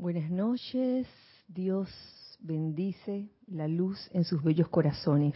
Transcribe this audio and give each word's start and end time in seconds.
Buenas 0.00 0.30
noches, 0.30 1.06
Dios 1.46 1.90
bendice 2.40 3.28
la 3.48 3.68
luz 3.68 3.98
en 4.14 4.24
sus 4.24 4.42
bellos 4.42 4.68
corazones. 4.68 5.34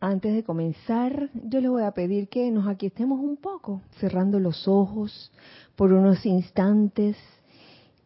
Antes 0.00 0.34
de 0.34 0.44
comenzar, 0.44 1.30
yo 1.32 1.62
le 1.62 1.70
voy 1.70 1.82
a 1.82 1.92
pedir 1.92 2.28
que 2.28 2.50
nos 2.50 2.68
aquiestemos 2.68 3.20
un 3.20 3.38
poco, 3.38 3.80
cerrando 3.98 4.38
los 4.38 4.68
ojos 4.68 5.32
por 5.76 5.94
unos 5.94 6.26
instantes 6.26 7.16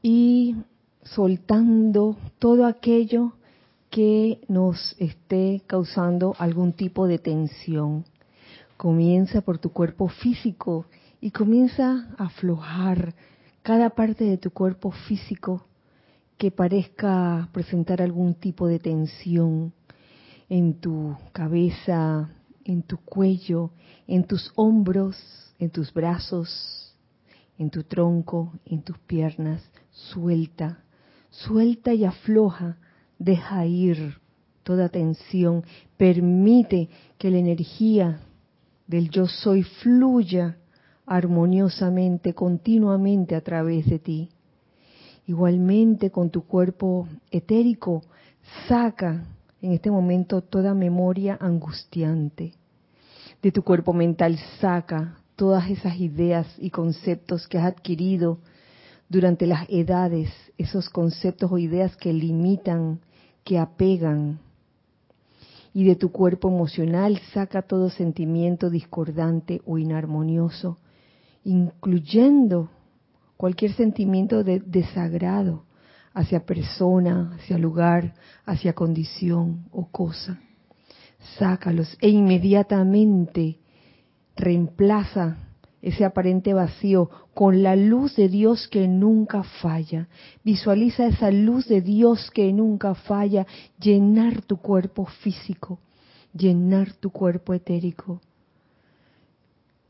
y 0.00 0.54
soltando 1.02 2.16
todo 2.38 2.66
aquello 2.66 3.32
que 3.90 4.42
nos 4.46 4.94
esté 5.00 5.62
causando 5.66 6.36
algún 6.38 6.72
tipo 6.72 7.08
de 7.08 7.18
tensión. 7.18 8.04
Comienza 8.76 9.40
por 9.40 9.58
tu 9.58 9.70
cuerpo 9.70 10.06
físico 10.06 10.86
y 11.20 11.32
comienza 11.32 12.14
a 12.16 12.26
aflojar 12.26 13.12
cada 13.66 13.90
parte 13.90 14.22
de 14.22 14.38
tu 14.38 14.52
cuerpo 14.52 14.92
físico 14.92 15.66
que 16.38 16.52
parezca 16.52 17.48
presentar 17.52 18.00
algún 18.00 18.34
tipo 18.34 18.68
de 18.68 18.78
tensión 18.78 19.72
en 20.48 20.74
tu 20.74 21.16
cabeza, 21.32 22.30
en 22.64 22.84
tu 22.84 22.98
cuello, 22.98 23.72
en 24.06 24.22
tus 24.22 24.52
hombros, 24.54 25.16
en 25.58 25.70
tus 25.70 25.92
brazos, 25.92 26.94
en 27.58 27.70
tu 27.70 27.82
tronco, 27.82 28.52
en 28.66 28.82
tus 28.82 28.98
piernas. 28.98 29.68
Suelta, 29.90 30.84
suelta 31.30 31.92
y 31.92 32.04
afloja, 32.04 32.78
deja 33.18 33.66
ir 33.66 34.20
toda 34.62 34.90
tensión, 34.90 35.64
permite 35.96 36.88
que 37.18 37.32
la 37.32 37.38
energía 37.38 38.20
del 38.86 39.10
yo 39.10 39.26
soy 39.26 39.64
fluya 39.64 40.56
armoniosamente, 41.06 42.34
continuamente 42.34 43.36
a 43.36 43.40
través 43.40 43.86
de 43.86 43.98
ti. 43.98 44.28
Igualmente 45.26 46.10
con 46.10 46.30
tu 46.30 46.42
cuerpo 46.42 47.08
etérico, 47.30 48.02
saca 48.68 49.24
en 49.62 49.72
este 49.72 49.90
momento 49.90 50.42
toda 50.42 50.74
memoria 50.74 51.38
angustiante. 51.40 52.52
De 53.42 53.52
tu 53.52 53.62
cuerpo 53.62 53.92
mental 53.92 54.38
saca 54.60 55.18
todas 55.36 55.70
esas 55.70 55.96
ideas 56.00 56.46
y 56.58 56.70
conceptos 56.70 57.46
que 57.46 57.58
has 57.58 57.66
adquirido 57.66 58.38
durante 59.08 59.46
las 59.46 59.68
edades, 59.68 60.30
esos 60.58 60.90
conceptos 60.90 61.52
o 61.52 61.58
ideas 61.58 61.96
que 61.96 62.12
limitan, 62.12 63.00
que 63.44 63.58
apegan. 63.58 64.40
Y 65.72 65.84
de 65.84 65.94
tu 65.94 66.10
cuerpo 66.10 66.48
emocional 66.48 67.20
saca 67.32 67.62
todo 67.62 67.90
sentimiento 67.90 68.70
discordante 68.70 69.60
o 69.66 69.78
inarmonioso 69.78 70.78
incluyendo 71.46 72.68
cualquier 73.36 73.72
sentimiento 73.74 74.42
de 74.42 74.58
desagrado 74.58 75.64
hacia 76.12 76.44
persona, 76.44 77.36
hacia 77.36 77.56
lugar, 77.56 78.14
hacia 78.44 78.72
condición 78.72 79.68
o 79.70 79.86
cosa. 79.86 80.40
Sácalos 81.38 81.96
e 82.00 82.08
inmediatamente 82.08 83.60
reemplaza 84.34 85.36
ese 85.80 86.04
aparente 86.04 86.52
vacío 86.52 87.10
con 87.32 87.62
la 87.62 87.76
luz 87.76 88.16
de 88.16 88.28
Dios 88.28 88.66
que 88.66 88.88
nunca 88.88 89.44
falla. 89.44 90.08
Visualiza 90.42 91.06
esa 91.06 91.30
luz 91.30 91.68
de 91.68 91.80
Dios 91.80 92.32
que 92.32 92.52
nunca 92.52 92.96
falla 92.96 93.46
llenar 93.78 94.42
tu 94.42 94.56
cuerpo 94.56 95.06
físico, 95.06 95.78
llenar 96.32 96.92
tu 96.94 97.10
cuerpo 97.10 97.54
etérico 97.54 98.20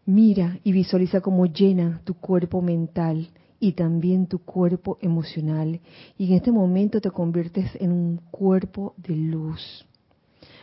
Mira 0.06 0.60
y 0.62 0.70
visualiza 0.70 1.20
cómo 1.20 1.46
llena 1.46 2.00
tu 2.04 2.14
cuerpo 2.14 2.62
mental 2.62 3.28
y 3.58 3.72
también 3.72 4.28
tu 4.28 4.38
cuerpo 4.38 4.98
emocional. 5.00 5.80
Y 6.16 6.28
en 6.28 6.34
este 6.34 6.52
momento 6.52 7.00
te 7.00 7.10
conviertes 7.10 7.72
en 7.80 7.90
un 7.90 8.20
cuerpo 8.30 8.94
de 8.98 9.16
luz. 9.16 9.84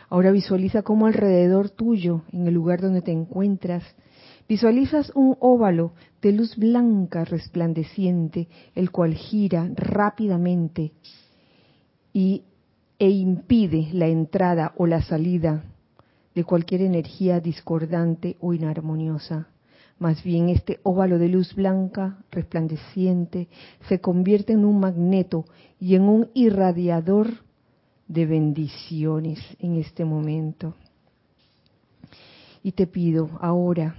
Ahora 0.08 0.30
visualiza 0.30 0.80
cómo 0.80 1.06
alrededor 1.06 1.68
tuyo, 1.68 2.22
en 2.32 2.46
el 2.46 2.54
lugar 2.54 2.80
donde 2.80 3.02
te 3.02 3.12
encuentras, 3.12 3.82
visualizas 4.48 5.12
un 5.14 5.36
óvalo 5.40 5.92
de 6.22 6.32
luz 6.32 6.56
blanca 6.56 7.26
resplandeciente, 7.26 8.48
el 8.74 8.90
cual 8.90 9.12
gira 9.12 9.70
rápidamente 9.74 10.92
y, 12.14 12.44
e 12.98 13.10
impide 13.10 13.88
la 13.92 14.06
entrada 14.06 14.72
o 14.76 14.86
la 14.86 15.02
salida 15.02 15.64
de 16.34 16.44
cualquier 16.44 16.82
energía 16.82 17.40
discordante 17.40 18.36
o 18.40 18.52
inarmoniosa. 18.52 19.48
Más 19.98 20.22
bien 20.24 20.48
este 20.48 20.80
óvalo 20.82 21.18
de 21.18 21.28
luz 21.28 21.54
blanca, 21.54 22.18
resplandeciente, 22.30 23.48
se 23.88 24.00
convierte 24.00 24.52
en 24.52 24.64
un 24.64 24.80
magneto 24.80 25.44
y 25.78 25.94
en 25.94 26.02
un 26.02 26.30
irradiador 26.34 27.28
de 28.08 28.26
bendiciones 28.26 29.38
en 29.60 29.76
este 29.76 30.04
momento. 30.04 30.74
Y 32.62 32.72
te 32.72 32.86
pido 32.86 33.30
ahora 33.40 33.94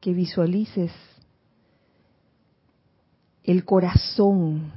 que 0.00 0.12
visualices 0.14 0.92
el 3.44 3.64
corazón 3.64 4.72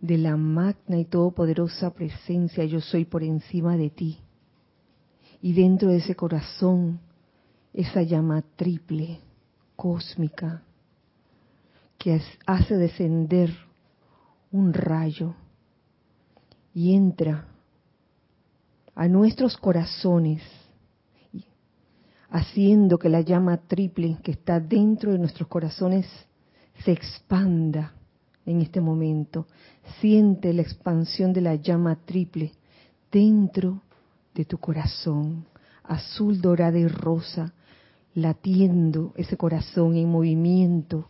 de 0.00 0.18
la 0.18 0.36
magna 0.36 0.98
y 0.98 1.04
todopoderosa 1.04 1.92
presencia 1.92 2.64
yo 2.64 2.80
soy 2.80 3.04
por 3.04 3.22
encima 3.22 3.76
de 3.76 3.90
ti 3.90 4.18
y 5.42 5.52
dentro 5.52 5.90
de 5.90 5.98
ese 5.98 6.14
corazón 6.14 7.00
esa 7.72 8.02
llama 8.02 8.42
triple, 8.56 9.20
cósmica, 9.76 10.62
que 11.98 12.20
hace 12.46 12.76
descender 12.76 13.50
un 14.50 14.72
rayo 14.72 15.34
y 16.72 16.94
entra 16.94 17.48
a 18.94 19.08
nuestros 19.08 19.56
corazones, 19.58 20.42
haciendo 22.30 22.98
que 22.98 23.08
la 23.08 23.20
llama 23.20 23.58
triple 23.58 24.18
que 24.22 24.32
está 24.32 24.58
dentro 24.58 25.12
de 25.12 25.18
nuestros 25.18 25.48
corazones 25.48 26.06
se 26.84 26.92
expanda 26.92 27.94
en 28.44 28.62
este 28.62 28.80
momento. 28.80 29.46
Siente 30.00 30.52
la 30.52 30.62
expansión 30.62 31.32
de 31.32 31.40
la 31.42 31.56
llama 31.56 31.96
triple 32.04 32.52
dentro 33.10 33.82
de 34.36 34.44
tu 34.44 34.58
corazón, 34.58 35.46
azul, 35.82 36.40
dorada 36.40 36.78
y 36.78 36.86
rosa, 36.86 37.54
latiendo 38.14 39.12
ese 39.16 39.36
corazón 39.36 39.96
en 39.96 40.10
movimiento 40.10 41.06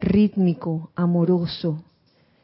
rítmico, 0.00 0.90
amoroso, 0.96 1.84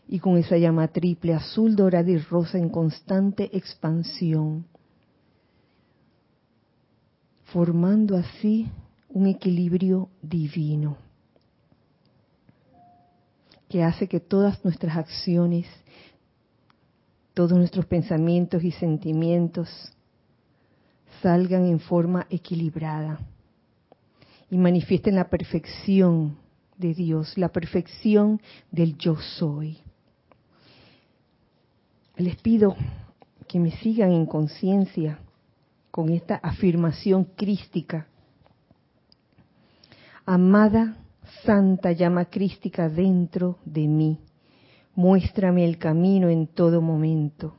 y 0.06 0.20
con 0.20 0.38
esa 0.38 0.56
llama 0.56 0.88
triple, 0.88 1.34
azul, 1.34 1.76
dorada 1.76 2.08
y 2.10 2.16
rosa 2.16 2.56
en 2.56 2.70
constante 2.70 3.50
expansión, 3.56 4.64
formando 7.44 8.16
así 8.16 8.70
un 9.08 9.26
equilibrio 9.26 10.08
divino 10.22 10.96
que 13.68 13.82
hace 13.82 14.08
que 14.08 14.20
todas 14.20 14.64
nuestras 14.64 14.96
acciones 14.96 15.66
todos 17.38 17.56
nuestros 17.56 17.86
pensamientos 17.86 18.64
y 18.64 18.72
sentimientos 18.72 19.68
salgan 21.22 21.66
en 21.66 21.78
forma 21.78 22.26
equilibrada 22.30 23.20
y 24.50 24.58
manifiesten 24.58 25.14
la 25.14 25.30
perfección 25.30 26.36
de 26.76 26.94
Dios, 26.94 27.38
la 27.38 27.50
perfección 27.50 28.42
del 28.72 28.98
yo 28.98 29.14
soy. 29.38 29.78
Les 32.16 32.34
pido 32.42 32.74
que 33.46 33.60
me 33.60 33.70
sigan 33.70 34.10
en 34.10 34.26
conciencia 34.26 35.20
con 35.92 36.08
esta 36.08 36.40
afirmación 36.42 37.22
crística. 37.36 38.08
Amada 40.26 40.96
Santa 41.44 41.92
llama 41.92 42.24
crística 42.24 42.88
dentro 42.88 43.58
de 43.64 43.86
mí 43.86 44.18
Muéstrame 44.98 45.64
el 45.64 45.78
camino 45.78 46.28
en 46.28 46.48
todo 46.48 46.82
momento. 46.82 47.54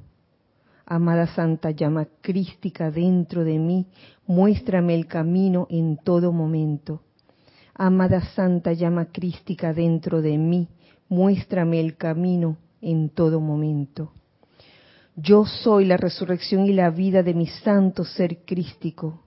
Amada 0.86 1.26
Santa 1.26 1.72
llama 1.72 2.06
crística 2.20 2.92
dentro 2.92 3.46
de 3.46 3.58
mí, 3.58 3.88
muéstrame 4.28 4.94
el 4.94 5.08
camino 5.08 5.66
en 5.70 5.96
todo 6.04 6.34
momento. 6.34 7.02
Amada 7.74 8.20
Santa 8.36 8.74
llama 8.74 9.06
crística 9.06 9.74
dentro 9.74 10.22
de 10.22 10.38
mí, 10.38 10.68
muéstrame 11.08 11.80
el 11.80 11.96
camino 11.96 12.58
en 12.82 13.08
todo 13.08 13.40
momento. 13.40 14.12
Yo 15.16 15.46
soy 15.46 15.86
la 15.86 15.96
resurrección 15.96 16.66
y 16.66 16.74
la 16.74 16.90
vida 16.90 17.24
de 17.24 17.36
mi 17.36 17.48
santo 17.48 18.04
ser 18.04 18.40
crístico. 18.40 19.24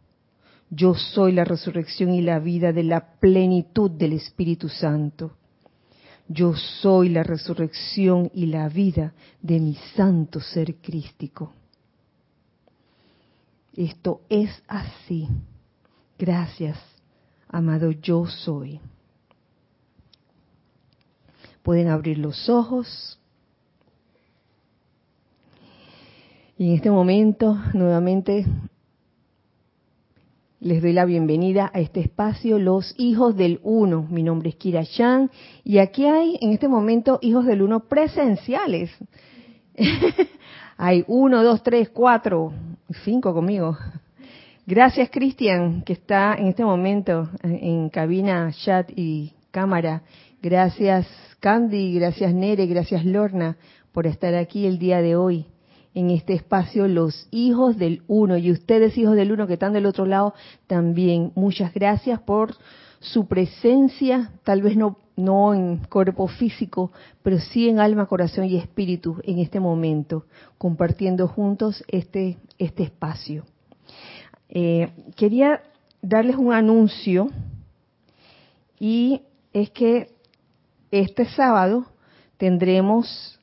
Yo 0.69 0.93
soy 0.93 1.33
la 1.33 1.47
resurrección 1.47 2.13
y 2.13 2.21
la 2.21 2.41
vida 2.41 2.75
de 2.75 2.83
la 2.83 3.19
plenitud 3.19 3.91
del 3.91 4.13
Espíritu 4.13 4.69
Santo. 4.69 5.39
Yo 6.29 6.55
soy 6.55 7.09
la 7.09 7.23
resurrección 7.23 8.31
y 8.33 8.47
la 8.47 8.69
vida 8.69 9.13
de 9.41 9.61
mi 9.61 9.75
santo 9.95 10.41
ser 10.41 10.77
crístico. 10.77 11.53
Esto 13.75 14.21
es 14.29 14.51
así. 14.69 15.29
Gracias, 16.19 16.79
amado 17.49 17.91
yo 17.91 18.27
soy. 18.27 18.81
Pueden 21.63 21.89
abrir 21.89 22.19
los 22.19 22.49
ojos. 22.49 23.19
Y 26.59 26.69
en 26.69 26.75
este 26.75 26.91
momento, 26.91 27.59
nuevamente, 27.73 28.47
les 30.63 30.81
doy 30.81 30.93
la 30.93 31.05
bienvenida 31.05 31.73
a 31.75 31.81
este 31.81 31.99
espacio, 31.99 32.57
los 32.57 32.95
hijos 32.97 33.37
del 33.37 33.59
uno. 33.65 34.07
Mi 34.09 34.23
nombre 34.23 34.51
es 34.51 34.55
Kira 34.55 34.85
Chan 34.85 35.29
y 35.65 35.79
aquí 35.79 36.07
hay 36.07 36.39
en 36.41 36.53
este 36.53 36.69
momento 36.69 37.19
hijos 37.21 37.47
del 37.47 37.63
uno 37.63 37.81
presenciales. 37.89 38.91
hay 40.77 41.05
uno, 41.09 41.43
dos, 41.43 41.65
tres, 41.65 41.89
cuatro, 41.89 42.53
cinco 43.03 43.35
conmigo. 43.35 43.77
Gracias 44.65 45.11
Cristian, 45.11 45.83
que 45.83 45.95
está 45.95 46.37
en 46.39 46.47
este 46.47 46.65
momento 46.65 47.29
en 47.43 47.89
cabina, 47.89 48.53
chat 48.53 48.89
y 48.95 49.33
cámara. 49.51 50.03
Gracias 50.41 51.09
Candy, 51.41 51.93
gracias 51.97 52.33
Nere, 52.33 52.67
gracias 52.67 53.05
Lorna 53.05 53.57
por 53.91 54.07
estar 54.07 54.37
aquí 54.37 54.65
el 54.67 54.79
día 54.79 55.03
de 55.03 55.17
hoy 55.17 55.47
en 55.95 56.11
este 56.11 56.35
espacio 56.35 56.89
los 56.89 57.29
hijos 57.31 57.77
del 57.77 58.03
uno 58.09 58.37
y 58.39 58.51
ustedes 58.51 58.97
hijos 58.97 59.15
del 59.15 59.33
uno 59.33 59.47
que 59.47 59.55
están 59.55 59.73
del 59.73 59.87
otro 59.87 60.07
lado 60.07 60.35
también. 60.67 61.33
Muchas 61.35 61.73
gracias 61.75 62.21
por 62.21 62.55
su 63.01 63.27
presencia, 63.27 64.33
tal 64.45 64.63
vez 64.63 64.77
no, 64.77 64.97
no 65.17 65.55
en 65.55 65.79
cuerpo 65.79 66.29
físico, 66.29 66.93
pero 67.23 67.39
sí 67.39 67.69
en 67.69 67.81
alma, 67.81 68.07
corazón 68.07 68.45
y 68.45 68.57
espíritu 68.57 69.21
en 69.25 69.41
este 69.41 69.61
momento, 69.61 70.25
compartiendo 70.57 71.27
juntos 71.27 71.85
este, 71.89 72.39
este 72.59 72.85
espacio. 72.85 73.45
Eh, 74.49 74.91
quería 75.17 75.63
darles 76.01 76.37
un 76.37 76.53
anuncio 76.53 77.29
y 78.79 79.23
es 79.53 79.71
que 79.71 80.11
este 80.91 81.25
sábado 81.27 81.87
tendremos 82.37 83.41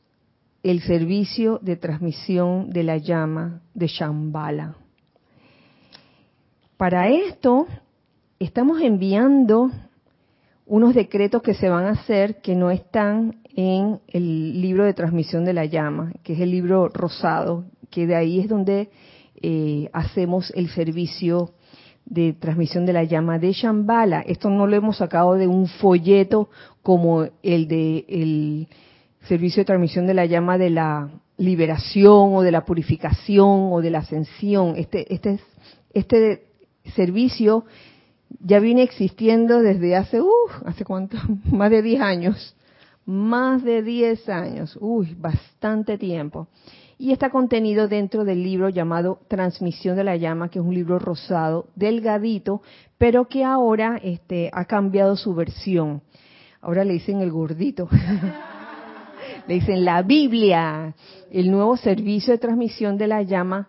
el 0.64 0.82
servicio 0.82 1.60
de 1.62 1.76
transmisión 1.76 2.70
de 2.70 2.84
la 2.84 2.98
llama 2.98 3.62
de 3.74 3.88
Shambhala. 3.88 4.76
Para 6.78 7.10
esto 7.10 7.68
estamos 8.40 8.82
enviando 8.82 9.72
unos 10.66 10.94
decretos 10.94 11.42
que 11.42 11.54
se 11.54 11.70
van 11.70 11.86
a 11.86 11.92
hacer 11.92 12.42
que 12.42 12.56
no 12.56 12.72
están 12.72 13.42
en 13.56 14.00
el 14.08 14.62
libro 14.62 14.86
de 14.86 14.94
transmisión 14.94 15.44
de 15.44 15.54
la 15.54 15.66
llama, 15.66 16.14
que 16.24 16.34
es 16.34 16.40
el 16.40 16.52
libro 16.52 16.88
rosado, 16.90 17.66
que 17.90 18.06
de 18.06 18.16
ahí 18.16 18.40
es 18.40 18.48
donde 18.48 18.90
eh, 19.42 19.90
hacemos 19.94 20.52
el 20.56 20.70
servicio 20.70 21.52
de 22.06 22.34
transmisión 22.34 22.86
de 22.86 22.94
la 22.94 23.04
llama 23.04 23.40
de 23.40 23.52
Shambhala. 23.52 24.22
Esto 24.22 24.50
no 24.50 24.68
lo 24.68 24.76
hemos 24.76 24.98
sacado 24.98 25.36
de 25.36 25.48
un 25.48 25.68
folleto 25.68 26.50
como 26.82 27.28
el 27.44 27.68
de 27.68 28.06
el 28.08 28.68
servicio 29.28 29.62
de 29.62 29.66
transmisión 29.66 30.08
de 30.08 30.14
la 30.14 30.26
llama 30.26 30.58
de 30.58 30.70
la 30.70 31.10
liberación 31.38 32.36
o 32.36 32.42
de 32.42 32.52
la 32.52 32.66
purificación 32.66 33.70
o 33.72 33.82
de 33.82 33.90
la 33.90 34.00
ascensión. 34.00 34.76
Este, 34.78 35.14
este, 35.14 35.40
este 35.94 36.48
servicio 36.96 37.66
ya 38.40 38.60
viene 38.60 38.84
existiendo 38.84 39.62
desde 39.62 39.96
hace, 39.96 40.22
uh, 40.22 40.28
¿hace 40.66 40.86
cuánto? 40.86 41.18
Más 41.52 41.72
de 41.72 41.82
10 41.82 42.02
años. 42.02 42.56
Más 43.06 43.64
de 43.64 43.82
10 43.82 44.30
años. 44.30 44.78
Uy, 44.80 45.16
bastante 45.20 45.98
tiempo 45.98 46.48
y 47.00 47.14
está 47.14 47.30
contenido 47.30 47.88
dentro 47.88 48.26
del 48.26 48.44
libro 48.44 48.68
llamado 48.68 49.22
Transmisión 49.30 49.96
de 49.96 50.04
la 50.04 50.18
Llama, 50.18 50.50
que 50.50 50.60
es 50.60 50.66
un 50.66 50.76
libro 50.76 51.00
rosado, 51.00 51.68
delgadito, 51.76 52.62
pero 52.98 53.30
que 53.30 53.46
ahora 53.46 53.98
este, 54.04 54.52
ha 54.52 54.66
cambiado 54.66 55.16
su 55.16 55.34
versión. 55.34 56.02
Ahora 56.60 56.84
le 56.84 56.94
dicen 56.94 57.22
el 57.22 57.32
gordito. 57.32 57.88
dicen 59.56 59.86
la 59.86 60.02
Biblia, 60.02 60.96
el 61.32 61.52
nuevo 61.52 61.78
servicio 61.78 62.34
de 62.34 62.40
transmisión 62.40 62.98
de 62.98 63.08
la 63.08 63.22
llama 63.22 63.68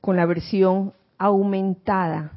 con 0.00 0.16
la 0.16 0.26
versión 0.26 0.92
aumentada. 1.18 2.32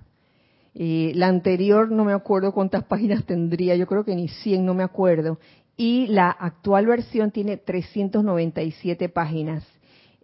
Eh, 0.74 1.12
la 1.15 1.27
anterior 1.27 1.91
no 1.91 2.05
me 2.05 2.13
acuerdo 2.13 2.53
cuántas 2.53 2.84
páginas 2.84 3.25
tendría, 3.25 3.75
yo 3.75 3.88
creo 3.88 4.05
que 4.05 4.15
ni 4.15 4.27
100, 4.27 4.65
no 4.65 4.74
me 4.74 4.84
acuerdo. 4.84 5.39
Y 5.75 6.07
la 6.07 6.29
actual 6.29 6.86
versión 6.86 7.31
tiene 7.31 7.57
397 7.57 9.10
páginas. 9.10 9.65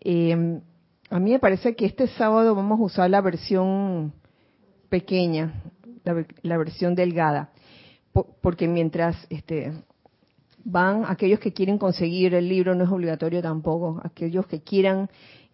Eh, 0.01 0.60
a 1.10 1.19
mí 1.19 1.31
me 1.31 1.39
parece 1.39 1.75
que 1.75 1.86
este 1.86 2.07
sábado 2.07 2.55
vamos 2.55 2.79
a 2.79 2.83
usar 2.83 3.10
la 3.10 3.22
versión 3.22 4.13
pequeña, 4.89 5.53
la, 6.41 6.57
versión 6.57 6.95
delgada, 6.95 7.51
porque 8.41 8.67
mientras 8.67 9.15
este, 9.29 9.74
van 10.63 11.03
aquellos 11.08 11.39
que 11.39 11.53
quieren 11.53 11.77
conseguir 11.77 12.34
el 12.34 12.48
libro, 12.48 12.75
no 12.75 12.84
es 12.84 12.89
obligatorio 12.89 13.41
tampoco, 13.41 14.01
aquellos 14.03 14.46
que 14.48 14.62
quieran 14.62 15.10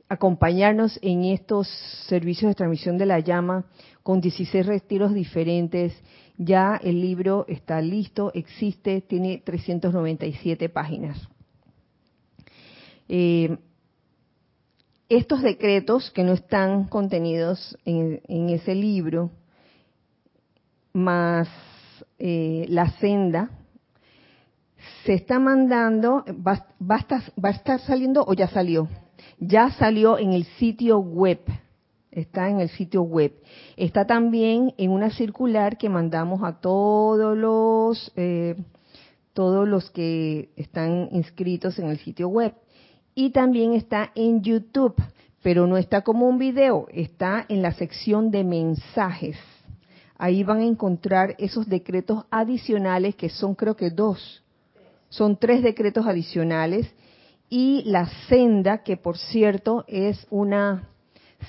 acompañarnos 0.08 1.00
en 1.02 1.26
estos 1.26 1.68
servicios 2.08 2.50
de 2.50 2.56
transmisión 2.56 2.98
de 2.98 3.06
la 3.06 3.20
llama 3.20 3.66
con 4.02 4.22
16 4.22 4.66
retiros 4.66 5.14
diferentes. 5.14 5.94
Ya 6.38 6.80
el 6.82 7.02
libro 7.02 7.46
está 7.48 7.82
listo, 7.82 8.32
existe, 8.34 9.02
tiene 9.02 9.42
397 9.44 10.70
páginas. 10.70 11.28
Eh, 13.08 13.58
estos 15.10 15.42
decretos 15.42 16.12
que 16.12 16.24
no 16.24 16.34
están 16.34 16.86
contenidos 16.86 17.78
en, 17.84 18.50
ese 18.50 18.76
libro, 18.76 19.32
más 20.94 21.50
eh, 22.20 22.66
la 22.70 22.92
senda, 23.00 23.59
se 25.06 25.14
está 25.14 25.40
mandando, 25.40 26.24
va, 26.46 26.68
va, 26.80 26.96
a 26.96 27.00
estar, 27.00 27.22
va 27.44 27.50
a 27.50 27.54
estar 27.54 27.80
saliendo 27.82 28.24
o 28.26 28.34
ya 28.34 28.48
salió. 28.48 28.88
Ya 29.40 29.72
salió 29.72 30.18
en 30.18 30.34
el 30.34 30.46
sitio 30.58 31.00
web, 31.00 31.40
está 32.12 32.50
en 32.50 32.60
el 32.60 32.70
sitio 32.70 33.04
web. 33.04 33.34
Está 33.78 34.06
también 34.06 34.74
en 34.78 34.92
una 34.92 35.10
circular 35.12 35.78
que 35.78 35.90
mandamos 35.90 36.44
a 36.44 36.60
todos 36.60 37.38
los, 37.38 38.12
eh, 38.16 38.56
todos 39.34 39.68
los 39.68 39.90
que 39.92 40.50
están 40.56 41.10
inscritos 41.12 41.80
en 41.80 41.88
el 41.88 42.00
sitio 42.00 42.28
web 42.28 42.54
y 43.16 43.32
también 43.32 43.74
está 43.74 44.12
en 44.16 44.42
YouTube, 44.42 44.96
pero 45.42 45.68
no 45.68 45.78
está 45.78 46.02
como 46.02 46.28
un 46.28 46.38
video, 46.38 46.88
está 46.92 47.46
en 47.50 47.62
la 47.62 47.74
sección 47.74 48.32
de 48.32 48.44
mensajes. 48.44 49.38
Ahí 50.18 50.44
van 50.44 50.60
a 50.60 50.66
encontrar 50.66 51.36
esos 51.38 51.68
decretos 51.68 52.26
adicionales 52.32 53.16
que 53.16 53.30
son 53.30 53.56
creo 53.56 53.76
que 53.76 53.90
dos, 53.90 54.44
son 55.10 55.38
tres 55.38 55.64
decretos 55.64 56.08
adicionales 56.08 56.88
y 57.50 57.84
la 57.86 58.08
senda, 58.28 58.84
que 58.84 58.96
por 58.96 59.18
cierto 59.18 59.84
es 59.88 60.26
una 60.30 60.90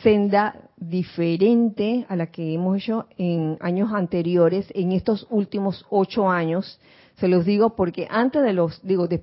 senda 0.03 0.57
diferente 0.77 2.07
a 2.09 2.17
la 2.17 2.27
que 2.29 2.55
hemos 2.55 2.79
hecho 2.79 3.07
en 3.19 3.59
años 3.61 3.93
anteriores, 3.93 4.67
en 4.75 4.93
estos 4.93 5.27
últimos 5.31 5.85
ocho 5.91 6.29
años. 6.31 6.81
Se 7.17 7.29
los 7.29 7.45
digo 7.45 7.77
porque 7.77 8.07
antes 8.11 8.43
de 8.43 8.53
los, 8.53 8.81
digo, 8.83 9.09
de, 9.09 9.23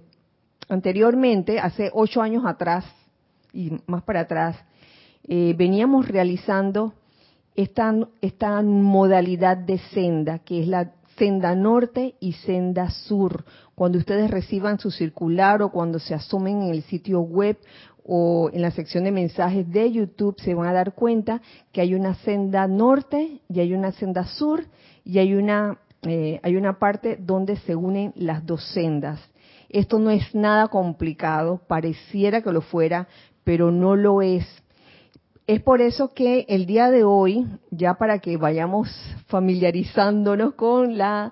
anteriormente, 0.69 1.59
hace 1.59 1.89
ocho 1.93 2.21
años 2.21 2.45
atrás 2.45 2.85
y 3.53 3.71
más 3.87 4.03
para 4.03 4.21
atrás, 4.21 4.57
eh, 5.27 5.55
veníamos 5.57 6.07
realizando 6.07 6.93
esta, 7.55 7.93
esta 8.21 8.61
modalidad 8.61 9.57
de 9.57 9.79
senda, 9.79 10.39
que 10.39 10.61
es 10.61 10.67
la 10.67 10.93
senda 11.17 11.55
norte 11.55 12.15
y 12.19 12.33
senda 12.33 12.89
sur. 12.89 13.43
Cuando 13.75 13.97
ustedes 13.97 14.31
reciban 14.31 14.79
su 14.79 14.91
circular 14.91 15.61
o 15.61 15.71
cuando 15.71 15.99
se 15.99 16.13
asomen 16.13 16.63
en 16.63 16.69
el 16.69 16.83
sitio 16.83 17.21
web 17.21 17.57
o 18.05 18.49
en 18.53 18.61
la 18.61 18.71
sección 18.71 19.03
de 19.03 19.11
mensajes 19.11 19.69
de 19.69 19.91
YouTube, 19.91 20.39
se 20.39 20.53
van 20.53 20.67
a 20.67 20.73
dar 20.73 20.93
cuenta 20.93 21.41
que 21.71 21.81
hay 21.81 21.93
una 21.93 22.15
senda 22.15 22.67
norte 22.67 23.41
y 23.49 23.59
hay 23.59 23.73
una 23.73 23.91
senda 23.91 24.25
sur 24.25 24.63
y 25.03 25.19
hay 25.19 25.33
una, 25.33 25.79
eh, 26.03 26.39
hay 26.43 26.55
una 26.55 26.79
parte 26.79 27.17
donde 27.19 27.57
se 27.57 27.75
unen 27.75 28.13
las 28.15 28.45
dos 28.45 28.63
sendas. 28.73 29.19
Esto 29.69 29.99
no 29.99 30.11
es 30.11 30.33
nada 30.33 30.69
complicado, 30.69 31.59
pareciera 31.67 32.41
que 32.41 32.53
lo 32.53 32.61
fuera, 32.61 33.07
pero 33.43 33.71
no 33.71 33.95
lo 33.95 34.21
es. 34.21 34.45
Es 35.47 35.61
por 35.61 35.79
eso 35.79 36.13
que 36.13 36.45
el 36.49 36.65
día 36.65 36.91
de 36.91 37.05
hoy, 37.05 37.47
ya 37.71 37.93
para 37.93 38.19
que 38.19 38.35
vayamos 38.35 38.89
familiarizándonos 39.27 40.55
con 40.55 40.97
la 40.97 41.31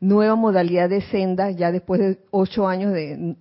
nueva 0.00 0.34
modalidad 0.34 0.88
de 0.88 1.02
senda, 1.02 1.50
ya 1.50 1.70
después 1.70 2.00
de 2.00 2.18
ocho 2.30 2.66
años 2.66 2.90
de, 2.94 3.36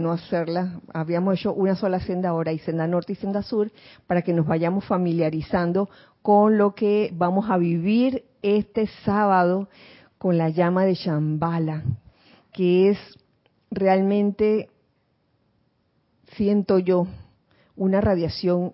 no 0.00 0.10
hacerla, 0.10 0.80
habíamos 0.92 1.38
hecho 1.38 1.54
una 1.54 1.76
sola 1.76 2.00
senda 2.00 2.30
ahora 2.30 2.50
y 2.50 2.58
senda 2.58 2.88
norte 2.88 3.12
y 3.12 3.14
senda 3.14 3.44
sur, 3.44 3.70
para 4.08 4.22
que 4.22 4.32
nos 4.32 4.44
vayamos 4.44 4.86
familiarizando 4.86 5.88
con 6.20 6.58
lo 6.58 6.74
que 6.74 7.12
vamos 7.14 7.48
a 7.48 7.56
vivir 7.56 8.24
este 8.42 8.88
sábado 9.04 9.68
con 10.18 10.36
la 10.36 10.48
llama 10.48 10.84
de 10.84 10.94
Shambhala, 10.94 11.84
que 12.52 12.90
es 12.90 12.98
realmente 13.70 14.68
siento 16.32 16.80
yo 16.80 17.06
una 17.76 18.00
radiación 18.00 18.72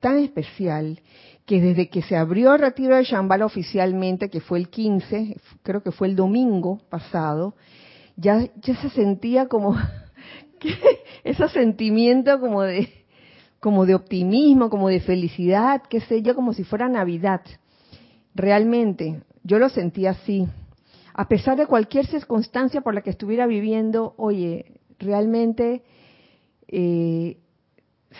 tan 0.00 0.18
especial 0.18 1.00
que 1.46 1.60
desde 1.60 1.88
que 1.88 2.02
se 2.02 2.16
abrió 2.16 2.54
el 2.54 2.60
retiro 2.60 2.96
de 2.96 3.04
Shambhala 3.04 3.46
oficialmente, 3.46 4.30
que 4.30 4.40
fue 4.40 4.58
el 4.58 4.68
15, 4.68 5.36
creo 5.62 5.82
que 5.82 5.92
fue 5.92 6.08
el 6.08 6.16
domingo 6.16 6.80
pasado, 6.88 7.54
ya, 8.16 8.48
ya 8.62 8.80
se 8.80 8.90
sentía 8.90 9.46
como 9.46 9.76
ese 11.24 11.48
sentimiento 11.48 12.40
como 12.40 12.62
de 12.62 12.88
como 13.60 13.84
de 13.84 13.94
optimismo, 13.94 14.70
como 14.70 14.88
de 14.88 15.00
felicidad, 15.00 15.82
qué 15.88 16.00
sé 16.00 16.22
yo, 16.22 16.34
como 16.34 16.54
si 16.54 16.64
fuera 16.64 16.88
Navidad. 16.88 17.42
Realmente, 18.34 19.22
yo 19.44 19.58
lo 19.58 19.68
sentía 19.68 20.12
así. 20.12 20.48
A 21.12 21.28
pesar 21.28 21.58
de 21.58 21.66
cualquier 21.66 22.06
circunstancia 22.06 22.80
por 22.80 22.94
la 22.94 23.02
que 23.02 23.10
estuviera 23.10 23.46
viviendo, 23.46 24.14
oye, 24.16 24.80
realmente 24.98 25.82
eh, 26.68 27.36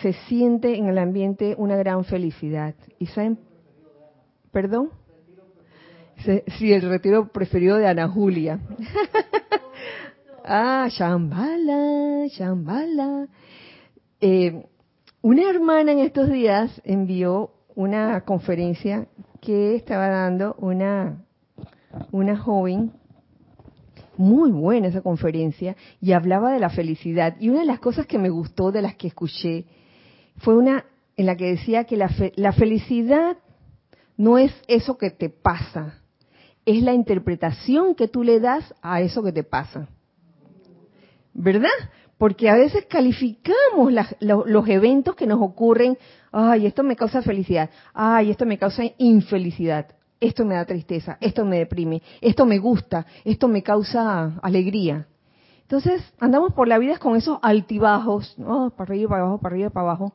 se 0.01 0.13
siente 0.13 0.77
en 0.77 0.87
el 0.87 0.97
ambiente 0.97 1.55
una 1.57 1.75
gran 1.75 2.03
felicidad. 2.05 2.75
¿Y 2.97 3.07
saben? 3.07 3.39
¿Perdón? 4.51 4.89
Sí, 6.57 6.71
el 6.71 6.83
retiro 6.83 7.29
preferido 7.29 7.77
de 7.77 7.87
Ana 7.87 8.07
Julia. 8.07 8.59
ah, 10.45 10.87
Shambhala, 10.89 12.27
Shambhala. 12.27 13.27
Eh, 14.19 14.65
una 15.21 15.49
hermana 15.49 15.91
en 15.93 15.99
estos 15.99 16.29
días 16.31 16.79
envió 16.83 17.51
una 17.75 18.21
conferencia 18.21 19.07
que 19.41 19.75
estaba 19.75 20.09
dando 20.09 20.55
una, 20.59 21.23
una 22.11 22.37
joven, 22.37 22.91
muy 24.17 24.51
buena 24.51 24.89
esa 24.89 25.01
conferencia, 25.01 25.75
y 25.99 26.11
hablaba 26.11 26.51
de 26.51 26.59
la 26.59 26.69
felicidad. 26.69 27.35
Y 27.39 27.49
una 27.49 27.61
de 27.61 27.65
las 27.65 27.79
cosas 27.79 28.05
que 28.05 28.19
me 28.19 28.29
gustó 28.29 28.71
de 28.71 28.83
las 28.83 28.95
que 28.95 29.07
escuché 29.07 29.65
fue 30.41 30.55
una 30.55 30.85
en 31.17 31.25
la 31.25 31.35
que 31.35 31.51
decía 31.51 31.83
que 31.85 31.97
la, 31.97 32.09
la 32.35 32.51
felicidad 32.53 33.37
no 34.17 34.37
es 34.37 34.51
eso 34.67 34.97
que 34.97 35.09
te 35.09 35.29
pasa, 35.29 36.01
es 36.65 36.83
la 36.83 36.93
interpretación 36.93 37.95
que 37.95 38.07
tú 38.07 38.23
le 38.23 38.39
das 38.39 38.73
a 38.81 39.01
eso 39.01 39.23
que 39.23 39.31
te 39.31 39.43
pasa. 39.43 39.87
¿Verdad? 41.33 41.69
Porque 42.17 42.49
a 42.49 42.55
veces 42.55 42.85
calificamos 42.85 43.93
los 44.19 44.67
eventos 44.67 45.15
que 45.15 45.25
nos 45.25 45.41
ocurren, 45.41 45.97
ay, 46.31 46.67
esto 46.67 46.83
me 46.83 46.95
causa 46.95 47.23
felicidad, 47.23 47.69
ay, 47.93 48.29
esto 48.29 48.45
me 48.45 48.59
causa 48.59 48.83
infelicidad, 48.99 49.87
esto 50.19 50.45
me 50.45 50.53
da 50.53 50.65
tristeza, 50.65 51.17
esto 51.19 51.45
me 51.45 51.57
deprime, 51.57 52.03
esto 52.21 52.45
me 52.45 52.59
gusta, 52.59 53.07
esto 53.25 53.47
me 53.47 53.63
causa 53.63 54.37
alegría. 54.43 55.07
Entonces 55.71 56.03
andamos 56.19 56.51
por 56.51 56.67
la 56.67 56.77
vida 56.79 56.97
con 56.97 57.15
esos 57.15 57.39
altibajos, 57.41 58.35
para 58.75 58.91
arriba, 58.91 59.09
para 59.09 59.21
abajo, 59.21 59.37
para 59.37 59.55
arriba, 59.55 59.69
para 59.69 59.85
abajo, 59.85 60.13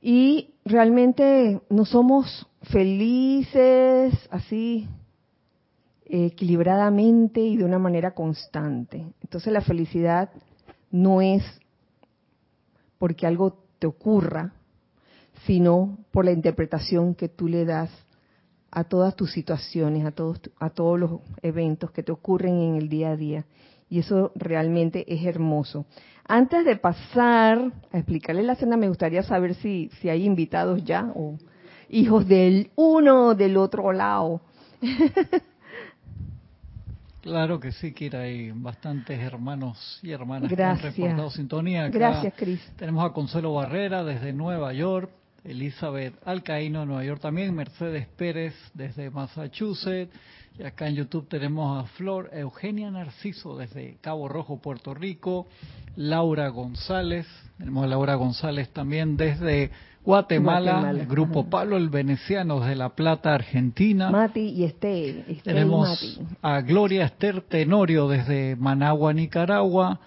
y 0.00 0.54
realmente 0.64 1.60
no 1.68 1.84
somos 1.84 2.46
felices 2.62 4.14
así 4.30 4.88
equilibradamente 6.04 7.40
y 7.40 7.56
de 7.56 7.64
una 7.64 7.80
manera 7.80 8.14
constante. 8.14 9.04
Entonces 9.20 9.52
la 9.52 9.62
felicidad 9.62 10.30
no 10.92 11.22
es 11.22 11.42
porque 12.98 13.26
algo 13.26 13.58
te 13.80 13.88
ocurra, 13.88 14.52
sino 15.44 15.98
por 16.12 16.24
la 16.24 16.30
interpretación 16.30 17.16
que 17.16 17.28
tú 17.28 17.48
le 17.48 17.64
das 17.64 17.90
a 18.70 18.84
todas 18.84 19.16
tus 19.16 19.32
situaciones, 19.32 20.06
a 20.06 20.12
todos, 20.12 20.40
a 20.60 20.70
todos 20.70 21.00
los 21.00 21.20
eventos 21.42 21.90
que 21.90 22.04
te 22.04 22.12
ocurren 22.12 22.60
en 22.60 22.76
el 22.76 22.88
día 22.88 23.10
a 23.10 23.16
día. 23.16 23.44
Y 23.88 24.00
eso 24.00 24.32
realmente 24.34 25.04
es 25.12 25.24
hermoso. 25.24 25.86
Antes 26.26 26.64
de 26.64 26.76
pasar 26.76 27.72
a 27.90 27.96
explicarle 27.96 28.42
la 28.42 28.54
cena, 28.54 28.76
me 28.76 28.88
gustaría 28.88 29.22
saber 29.22 29.54
si, 29.54 29.90
si 30.00 30.10
hay 30.10 30.24
invitados 30.24 30.84
ya 30.84 31.10
o 31.14 31.38
hijos 31.88 32.28
del 32.28 32.70
uno 32.76 33.28
o 33.28 33.34
del 33.34 33.56
otro 33.56 33.92
lado. 33.92 34.42
Claro 37.20 37.58
que 37.58 37.72
sí, 37.72 37.92
Kira, 37.92 38.20
hay 38.20 38.52
bastantes 38.52 39.18
hermanos 39.18 39.98
y 40.02 40.12
hermanas 40.12 40.50
Gracias. 40.50 40.94
que 40.94 41.02
han 41.02 41.08
reportado 41.08 41.30
sintonía. 41.30 41.88
Gracias, 41.88 42.32
Cris. 42.34 42.72
Tenemos 42.76 43.04
a 43.04 43.12
Consuelo 43.12 43.52
Barrera 43.52 44.04
desde 44.04 44.32
Nueva 44.32 44.72
York, 44.72 45.10
Elizabeth 45.44 46.14
Alcaíno, 46.24 46.86
Nueva 46.86 47.04
York 47.04 47.20
también, 47.20 47.54
Mercedes 47.54 48.06
Pérez 48.16 48.54
desde 48.72 49.10
Massachusetts, 49.10 50.10
y 50.58 50.64
acá 50.64 50.88
en 50.88 50.96
YouTube 50.96 51.28
tenemos 51.28 51.84
a 51.84 51.86
Flor 51.88 52.30
Eugenia 52.32 52.90
Narciso 52.90 53.56
desde 53.56 53.96
Cabo 54.00 54.28
Rojo, 54.28 54.60
Puerto 54.60 54.92
Rico, 54.92 55.46
Laura 55.94 56.48
González, 56.48 57.26
tenemos 57.58 57.84
a 57.84 57.86
Laura 57.86 58.16
González 58.16 58.68
también 58.70 59.16
desde 59.16 59.70
Guatemala, 60.04 60.90
el 60.90 61.06
grupo 61.06 61.48
Pablo 61.48 61.76
el 61.76 61.90
Veneciano 61.90 62.60
de 62.60 62.74
La 62.74 62.88
Plata, 62.88 63.34
Argentina. 63.34 64.10
Mati 64.10 64.40
y 64.40 64.64
Estel. 64.64 65.40
Tenemos 65.44 66.20
a 66.42 66.60
Gloria 66.62 67.04
Esther 67.04 67.42
Tenorio 67.42 68.08
desde 68.08 68.56
Managua, 68.56 69.12
Nicaragua. 69.12 70.00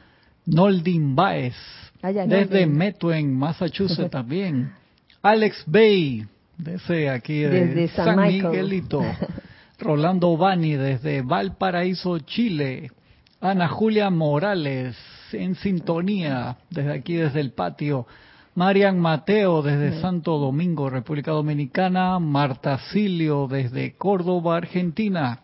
Noldin 0.43 1.15
Baez 1.15 1.55
desde 2.01 2.65
Metuen, 2.65 3.38
Massachusetts 3.38 4.10
también. 4.12 4.74
Alex 5.22 5.63
Bay 5.67 6.25
desde 6.58 7.10
aquí 7.10 7.41
de 7.41 7.88
San, 7.89 8.20
Miguelito. 8.20 9.01
Rolando 9.82 10.38
Bani 10.38 10.76
desde 10.76 11.24
Valparaíso, 11.24 12.20
Chile. 12.20 12.92
Ana 13.42 13.68
Julia 13.68 14.12
Morales 14.12 14.96
en 15.34 15.56
sintonía 15.56 16.58
desde 16.70 16.94
aquí, 16.94 17.16
desde 17.16 17.40
el 17.40 17.52
patio. 17.54 18.06
Marian 18.54 19.00
Mateo 19.00 19.64
desde 19.64 20.00
Santo 20.00 20.38
Domingo, 20.38 20.90
República 20.90 21.32
Dominicana, 21.32 22.20
Marta 22.20 22.78
Silio 22.92 23.48
desde 23.50 23.96
Córdoba, 23.98 24.58
Argentina, 24.58 25.40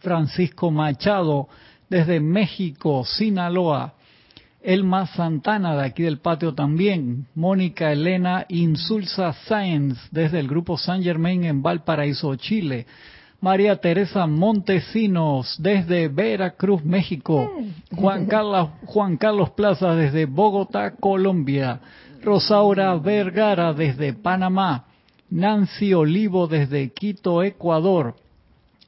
Francisco 0.00 0.70
Machado 0.70 1.48
desde 1.88 2.20
México, 2.20 3.04
Sinaloa, 3.06 3.94
Elma 4.60 5.06
Santana 5.06 5.76
de 5.76 5.86
aquí 5.86 6.02
del 6.02 6.18
patio 6.18 6.52
también, 6.52 7.26
Mónica 7.34 7.90
Elena 7.90 8.44
Insulza 8.48 9.32
Sáenz 9.32 9.98
desde 10.10 10.40
el 10.40 10.48
grupo 10.48 10.76
San 10.76 11.02
Germain 11.02 11.44
en 11.44 11.62
Valparaíso, 11.62 12.36
Chile, 12.36 12.86
María 13.42 13.74
Teresa 13.74 14.24
Montesinos 14.28 15.56
desde 15.58 16.06
Veracruz, 16.06 16.84
México, 16.84 17.50
Juan 17.90 18.26
Carlos, 18.28 18.68
Juan 18.86 19.16
Carlos 19.16 19.50
Plaza 19.50 19.96
desde 19.96 20.26
Bogotá, 20.26 20.92
Colombia, 20.92 21.80
Rosaura 22.22 22.94
Vergara 22.98 23.72
desde 23.72 24.12
Panamá, 24.12 24.84
Nancy 25.28 25.92
Olivo 25.92 26.46
desde 26.46 26.92
Quito, 26.92 27.42
Ecuador, 27.42 28.14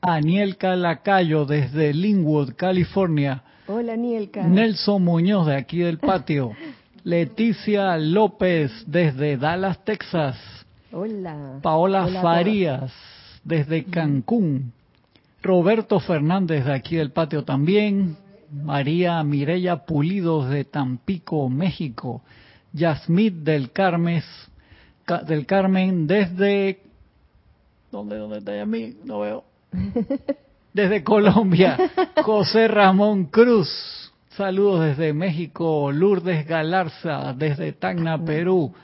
Anielka 0.00 0.76
Lacayo 0.76 1.46
desde 1.46 1.92
Linwood, 1.92 2.54
California. 2.54 3.42
Hola, 3.66 3.94
Anielka. 3.94 4.46
Nelson 4.46 5.02
Muñoz 5.02 5.49
de 5.49 5.56
aquí 5.56 5.78
del 5.78 5.99
patio. 5.99 6.52
Leticia 7.02 7.99
López 7.99 8.70
desde 8.87 9.37
Dallas, 9.37 9.84
Texas. 9.84 10.37
Hola. 10.92 11.58
Paola 11.61 12.06
Farías 12.23 12.92
desde 13.45 13.85
Cancún. 13.85 14.73
Roberto 15.43 16.01
Fernández 16.01 16.65
de 16.65 16.73
aquí 16.73 16.97
del 16.97 17.13
patio 17.13 17.45
también. 17.45 18.17
María 18.51 19.23
Mireya 19.23 19.85
Pulido 19.85 20.49
de 20.49 20.65
Tampico, 20.65 21.49
México. 21.49 22.23
Yasmith 22.73 23.35
del 23.35 23.71
Carmen, 23.71 24.23
del 25.27 25.47
Carmen 25.47 26.07
desde 26.07 26.81
¿Dónde, 27.95 28.17
dónde 28.17 28.39
está 28.39 28.57
Yasmith? 28.57 28.97
No 29.05 29.21
veo. 29.21 29.45
Desde 30.73 31.05
Colombia, 31.05 31.79
José 32.25 32.67
Ramón 32.67 33.27
Cruz. 33.27 33.71
Saludos 34.31 34.81
desde 34.81 35.13
México, 35.13 35.93
Lourdes 35.93 36.45
Galarza 36.45 37.33
desde 37.35 37.71
Tacna, 37.71 38.19
Perú. 38.25 38.75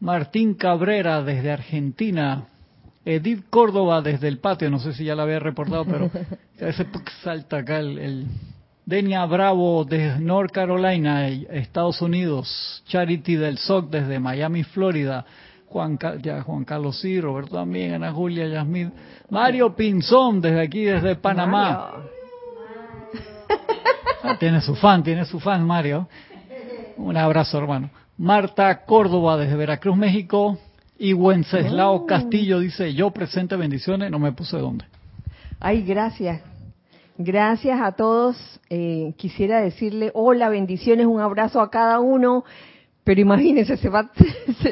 Martín 0.00 0.54
Cabrera 0.54 1.22
desde 1.22 1.50
Argentina. 1.50 2.46
Edith 3.04 3.44
Córdoba 3.50 4.00
desde 4.02 4.28
el 4.28 4.38
patio, 4.38 4.70
no 4.70 4.78
sé 4.78 4.94
si 4.94 5.04
ya 5.04 5.14
la 5.14 5.24
había 5.24 5.38
reportado, 5.38 5.84
pero 5.84 6.10
a 6.60 6.64
veces 6.64 6.86
salta 7.22 7.58
acá 7.58 7.78
el 7.78 8.26
Denia 8.86 9.24
Bravo 9.24 9.84
desde 9.84 10.20
North 10.20 10.52
Carolina, 10.52 11.26
Estados 11.28 12.02
Unidos. 12.02 12.82
Charity 12.86 13.36
del 13.36 13.56
SOC 13.56 13.90
desde 13.90 14.18
Miami, 14.18 14.62
Florida. 14.62 15.24
Juan, 15.66 15.98
ya, 16.22 16.42
Juan 16.42 16.64
Carlos 16.64 17.00
sí, 17.00 17.20
Roberto 17.20 17.56
también, 17.56 17.94
Ana 17.94 18.12
Julia, 18.12 18.46
Yasmín. 18.46 18.92
Mario 19.30 19.74
Pinzón 19.74 20.40
desde 20.40 20.60
aquí, 20.60 20.84
desde 20.84 21.16
Panamá. 21.16 21.92
Ah, 24.22 24.36
tiene 24.38 24.60
su 24.60 24.74
fan, 24.74 25.02
tiene 25.02 25.24
su 25.24 25.40
fan, 25.40 25.66
Mario. 25.66 26.06
Un 26.96 27.16
abrazo, 27.16 27.58
hermano. 27.58 27.90
Marta 28.18 28.84
Córdoba 28.84 29.38
desde 29.38 29.56
Veracruz, 29.56 29.96
México. 29.96 30.58
Y 30.98 31.12
Wenceslao 31.12 31.94
oh. 31.94 32.06
Castillo 32.06 32.60
dice, 32.60 32.94
yo 32.94 33.10
presente 33.10 33.56
bendiciones, 33.56 34.10
no 34.10 34.18
me 34.18 34.32
puse 34.32 34.56
dónde. 34.58 34.84
Ay, 35.60 35.82
gracias. 35.82 36.40
Gracias 37.16 37.80
a 37.80 37.92
todos. 37.92 38.36
Eh, 38.70 39.14
quisiera 39.16 39.60
decirle 39.60 40.10
hola, 40.14 40.48
bendiciones, 40.48 41.06
un 41.06 41.20
abrazo 41.20 41.60
a 41.60 41.70
cada 41.70 42.00
uno. 42.00 42.44
Pero 43.04 43.20
imagínense, 43.20 43.76
se 43.76 43.88
va, 43.88 44.10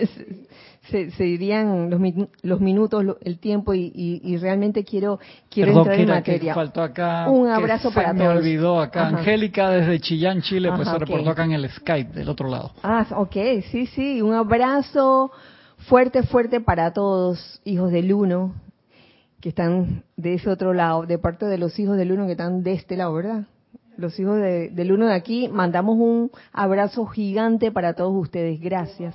se, 0.91 1.11
se 1.11 1.27
irían 1.27 1.91
los, 1.91 2.01
los 2.43 2.61
minutos, 2.61 3.05
el 3.23 3.39
tiempo 3.39 3.75
y, 3.75 4.37
realmente 4.41 4.85
quiero 4.85 5.21
quiero 5.51 5.79
entrar 5.79 6.01
en 6.01 6.09
materia. 6.09 6.55
faltó 6.55 6.83
acá. 6.83 7.29
Un 7.31 7.49
abrazo 7.49 7.91
para 7.93 8.09
se 8.09 8.15
me 8.15 8.29
olvidó 8.29 8.81
acá. 8.81 9.09
Angélica 9.09 9.71
desde 9.71 10.01
Chillán, 10.01 10.43
Chile, 10.43 10.71
pues 10.75 10.89
se 10.89 10.99
reportó 10.99 11.31
acá 11.31 11.45
en 11.45 11.53
el 11.53 11.69
Skype 11.71 12.13
del 12.13 12.29
otro 12.29 12.49
lado. 12.49 12.73
Ah, 12.83 13.07
ok, 13.17 13.37
sí, 13.71 13.87
sí. 13.87 14.21
Un 14.23 14.35
abrazo 14.35 15.31
fuerte, 15.89 16.23
fuerte 16.23 16.61
para 16.61 16.93
todos, 16.93 17.61
hijos 17.65 17.91
del 17.93 18.13
uno, 18.13 18.55
que 19.41 19.49
están 19.49 20.05
de 20.17 20.35
ese 20.35 20.49
otro 20.51 20.73
lado, 20.73 21.05
de 21.07 21.19
parte 21.19 21.47
de 21.47 21.59
los 21.59 21.79
hijos 21.79 21.97
del 21.97 22.13
uno 22.13 22.27
que 22.27 22.33
están 22.33 22.63
de 22.63 22.73
este 22.73 22.97
lado, 22.97 23.15
¿verdad? 23.15 23.47
Los 23.97 24.19
hijos 24.19 24.39
del 24.39 24.93
uno 24.93 25.07
de 25.07 25.15
aquí, 25.15 25.49
mandamos 25.49 25.97
un 25.99 26.31
abrazo 26.53 27.05
gigante 27.07 27.71
para 27.71 27.95
todos 27.95 28.15
ustedes. 28.15 28.61
Gracias. 28.61 29.15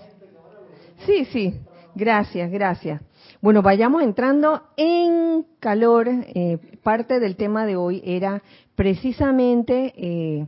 Sí, 1.05 1.25
sí, 1.25 1.59
gracias, 1.95 2.51
gracias. 2.51 3.01
Bueno, 3.41 3.61
vayamos 3.61 4.03
entrando 4.03 4.63
en 4.75 5.45
calor. 5.59 6.07
Eh, 6.09 6.59
parte 6.83 7.19
del 7.19 7.35
tema 7.35 7.65
de 7.65 7.75
hoy 7.75 8.01
era 8.05 8.43
precisamente 8.75 9.93
eh, 9.95 10.47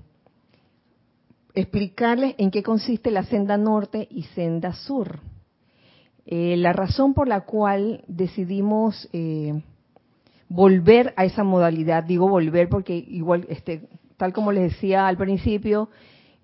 explicarles 1.53 2.35
en 2.37 2.51
qué 2.51 2.63
consiste 2.63 3.11
la 3.11 3.23
senda 3.23 3.57
norte 3.57 4.07
y 4.11 4.23
senda 4.23 4.73
sur. 4.73 5.19
Eh, 6.31 6.55
la 6.57 6.73
razón 6.73 7.15
por 7.15 7.27
la 7.27 7.41
cual 7.41 8.03
decidimos 8.07 9.09
volver 10.47 11.13
a 11.17 11.25
esa 11.25 11.43
modalidad, 11.43 12.03
digo 12.03 12.29
volver 12.29 12.69
porque 12.69 12.95
igual, 12.95 13.47
este, 13.49 13.89
tal 14.17 14.31
como 14.31 14.51
les 14.51 14.73
decía 14.73 15.07
al 15.07 15.17
principio, 15.17 15.89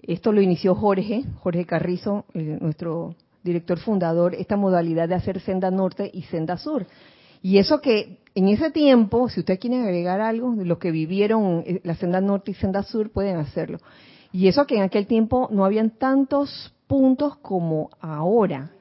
esto 0.01 0.31
lo 0.31 0.41
inició 0.41 0.73
Jorge, 0.73 1.23
Jorge 1.39 1.65
Carrizo, 1.65 2.25
nuestro 2.33 3.15
director 3.43 3.77
fundador, 3.77 4.33
esta 4.33 4.57
modalidad 4.57 5.07
de 5.07 5.15
hacer 5.15 5.39
senda 5.39 5.69
norte 5.69 6.09
y 6.11 6.23
senda 6.23 6.57
sur. 6.57 6.87
Y 7.43 7.59
eso 7.59 7.79
que 7.79 8.17
en 8.33 8.49
ese 8.49 8.71
tiempo, 8.71 9.29
si 9.29 9.39
ustedes 9.39 9.59
quieren 9.59 9.83
agregar 9.83 10.19
algo 10.19 10.55
los 10.57 10.79
que 10.79 10.89
vivieron 10.89 11.63
eh, 11.65 11.79
la 11.83 11.95
senda 11.95 12.19
norte 12.19 12.51
y 12.51 12.53
senda 12.55 12.81
sur, 12.81 13.11
pueden 13.11 13.37
hacerlo. 13.37 13.77
Y 14.31 14.47
eso 14.47 14.65
que 14.65 14.75
en 14.75 14.81
aquel 14.81 15.05
tiempo 15.05 15.47
no 15.51 15.63
habían 15.63 15.91
tantos 15.91 16.73
puntos 16.87 17.37
como 17.37 17.91
ahora. 18.01 18.71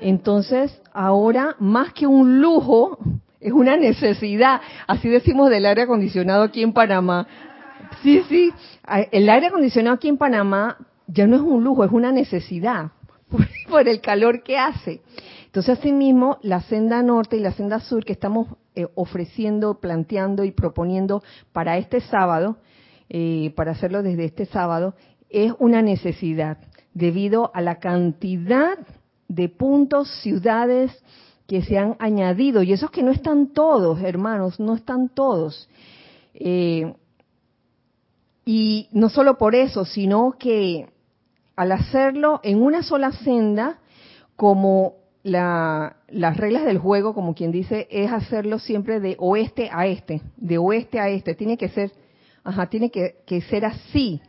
Entonces, 0.00 0.80
ahora, 0.92 1.56
más 1.58 1.92
que 1.92 2.06
un 2.06 2.40
lujo, 2.40 2.98
es 3.40 3.52
una 3.52 3.76
necesidad. 3.76 4.60
Así 4.86 5.08
decimos 5.08 5.50
del 5.50 5.66
aire 5.66 5.82
acondicionado 5.82 6.42
aquí 6.44 6.62
en 6.62 6.72
Panamá. 6.72 7.26
Sí, 8.02 8.22
sí, 8.28 8.52
el 9.12 9.28
aire 9.28 9.46
acondicionado 9.46 9.96
aquí 9.96 10.08
en 10.08 10.18
Panamá 10.18 10.76
ya 11.06 11.26
no 11.26 11.36
es 11.36 11.42
un 11.42 11.62
lujo, 11.62 11.84
es 11.84 11.92
una 11.92 12.12
necesidad. 12.12 12.90
por 13.68 13.88
el 13.88 14.00
calor 14.00 14.42
que 14.42 14.58
hace. 14.58 15.00
Entonces, 15.46 15.78
asimismo, 15.78 16.38
la 16.42 16.60
senda 16.62 17.02
norte 17.02 17.36
y 17.36 17.40
la 17.40 17.52
senda 17.52 17.80
sur 17.80 18.04
que 18.04 18.12
estamos 18.12 18.48
eh, 18.74 18.86
ofreciendo, 18.94 19.80
planteando 19.80 20.44
y 20.44 20.50
proponiendo 20.50 21.22
para 21.52 21.78
este 21.78 22.00
sábado, 22.00 22.58
eh, 23.08 23.52
para 23.56 23.72
hacerlo 23.72 24.02
desde 24.02 24.24
este 24.24 24.46
sábado, 24.46 24.94
es 25.30 25.52
una 25.58 25.82
necesidad 25.82 26.58
debido 26.94 27.50
a 27.54 27.60
la 27.60 27.78
cantidad 27.78 28.78
de 29.28 29.48
puntos, 29.48 30.10
ciudades 30.22 30.92
que 31.46 31.62
se 31.62 31.78
han 31.78 31.96
añadido. 31.98 32.62
Y 32.62 32.72
esos 32.72 32.90
que 32.90 33.02
no 33.02 33.10
están 33.10 33.48
todos, 33.48 34.00
hermanos, 34.02 34.58
no 34.60 34.74
están 34.74 35.08
todos. 35.08 35.68
Eh, 36.34 36.94
y 38.44 38.88
no 38.92 39.08
solo 39.08 39.38
por 39.38 39.54
eso, 39.54 39.84
sino 39.84 40.36
que 40.38 40.88
al 41.56 41.72
hacerlo 41.72 42.40
en 42.42 42.62
una 42.62 42.82
sola 42.82 43.12
senda, 43.12 43.80
como 44.36 44.94
las 45.22 46.36
reglas 46.36 46.64
del 46.64 46.78
juego, 46.78 47.12
como 47.12 47.34
quien 47.34 47.50
dice, 47.50 47.88
es 47.90 48.12
hacerlo 48.12 48.60
siempre 48.60 49.00
de 49.00 49.16
oeste 49.18 49.68
a 49.72 49.86
este, 49.86 50.22
de 50.36 50.58
oeste 50.58 51.00
a 51.00 51.08
este. 51.08 51.34
Tiene 51.34 51.56
que 51.56 51.68
ser, 51.68 51.90
ajá, 52.44 52.68
tiene 52.68 52.90
que, 52.90 53.40
ser 53.48 53.64
así. 53.64 54.20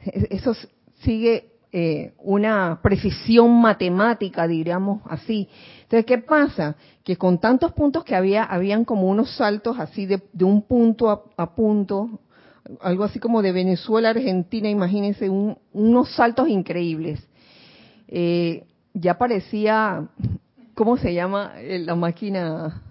Eso 0.00 0.54
sigue 1.02 1.49
eh, 1.72 2.14
una 2.18 2.80
precisión 2.82 3.60
matemática, 3.60 4.48
diríamos 4.48 5.02
así. 5.04 5.48
Entonces, 5.82 6.04
¿qué 6.04 6.18
pasa? 6.18 6.76
Que 7.04 7.16
con 7.16 7.38
tantos 7.38 7.72
puntos 7.72 8.04
que 8.04 8.16
había, 8.16 8.42
habían 8.42 8.84
como 8.84 9.08
unos 9.08 9.36
saltos 9.36 9.78
así 9.78 10.06
de, 10.06 10.20
un 10.40 10.62
punto 10.62 11.32
a 11.36 11.54
punto, 11.54 12.20
algo 12.80 13.04
así 13.04 13.18
como 13.18 13.42
de 13.42 13.52
Venezuela 13.52 14.08
a 14.08 14.12
Argentina, 14.12 14.68
imagínense, 14.68 15.28
unos 15.28 16.14
saltos 16.14 16.48
increíbles. 16.48 17.26
Eh, 18.08 18.64
ya 18.92 19.16
parecía, 19.16 20.08
¿cómo 20.74 20.96
se 20.96 21.14
llama 21.14 21.54
la 21.62 21.94
máquina? 21.94 22.82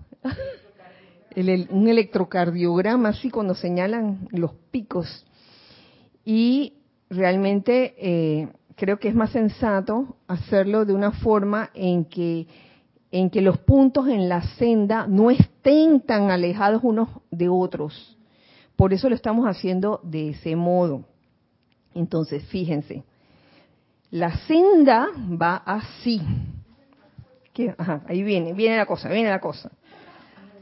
un 1.36 1.88
electrocardiograma, 1.88 3.10
así 3.10 3.30
cuando 3.30 3.56
señalan 3.56 4.28
los 4.32 4.52
picos. 4.72 5.26
Y 6.26 6.74
realmente 7.10 7.96
eh, 7.98 8.50
creo 8.80 8.98
que 9.00 9.10
es 9.10 9.16
más 9.16 9.32
sensato 9.32 10.18
hacerlo 10.28 10.86
de 10.86 10.94
una 10.94 11.12
forma 11.12 11.70
en 11.74 12.06
que 12.06 12.48
en 13.12 13.32
que 13.32 13.42
los 13.42 13.58
puntos 13.58 14.08
en 14.08 14.30
la 14.30 14.44
senda 14.58 15.08
no 15.08 15.32
estén 15.32 16.02
tan 16.02 16.30
alejados 16.32 16.82
unos 16.84 17.10
de 17.32 17.50
otros 17.50 18.18
por 18.80 18.94
eso 18.94 19.10
lo 19.10 19.16
estamos 19.16 19.46
haciendo 19.46 20.00
de 20.04 20.30
ese 20.30 20.56
modo. 20.56 21.04
Entonces, 21.94 22.46
fíjense, 22.46 23.04
la 24.10 24.38
senda 24.48 25.10
va 25.30 25.58
así. 25.66 26.22
ahí 28.08 28.24
viene, 28.24 28.54
viene 28.54 28.78
la 28.78 28.86
cosa, 28.86 29.10
viene 29.10 29.30
la 29.30 29.42
cosa. 29.42 29.70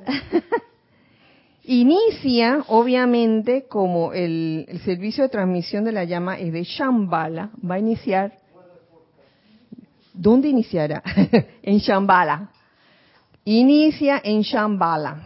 Inicia, 1.70 2.64
obviamente, 2.70 3.66
como 3.68 4.14
el, 4.14 4.66
servicio 4.86 5.24
de 5.24 5.30
transmisión 5.30 5.84
de 5.84 5.92
la 5.92 6.06
llama 6.06 6.40
es 6.40 6.54
de 6.54 6.64
Shambhala, 6.64 7.52
va 7.60 7.76
a 7.76 7.80
iniciar. 7.80 8.38
¿Dónde 10.14 10.48
iniciará? 10.48 11.04
en 11.62 11.80
Shambhala. 11.80 12.52
Inicia 13.44 14.22
en 14.24 14.44
Shambhala. 14.44 15.22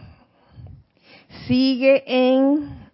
Sigue 1.46 2.02
en 2.06 2.90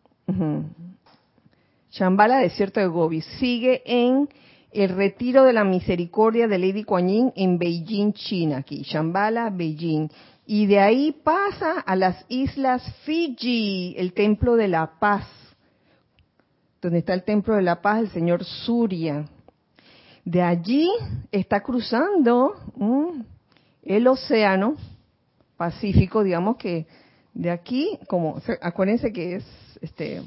Shambhala, 1.91 2.41
desierto 2.41 2.81
de 2.81 2.87
Gobi, 2.87 3.23
sigue 3.23 3.83
en 3.87 4.29
el 4.73 4.91
retiro 4.91 5.45
de 5.45 5.55
la 5.55 5.65
misericordia 5.65 6.49
de 6.49 6.59
Lady 6.59 6.85
Kuan 6.85 7.09
Yin 7.09 7.33
en 7.35 7.59
Beijing, 7.59 8.13
China, 8.13 8.59
aquí, 8.59 8.83
Shambhala, 8.83 9.49
Beijing. 9.49 10.11
Y 10.51 10.65
de 10.65 10.81
ahí 10.81 11.13
pasa 11.13 11.79
a 11.81 11.95
las 11.95 12.25
islas 12.31 12.83
Fiji, 13.05 13.95
el 13.99 14.15
templo 14.15 14.57
de 14.57 14.67
la 14.67 14.99
paz, 14.99 15.27
donde 16.81 17.01
está 17.01 17.13
el 17.13 17.23
templo 17.23 17.55
de 17.55 17.61
la 17.61 17.83
paz, 17.83 18.01
el 18.01 18.09
señor 18.09 18.45
Surya. 18.45 19.27
De 20.25 20.41
allí 20.41 20.91
está 21.31 21.61
cruzando 21.61 22.55
mm, 22.77 23.21
el 23.83 24.07
océano 24.09 24.77
Pacífico, 25.59 26.25
digamos 26.25 26.57
que 26.57 26.87
de 27.35 27.51
aquí, 27.51 27.99
como 28.09 28.41
acuérdense 28.63 29.13
que 29.13 29.37
es 29.37 29.45
este, 29.83 30.23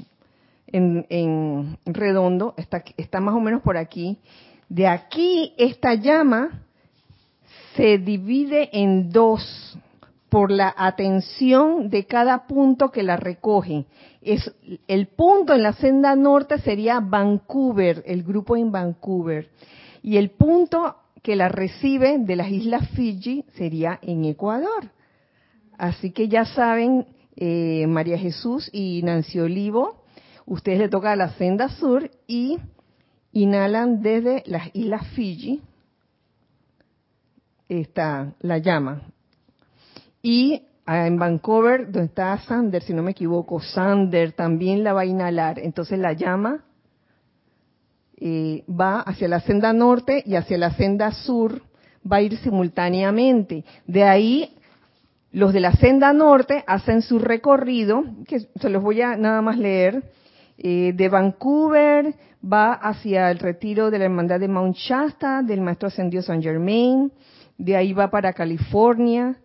en, 0.68 1.78
redondo, 1.84 2.54
está, 2.58 2.84
está 2.96 3.18
más 3.18 3.34
o 3.34 3.40
menos 3.40 3.60
por 3.62 3.76
aquí. 3.76 4.20
De 4.68 4.86
aquí 4.86 5.52
esta 5.58 5.94
llama 5.94 6.62
se 7.74 7.98
divide 7.98 8.70
en 8.72 9.10
dos 9.10 9.76
por 10.32 10.50
la 10.50 10.74
atención 10.74 11.90
de 11.90 12.06
cada 12.06 12.46
punto 12.46 12.90
que 12.90 13.02
la 13.02 13.18
recoge. 13.18 13.84
Es, 14.22 14.50
el 14.88 15.08
punto 15.08 15.52
en 15.52 15.62
la 15.62 15.74
senda 15.74 16.16
norte 16.16 16.58
sería 16.60 17.00
Vancouver, 17.00 18.02
el 18.06 18.22
grupo 18.22 18.56
en 18.56 18.72
Vancouver. 18.72 19.50
Y 20.02 20.16
el 20.16 20.30
punto 20.30 20.96
que 21.22 21.36
la 21.36 21.50
recibe 21.50 22.16
de 22.18 22.36
las 22.36 22.48
islas 22.48 22.88
Fiji 22.92 23.44
sería 23.58 23.98
en 24.00 24.24
Ecuador. 24.24 24.90
Así 25.76 26.12
que 26.12 26.28
ya 26.28 26.46
saben, 26.46 27.08
eh, 27.36 27.86
María 27.86 28.16
Jesús 28.16 28.70
y 28.72 29.02
Nancy 29.02 29.38
Olivo, 29.38 30.02
ustedes 30.46 30.78
le 30.78 30.88
toca 30.88 31.14
la 31.14 31.34
senda 31.34 31.68
sur 31.68 32.10
y 32.26 32.56
inhalan 33.32 34.00
desde 34.00 34.44
las 34.46 34.70
islas 34.72 35.06
Fiji, 35.08 35.60
está 37.68 38.32
la 38.40 38.56
llama. 38.56 39.02
Y 40.22 40.62
ah, 40.86 41.06
en 41.06 41.18
Vancouver, 41.18 41.90
donde 41.90 42.06
está 42.06 42.38
Sander, 42.38 42.82
si 42.82 42.94
no 42.94 43.02
me 43.02 43.10
equivoco, 43.10 43.60
Sander 43.60 44.32
también 44.32 44.84
la 44.84 44.92
va 44.92 45.02
a 45.02 45.06
inhalar. 45.06 45.58
Entonces 45.58 45.98
la 45.98 46.12
llama 46.12 46.64
eh, 48.16 48.62
va 48.68 49.00
hacia 49.00 49.26
la 49.26 49.40
senda 49.40 49.72
norte 49.72 50.22
y 50.24 50.36
hacia 50.36 50.56
la 50.56 50.70
senda 50.74 51.10
sur, 51.10 51.60
va 52.10 52.18
a 52.18 52.22
ir 52.22 52.36
simultáneamente. 52.38 53.64
De 53.86 54.04
ahí 54.04 54.56
los 55.32 55.52
de 55.52 55.60
la 55.60 55.72
senda 55.72 56.12
norte 56.12 56.62
hacen 56.66 57.02
su 57.02 57.18
recorrido, 57.18 58.04
que 58.28 58.40
se 58.40 58.68
los 58.68 58.82
voy 58.82 59.00
a 59.00 59.16
nada 59.16 59.42
más 59.42 59.58
leer, 59.58 60.04
eh, 60.58 60.92
de 60.94 61.08
Vancouver 61.08 62.14
va 62.44 62.74
hacia 62.74 63.30
el 63.30 63.38
retiro 63.38 63.90
de 63.90 63.98
la 63.98 64.04
hermandad 64.04 64.38
de 64.38 64.48
Mount 64.48 64.76
Shasta, 64.76 65.42
del 65.42 65.60
maestro 65.60 65.88
ascendido 65.88 66.22
San 66.22 66.42
Germain, 66.42 67.10
de 67.56 67.76
ahí 67.76 67.92
va 67.92 68.10
para 68.10 68.32
California, 68.32 69.36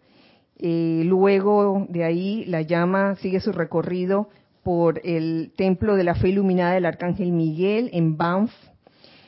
eh, 0.60 1.04
luego 1.06 1.86
de 1.90 2.04
ahí 2.04 2.46
la 2.46 2.62
llama 2.62 3.16
sigue 3.18 3.40
su 3.40 3.52
recorrido 3.52 4.30
por 4.64 5.00
el 5.04 5.52
templo 5.56 5.96
de 5.96 6.04
la 6.04 6.16
fe 6.16 6.30
iluminada 6.30 6.74
del 6.74 6.86
Arcángel 6.86 7.32
Miguel 7.32 7.90
en 7.94 8.18
Banff, 8.18 8.52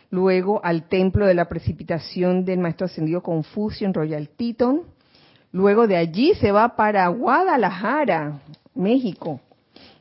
luego 0.10 0.60
al 0.64 0.88
templo 0.90 1.26
de 1.26 1.36
la 1.36 1.46
precipitación 1.46 2.46
del 2.46 2.60
Maestro 2.60 2.88
Ascendido 2.88 3.22
Confucio 3.22 3.88
en 3.88 3.94
Royal 3.94 4.28
Teton, 4.28 4.82
luego 5.52 5.88
de 5.88 5.98
allí 5.98 6.34
se 6.36 6.52
va 6.52 6.76
para 6.76 7.08
Guadalajara, 7.08 8.42
México, 8.74 9.40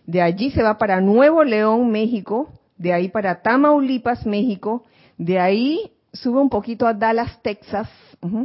de 0.06 0.22
allí 0.22 0.50
se 0.50 0.62
va 0.62 0.78
para 0.78 1.00
Nuevo 1.00 1.44
León, 1.44 1.90
México, 1.90 2.48
de 2.78 2.94
ahí 2.94 3.08
para 3.08 3.42
Tamaulipas, 3.42 4.24
México, 4.24 4.84
de 5.18 5.38
ahí 5.38 5.90
sube 6.12 6.40
un 6.40 6.48
poquito 6.48 6.86
a 6.86 6.94
Dallas, 6.94 7.40
Texas, 7.42 7.88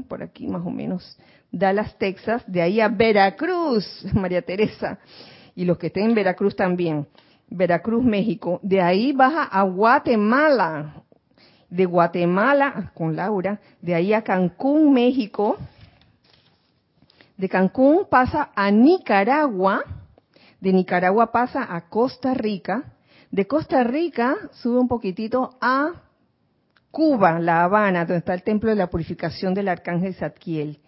por 0.08 0.22
aquí 0.22 0.48
más 0.48 0.66
o 0.66 0.70
menos, 0.70 1.18
Dallas, 1.54 1.96
Texas, 2.00 2.44
de 2.48 2.64
ahí 2.64 2.82
a 2.82 2.90
Veracruz, 2.90 3.86
María 4.14 4.42
Teresa, 4.42 4.98
y 5.56 5.66
los 5.66 5.78
que 5.78 5.88
estén 5.88 6.10
en 6.10 6.16
Veracruz 6.16 6.56
también, 6.56 7.08
Veracruz, 7.48 8.04
México, 8.04 8.60
de 8.64 8.82
ahí 8.82 9.14
baja 9.14 9.44
a 9.44 9.62
Guatemala, 9.62 11.04
de 11.70 11.86
Guatemala, 11.86 12.92
con 12.96 13.16
Laura, 13.16 13.62
de 13.82 13.94
ahí 13.94 14.14
a 14.14 14.24
Cancún, 14.24 14.92
México, 14.94 15.58
de 17.38 17.48
Cancún 17.48 18.08
pasa 18.10 18.50
a 18.56 18.72
Nicaragua, 18.72 19.84
de 20.60 20.74
Nicaragua 20.74 21.32
pasa 21.32 21.68
a 21.70 21.88
Costa 21.88 22.34
Rica, 22.34 22.96
de 23.30 23.46
Costa 23.46 23.84
Rica 23.84 24.36
sube 24.54 24.80
un 24.80 24.88
poquitito 24.88 25.58
a 25.62 25.92
Cuba, 26.90 27.40
La 27.40 27.64
Habana, 27.64 28.06
donde 28.06 28.20
está 28.20 28.34
el 28.34 28.44
templo 28.44 28.70
de 28.72 28.76
la 28.76 28.90
purificación 28.90 29.54
del 29.54 29.68
arcángel 29.68 30.16
Zadkiel. 30.16 30.80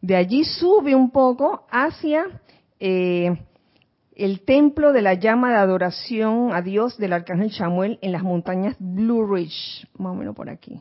De 0.00 0.16
allí 0.16 0.44
sube 0.44 0.94
un 0.94 1.10
poco 1.10 1.66
hacia 1.70 2.24
eh, 2.78 3.36
el 4.14 4.40
templo 4.42 4.92
de 4.92 5.02
la 5.02 5.14
llama 5.14 5.50
de 5.50 5.56
adoración 5.56 6.52
a 6.52 6.62
Dios 6.62 6.96
del 6.98 7.12
arcángel 7.12 7.52
Samuel 7.52 7.98
en 8.02 8.12
las 8.12 8.22
montañas 8.22 8.76
Blue 8.78 9.26
Ridge, 9.26 9.86
más 9.98 10.12
o 10.12 10.14
menos 10.14 10.34
por 10.34 10.48
aquí. 10.48 10.80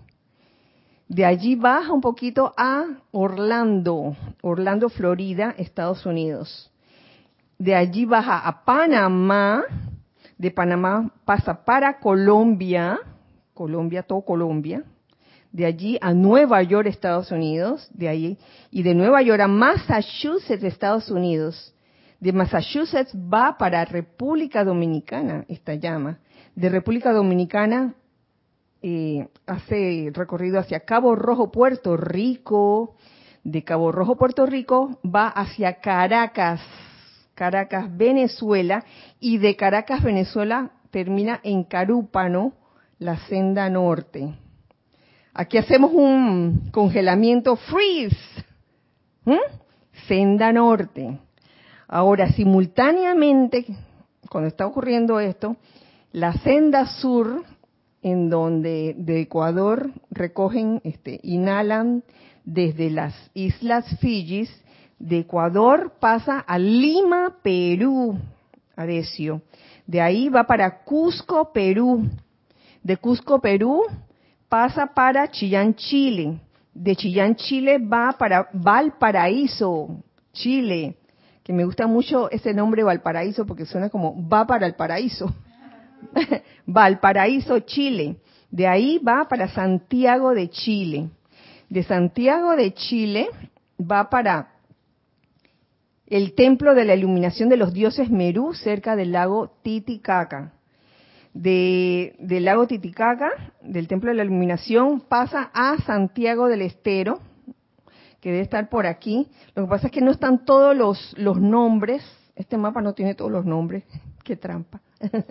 De 1.09 1.25
allí 1.25 1.55
baja 1.55 1.91
un 1.91 2.01
poquito 2.01 2.53
a 2.55 2.85
Orlando, 3.11 4.15
Orlando, 4.41 4.89
Florida, 4.89 5.55
Estados 5.57 6.05
Unidos. 6.05 6.71
De 7.57 7.75
allí 7.75 8.05
baja 8.05 8.39
a 8.39 8.63
Panamá, 8.63 9.63
de 10.37 10.51
Panamá 10.51 11.11
pasa 11.25 11.65
para 11.65 11.99
Colombia, 11.99 12.99
Colombia, 13.53 14.03
todo 14.03 14.21
Colombia, 14.21 14.83
de 15.51 15.65
allí 15.65 15.97
a 16.01 16.13
Nueva 16.13 16.61
York, 16.63 16.87
Estados 16.87 17.31
Unidos, 17.31 17.89
de 17.93 18.07
ahí, 18.07 18.37
y 18.71 18.83
de 18.83 18.93
Nueva 18.93 19.21
York 19.21 19.41
a 19.41 19.47
Massachusetts, 19.47 20.63
Estados 20.63 21.09
Unidos. 21.09 21.73
De 22.19 22.33
Massachusetts 22.33 23.13
va 23.15 23.57
para 23.57 23.85
República 23.85 24.63
Dominicana, 24.63 25.45
esta 25.47 25.73
llama. 25.75 26.19
De 26.55 26.69
República 26.69 27.13
Dominicana 27.13 27.95
eh, 28.81 29.27
hace 29.45 30.11
recorrido 30.13 30.59
hacia 30.59 30.81
Cabo 30.81 31.15
Rojo, 31.15 31.51
Puerto 31.51 31.97
Rico. 31.97 32.95
De 33.43 33.63
Cabo 33.63 33.91
Rojo, 33.91 34.17
Puerto 34.17 34.45
Rico 34.45 34.99
va 35.03 35.29
hacia 35.29 35.79
Caracas, 35.79 36.61
Caracas, 37.33 37.85
Venezuela. 37.95 38.83
Y 39.19 39.37
de 39.37 39.55
Caracas, 39.55 40.03
Venezuela 40.03 40.71
termina 40.91 41.39
en 41.43 41.63
Carúpano, 41.63 42.53
la 42.99 43.17
senda 43.27 43.69
norte. 43.69 44.35
Aquí 45.39 45.57
hacemos 45.57 45.91
un 45.93 46.69
congelamiento 46.69 47.55
freeze. 47.55 48.17
Senda 50.05 50.51
norte. 50.51 51.17
Ahora, 51.87 52.29
simultáneamente, 52.33 53.65
cuando 54.29 54.49
está 54.49 54.67
ocurriendo 54.67 55.17
esto, 55.21 55.55
la 56.11 56.33
senda 56.39 56.87
sur, 56.87 57.45
en 58.01 58.29
donde 58.29 58.95
de 58.97 59.21
Ecuador 59.21 59.93
recogen, 60.11 60.81
este, 60.83 61.21
inhalan 61.23 62.03
desde 62.43 62.89
las 62.89 63.15
islas 63.33 63.85
Fijis, 64.01 64.49
de 64.99 65.19
Ecuador 65.19 65.93
pasa 66.01 66.39
a 66.39 66.59
Lima, 66.59 67.37
Perú, 67.41 68.19
Adecio. 68.75 69.41
De 69.87 70.01
ahí 70.01 70.27
va 70.27 70.43
para 70.43 70.83
Cusco, 70.83 71.53
Perú. 71.53 72.09
De 72.83 72.97
Cusco, 72.97 73.39
Perú, 73.39 73.83
pasa 74.49 74.87
para 74.87 75.29
Chillán, 75.29 75.75
Chile. 75.75 76.41
De 76.73 76.95
Chillán, 76.95 77.35
Chile 77.35 77.77
va 77.77 78.15
para 78.17 78.49
Valparaíso, 78.51 80.03
Chile. 80.33 80.97
Que 81.43 81.53
me 81.53 81.63
gusta 81.63 81.87
mucho 81.87 82.29
ese 82.31 82.53
nombre 82.53 82.83
Valparaíso 82.83 83.45
porque 83.45 83.65
suena 83.65 83.89
como 83.89 84.27
va 84.27 84.45
para 84.45 84.65
el 84.65 84.75
paraíso. 84.75 85.33
Valparaíso, 86.65 87.59
Chile. 87.61 88.17
De 88.51 88.67
ahí 88.67 88.97
va 88.97 89.27
para 89.27 89.47
Santiago 89.47 90.33
de 90.33 90.49
Chile. 90.49 91.09
De 91.69 91.83
Santiago 91.83 92.55
de 92.55 92.73
Chile 92.73 93.29
va 93.79 94.09
para 94.09 94.53
el 96.07 96.33
templo 96.33 96.73
de 96.73 96.85
la 96.85 96.95
iluminación 96.95 97.49
de 97.49 97.57
los 97.57 97.71
dioses 97.73 98.09
Merú 98.09 98.53
cerca 98.55 98.95
del 98.95 99.11
lago 99.11 99.51
Titicaca 99.61 100.53
de, 101.33 102.15
del 102.19 102.45
lago 102.45 102.67
Titicaca, 102.67 103.31
del 103.61 103.87
Templo 103.87 104.09
de 104.09 104.17
la 104.17 104.23
Iluminación, 104.23 105.01
pasa 105.01 105.51
a 105.53 105.77
Santiago 105.85 106.47
del 106.47 106.61
Estero, 106.61 107.19
que 108.21 108.31
debe 108.31 108.41
estar 108.41 108.69
por 108.69 108.85
aquí. 108.85 109.27
Lo 109.55 109.63
que 109.63 109.69
pasa 109.69 109.87
es 109.87 109.93
que 109.93 110.01
no 110.01 110.11
están 110.11 110.45
todos 110.45 110.75
los, 110.75 111.15
los 111.17 111.39
nombres. 111.39 112.03
Este 112.35 112.57
mapa 112.57 112.81
no 112.81 112.93
tiene 112.93 113.15
todos 113.15 113.31
los 113.31 113.45
nombres. 113.45 113.83
Qué 114.23 114.35
trampa. 114.35 114.81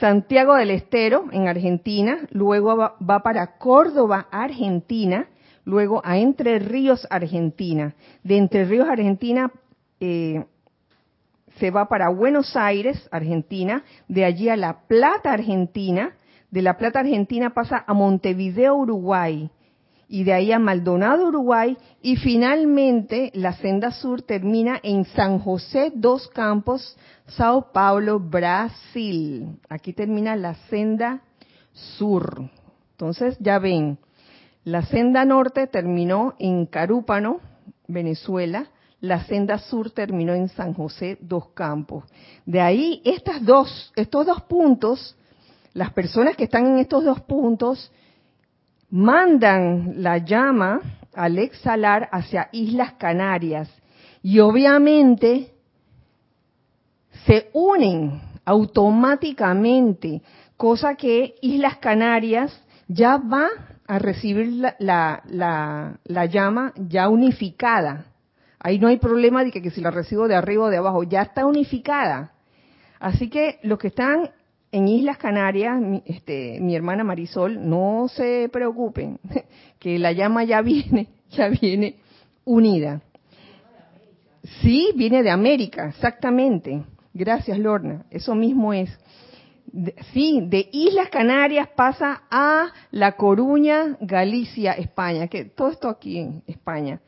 Santiago 0.00 0.54
del 0.54 0.70
Estero, 0.70 1.26
en 1.32 1.48
Argentina. 1.48 2.18
Luego 2.30 2.76
va, 2.76 2.96
va, 2.98 3.22
para 3.22 3.58
Córdoba, 3.58 4.28
Argentina. 4.30 5.28
Luego 5.64 6.02
a 6.04 6.18
Entre 6.18 6.58
Ríos, 6.58 7.06
Argentina. 7.10 7.94
De 8.22 8.36
Entre 8.36 8.64
Ríos, 8.66 8.88
Argentina, 8.88 9.50
eh, 10.00 10.44
se 11.58 11.70
va 11.70 11.88
para 11.88 12.10
Buenos 12.10 12.56
Aires, 12.56 13.08
Argentina, 13.10 13.84
de 14.08 14.24
allí 14.24 14.48
a 14.48 14.56
La 14.56 14.86
Plata, 14.86 15.32
Argentina, 15.32 16.14
de 16.50 16.62
La 16.62 16.76
Plata, 16.76 17.00
Argentina 17.00 17.50
pasa 17.50 17.84
a 17.86 17.94
Montevideo, 17.94 18.76
Uruguay, 18.76 19.50
y 20.08 20.24
de 20.24 20.32
ahí 20.32 20.52
a 20.52 20.58
Maldonado, 20.58 21.28
Uruguay, 21.28 21.76
y 22.00 22.16
finalmente 22.16 23.32
la 23.34 23.54
senda 23.54 23.90
sur 23.90 24.22
termina 24.22 24.78
en 24.82 25.04
San 25.04 25.38
José 25.38 25.92
dos 25.94 26.28
Campos, 26.28 26.96
Sao 27.26 27.72
Paulo, 27.72 28.20
Brasil. 28.20 29.58
Aquí 29.68 29.92
termina 29.92 30.36
la 30.36 30.54
senda 30.70 31.22
sur. 31.72 32.48
Entonces 32.92 33.36
ya 33.40 33.58
ven, 33.58 33.98
la 34.62 34.82
senda 34.82 35.24
norte 35.24 35.66
terminó 35.66 36.34
en 36.38 36.66
Carúpano, 36.66 37.40
Venezuela, 37.88 38.68
la 39.06 39.24
senda 39.24 39.58
sur 39.58 39.90
terminó 39.90 40.34
en 40.34 40.48
San 40.48 40.74
José 40.74 41.18
dos 41.20 41.48
Campos. 41.54 42.04
De 42.44 42.60
ahí 42.60 43.00
estas 43.04 43.44
dos, 43.44 43.92
estos 43.96 44.26
dos 44.26 44.42
puntos, 44.42 45.16
las 45.72 45.92
personas 45.92 46.36
que 46.36 46.44
están 46.44 46.66
en 46.66 46.78
estos 46.78 47.04
dos 47.04 47.20
puntos 47.22 47.90
mandan 48.90 50.02
la 50.02 50.18
llama 50.18 50.80
al 51.14 51.38
exhalar 51.38 52.08
hacia 52.12 52.48
Islas 52.52 52.94
Canarias 52.94 53.70
y 54.22 54.38
obviamente 54.40 55.52
se 57.26 57.50
unen 57.52 58.20
automáticamente, 58.44 60.22
cosa 60.56 60.94
que 60.94 61.34
Islas 61.40 61.78
Canarias 61.78 62.58
ya 62.86 63.16
va 63.16 63.48
a 63.86 63.98
recibir 63.98 64.74
la, 64.78 65.22
la, 65.28 65.98
la 66.04 66.26
llama 66.26 66.72
ya 66.76 67.08
unificada 67.08 68.06
Ahí 68.66 68.80
no 68.80 68.88
hay 68.88 68.98
problema 68.98 69.44
de 69.44 69.52
que, 69.52 69.70
si 69.70 69.80
la 69.80 69.92
recibo 69.92 70.26
de 70.26 70.34
arriba 70.34 70.64
o 70.64 70.70
de 70.70 70.78
abajo, 70.78 71.04
ya 71.04 71.22
está 71.22 71.46
unificada. 71.46 72.32
Así 72.98 73.30
que 73.30 73.60
los 73.62 73.78
que 73.78 73.86
están 73.86 74.32
en 74.72 74.88
Islas 74.88 75.18
Canarias, 75.18 75.80
mi, 75.80 76.02
este, 76.04 76.58
mi 76.60 76.74
hermana 76.74 77.04
Marisol, 77.04 77.64
no 77.70 78.08
se 78.08 78.48
preocupen, 78.52 79.20
que 79.78 80.00
la 80.00 80.10
llama 80.10 80.42
ya 80.42 80.62
viene, 80.62 81.06
ya 81.30 81.46
viene 81.46 81.94
unida. 82.44 83.02
Sí, 84.62 84.90
viene 84.96 85.22
de 85.22 85.30
América, 85.30 85.90
exactamente. 85.90 86.82
Gracias, 87.14 87.60
Lorna. 87.60 88.04
Eso 88.10 88.34
mismo 88.34 88.72
es. 88.72 88.90
sí, 90.12 90.40
de 90.42 90.68
Islas 90.72 91.08
Canarias 91.10 91.68
pasa 91.68 92.24
a 92.32 92.72
La 92.90 93.12
Coruña, 93.12 93.96
Galicia, 94.00 94.72
España, 94.72 95.28
que 95.28 95.44
todo 95.44 95.68
esto 95.68 95.88
aquí 95.88 96.18
en 96.18 96.42
España 96.48 97.00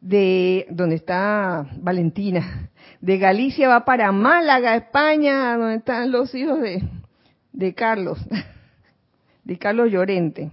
de 0.00 0.66
donde 0.70 0.96
está 0.96 1.66
Valentina, 1.78 2.70
de 3.00 3.18
Galicia 3.18 3.68
va 3.68 3.84
para 3.84 4.12
Málaga, 4.12 4.76
España, 4.76 5.56
donde 5.56 5.76
están 5.76 6.10
los 6.10 6.34
hijos 6.34 6.60
de, 6.60 6.82
de 7.52 7.74
Carlos, 7.74 8.18
de 9.44 9.58
Carlos 9.58 9.90
Llorente. 9.90 10.50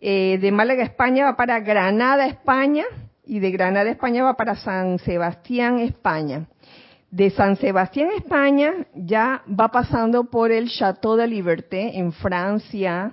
Eh, 0.00 0.38
de 0.40 0.50
Málaga, 0.50 0.82
España 0.82 1.26
va 1.26 1.36
para 1.36 1.60
Granada, 1.60 2.26
España, 2.26 2.84
y 3.24 3.38
de 3.38 3.50
Granada, 3.52 3.90
España 3.90 4.24
va 4.24 4.34
para 4.34 4.56
San 4.56 4.98
Sebastián, 4.98 5.78
España. 5.78 6.46
De 7.10 7.30
San 7.30 7.56
Sebastián, 7.56 8.08
España, 8.16 8.86
ya 8.94 9.42
va 9.48 9.68
pasando 9.68 10.24
por 10.24 10.50
el 10.50 10.68
Château 10.68 11.16
de 11.16 11.26
Liberté 11.26 11.98
en 11.98 12.12
Francia, 12.12 13.12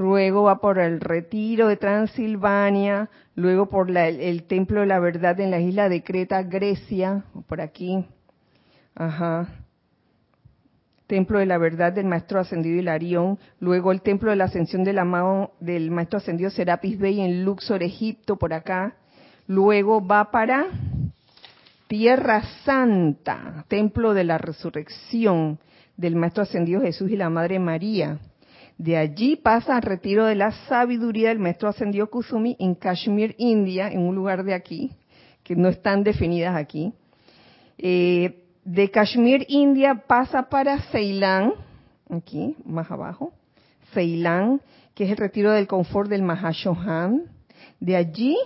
luego 0.00 0.44
va 0.44 0.60
por 0.60 0.78
el 0.78 0.98
Retiro 0.98 1.68
de 1.68 1.76
Transilvania, 1.76 3.10
luego 3.34 3.66
por 3.66 3.94
el, 3.94 4.44
Templo 4.44 4.80
de 4.80 4.86
la 4.86 4.98
Verdad 4.98 5.38
en 5.40 5.50
la 5.50 5.60
isla 5.60 5.90
de 5.90 6.02
Creta, 6.02 6.42
Grecia, 6.42 7.24
por 7.46 7.60
aquí. 7.60 8.06
Ajá. 8.94 9.48
Templo 11.06 11.38
de 11.38 11.44
la 11.44 11.58
Verdad 11.58 11.92
del 11.92 12.06
Maestro 12.06 12.40
Ascendido 12.40 12.78
Hilarión, 12.78 13.38
luego 13.58 13.92
el 13.92 14.00
Templo 14.00 14.30
de 14.30 14.36
la 14.36 14.44
Ascensión 14.44 14.84
del 14.84 14.98
del 15.60 15.90
Maestro 15.90 16.16
Ascendido 16.16 16.48
Serapis 16.48 16.98
Bey 16.98 17.20
en 17.20 17.44
Luxor, 17.44 17.82
Egipto, 17.82 18.36
por 18.36 18.54
acá. 18.54 18.94
Luego 19.48 20.06
va 20.06 20.30
para 20.30 20.64
Tierra 21.88 22.42
Santa, 22.64 23.66
Templo 23.68 24.14
de 24.14 24.24
la 24.24 24.38
Resurrección 24.38 25.58
del 25.98 26.16
Maestro 26.16 26.44
Ascendido 26.44 26.80
Jesús 26.80 27.10
y 27.10 27.16
la 27.16 27.28
Madre 27.28 27.58
María. 27.58 28.18
De 28.80 28.96
allí 28.96 29.36
pasa 29.36 29.76
al 29.76 29.82
retiro 29.82 30.24
de 30.24 30.34
la 30.34 30.52
sabiduría 30.66 31.28
del 31.28 31.38
Maestro 31.38 31.68
Ascendido 31.68 32.08
Kusumi 32.08 32.56
en 32.58 32.74
Kashmir, 32.74 33.34
India, 33.36 33.88
en 33.88 34.00
un 34.00 34.14
lugar 34.14 34.42
de 34.42 34.54
aquí, 34.54 34.92
que 35.44 35.54
no 35.54 35.68
están 35.68 36.02
definidas 36.02 36.56
aquí. 36.56 36.94
Eh, 37.76 38.42
de 38.64 38.90
Kashmir, 38.90 39.44
India, 39.50 40.04
pasa 40.06 40.48
para 40.48 40.80
Ceilán, 40.84 41.52
aquí, 42.08 42.56
más 42.64 42.90
abajo, 42.90 43.34
Ceilán, 43.92 44.62
que 44.94 45.04
es 45.04 45.10
el 45.10 45.18
retiro 45.18 45.52
del 45.52 45.66
confort 45.66 46.08
del 46.08 46.22
Mahashohan. 46.22 47.24
De 47.80 47.96
allí 47.96 48.38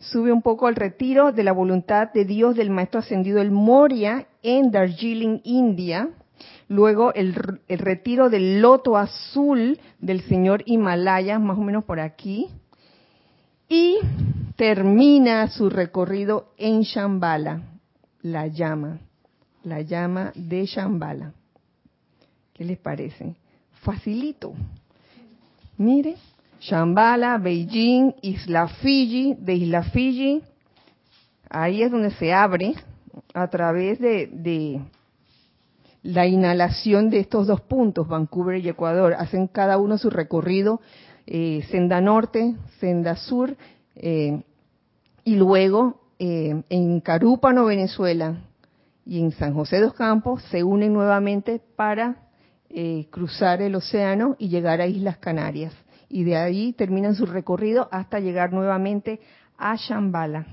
sube 0.00 0.32
un 0.32 0.42
poco 0.42 0.66
al 0.66 0.74
retiro 0.74 1.30
de 1.30 1.44
la 1.44 1.52
voluntad 1.52 2.12
de 2.12 2.24
Dios 2.24 2.56
del 2.56 2.70
Maestro 2.70 2.98
Ascendido 2.98 3.40
el 3.40 3.52
Moria 3.52 4.26
en 4.42 4.72
Darjeeling, 4.72 5.42
India. 5.44 6.08
Luego 6.68 7.12
el, 7.14 7.34
retiro 7.68 8.30
del 8.30 8.60
loto 8.60 8.96
azul 8.96 9.78
del 9.98 10.22
señor 10.22 10.62
Himalaya, 10.66 11.38
más 11.38 11.58
o 11.58 11.62
menos 11.62 11.84
por 11.84 12.00
aquí. 12.00 12.48
Y 13.68 13.98
termina 14.56 15.48
su 15.48 15.70
recorrido 15.70 16.52
en 16.56 16.82
Shambhala, 16.82 17.62
la 18.22 18.46
llama, 18.46 18.98
la 19.64 19.80
llama 19.80 20.32
de 20.34 20.66
Shambhala. 20.66 21.32
¿Qué 22.52 22.64
les 22.64 22.78
parece? 22.78 23.36
Facilito. 23.82 24.52
Mire, 25.78 26.16
Shambhala, 26.60 27.38
Beijing, 27.38 28.14
Isla 28.20 28.68
Fiji, 28.68 29.34
de 29.38 29.54
Isla 29.54 29.82
Fiji, 29.84 30.42
ahí 31.48 31.82
es 31.82 31.90
donde 31.90 32.10
se 32.12 32.32
abre 32.32 32.74
a 33.34 33.48
través 33.48 33.98
de, 33.98 34.80
la 36.02 36.26
inhalación 36.26 37.10
de 37.10 37.20
estos 37.20 37.46
dos 37.46 37.60
puntos, 37.60 38.08
Vancouver 38.08 38.58
y 38.64 38.68
Ecuador. 38.68 39.14
Hacen 39.14 39.46
cada 39.46 39.78
uno 39.78 39.98
su 39.98 40.10
recorrido, 40.10 40.80
eh, 41.26 41.62
senda 41.70 42.00
norte, 42.00 42.56
senda 42.78 43.16
sur, 43.16 43.56
eh, 43.96 44.42
y 45.24 45.36
luego 45.36 46.00
eh, 46.18 46.62
en 46.68 47.00
Carúpano, 47.00 47.66
Venezuela, 47.66 48.40
y 49.04 49.20
en 49.20 49.32
San 49.32 49.54
José 49.54 49.76
de 49.76 49.82
los 49.82 49.94
Campos 49.94 50.42
se 50.50 50.62
unen 50.62 50.92
nuevamente 50.92 51.60
para 51.76 52.26
cruzar 53.10 53.62
el 53.62 53.74
océano 53.74 54.36
y 54.38 54.48
llegar 54.48 54.80
a 54.80 54.86
Islas 54.86 55.18
Canarias 55.18 55.74
y 56.08 56.24
de 56.24 56.36
ahí 56.36 56.72
terminan 56.72 57.14
su 57.14 57.24
recorrido 57.24 57.88
hasta 57.90 58.20
llegar 58.20 58.52
nuevamente 58.52 59.20
a 59.56 59.76
Shambhala. 59.76 60.46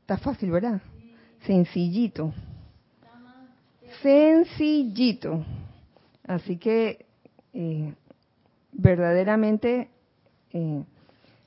Está 0.00 0.18
fácil, 0.18 0.50
¿verdad? 0.50 0.80
Sencillito. 1.46 2.32
Sencillito. 4.02 5.44
Así 6.26 6.56
que 6.56 7.06
eh, 7.52 7.94
verdaderamente 8.72 9.88
eh, 10.52 10.84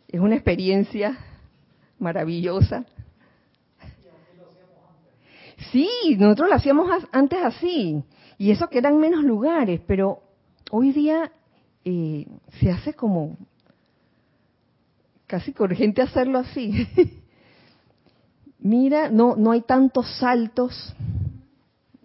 es 0.07 0.19
una 0.19 0.35
experiencia 0.35 1.17
maravillosa. 1.99 2.85
Sí, 5.71 5.89
nosotros 6.17 6.49
lo 6.49 6.55
hacíamos 6.55 6.89
antes 7.11 7.43
así, 7.43 8.03
y 8.37 8.51
eso 8.51 8.69
que 8.69 8.77
eran 8.77 8.97
menos 8.99 9.23
lugares, 9.23 9.81
pero 9.87 10.21
hoy 10.69 10.91
día 10.91 11.31
eh, 11.83 12.27
se 12.59 12.71
hace 12.71 12.93
como 12.93 13.37
casi 15.27 15.53
urgente 15.57 16.01
hacerlo 16.01 16.39
así. 16.39 16.87
Mira, 18.59 19.09
no, 19.09 19.35
no 19.35 19.51
hay 19.51 19.61
tantos 19.61 20.07
saltos. 20.17 20.95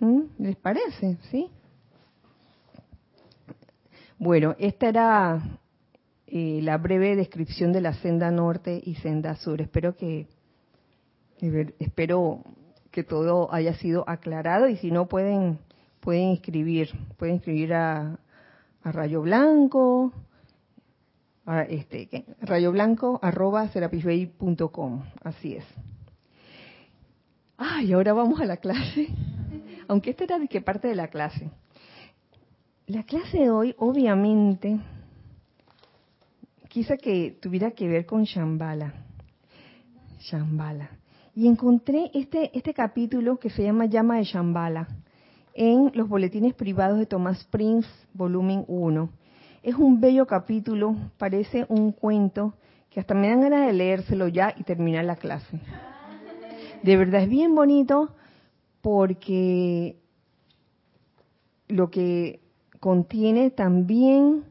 ¿Mm? 0.01 0.21
¿Les 0.39 0.57
parece? 0.57 1.19
¿Sí? 1.31 1.49
Bueno, 4.19 4.55
esta 4.59 4.89
era 4.89 5.43
eh, 6.27 6.61
la 6.63 6.77
breve 6.79 7.17
descripción 7.17 7.73
de 7.73 7.81
la 7.81 7.95
senda 7.95 8.31
norte 8.31 8.81
y 8.85 8.97
senda 8.97 9.37
sur. 9.37 9.61
Espero 9.61 9.97
que 9.97 10.27
espero 11.79 12.43
que 12.91 13.03
todo 13.03 13.53
haya 13.53 13.75
sido 13.75 14.05
aclarado 14.07 14.69
y 14.69 14.77
si 14.77 14.91
no 14.91 15.07
pueden 15.09 15.59
pueden 16.01 16.31
escribir, 16.31 16.91
pueden 17.17 17.37
escribir 17.37 17.75
a, 17.75 18.19
a 18.83 18.93
Rayo 18.93 19.23
Blanco, 19.23 20.13
a 21.47 21.63
este, 21.63 22.25
Rayo 22.41 22.73
Blanco 22.73 23.19
arroba 23.23 23.69
serapisbay.com, 23.69 25.03
así 25.23 25.55
es. 25.55 25.65
Ay, 27.59 27.93
ahora 27.93 28.15
vamos 28.15 28.41
a 28.41 28.47
la 28.47 28.57
clase, 28.57 29.09
aunque 29.91 30.11
esta 30.11 30.23
era 30.23 30.39
de 30.39 30.47
qué 30.47 30.61
parte 30.61 30.87
de 30.87 30.95
la 30.95 31.09
clase. 31.09 31.51
La 32.87 33.03
clase 33.03 33.39
de 33.39 33.51
hoy, 33.51 33.75
obviamente, 33.77 34.79
quise 36.69 36.97
que 36.97 37.37
tuviera 37.43 37.73
que 37.73 37.89
ver 37.89 38.07
con 38.07 38.23
Shambhala. 38.23 38.95
Shambhala. 40.21 40.91
Y 41.35 41.49
encontré 41.49 42.09
este, 42.15 42.57
este 42.57 42.73
capítulo 42.73 43.41
que 43.41 43.51
se 43.51 43.65
llama 43.65 43.87
Llama 43.87 44.19
de 44.19 44.25
Shambhala 44.25 44.87
en 45.55 45.91
los 45.95 46.09
boletines 46.09 46.55
privados 46.55 47.01
de 47.01 47.07
Thomas 47.07 47.43
Prince, 47.51 47.89
volumen 48.15 48.65
1. 48.69 49.11
Es 49.65 49.75
un 49.75 50.01
bello 50.01 50.25
capítulo, 50.25 50.95
parece 51.19 51.67
un 51.69 51.91
cuento 51.91 52.55
que 52.91 53.01
hasta 53.01 53.15
me 53.15 53.29
dan 53.29 53.41
ganas 53.41 53.67
de 53.67 53.73
leérselo 53.73 54.29
ya 54.29 54.55
y 54.57 54.63
terminar 54.63 55.05
la 55.05 55.17
clase. 55.17 55.61
De 56.85 56.97
verdad 56.97 57.23
es 57.23 57.29
bien 57.29 57.57
bonito 57.57 58.15
porque 58.81 59.97
lo 61.69 61.91
que 61.91 62.41
contiene 62.81 63.51
también 63.51 64.45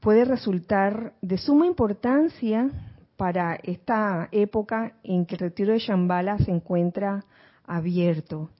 puede 0.00 0.24
resultar 0.24 1.14
de 1.22 1.38
suma 1.38 1.66
importancia 1.66 2.70
para 3.16 3.54
esta 3.62 4.28
época 4.32 4.94
en 5.04 5.26
que 5.26 5.36
el 5.36 5.40
retiro 5.40 5.72
de 5.72 5.78
Shambhala 5.78 6.38
se 6.38 6.50
encuentra 6.50 7.24
abierto 7.64 8.50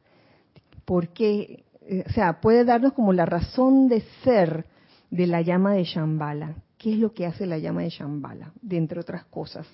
porque, 0.85 1.65
eh, 1.83 2.05
o 2.07 2.13
sea, 2.13 2.41
puede 2.41 2.65
darnos 2.65 2.93
como 2.93 3.13
la 3.13 3.27
razón 3.27 3.89
de 3.89 4.03
ser 4.23 4.67
de 5.11 5.27
la 5.27 5.43
llama 5.43 5.75
de 5.75 5.85
Shambhala. 5.85 6.57
¿Qué 6.79 6.93
es 6.93 6.99
lo 6.99 7.13
que 7.13 7.27
hace 7.27 7.47
la 7.47 7.59
llama 7.59 7.83
de 7.83 7.91
Shambhala? 7.91 8.53
De 8.61 8.77
entre 8.77 9.01
otras 9.01 9.25
cosas. 9.27 9.67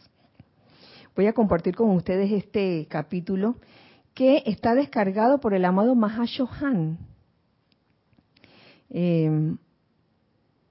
Voy 1.16 1.26
a 1.26 1.32
compartir 1.32 1.74
con 1.74 1.90
ustedes 1.90 2.30
este 2.30 2.86
capítulo 2.88 3.56
que 4.18 4.42
está 4.46 4.74
descargado 4.74 5.38
por 5.38 5.54
el 5.54 5.64
amado 5.64 5.94
Mahashohan. 5.94 6.98
Eh, 8.90 9.30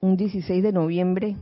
un 0.00 0.16
16 0.18 0.62
de 0.62 0.70
noviembre 0.70 1.34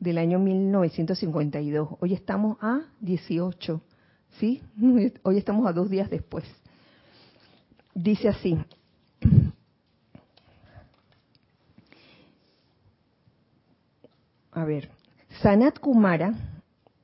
del 0.00 0.16
año 0.16 0.38
1952. 0.38 1.90
Hoy 2.00 2.14
estamos 2.14 2.56
a 2.62 2.80
18, 3.00 3.82
¿sí? 4.40 4.62
Hoy 5.24 5.36
estamos 5.36 5.66
a 5.66 5.74
dos 5.74 5.90
días 5.90 6.08
después. 6.08 6.44
Dice 7.94 8.30
así. 8.30 8.56
A 14.52 14.64
ver, 14.64 14.88
Sanat 15.42 15.78
Kumara 15.78 16.32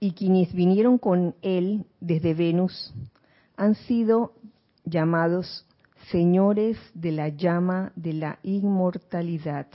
y 0.01 0.13
quienes 0.13 0.55
vinieron 0.55 0.97
con 0.97 1.35
él 1.43 1.85
desde 2.01 2.33
Venus 2.33 2.95
han 3.59 3.75
sido 3.75 4.33
llamados 4.85 5.67
señores 6.11 6.79
de 6.95 7.13
la 7.13 7.29
llama 7.29 7.93
de 7.97 8.15
la 8.15 8.39
inmortalidad. 8.43 9.67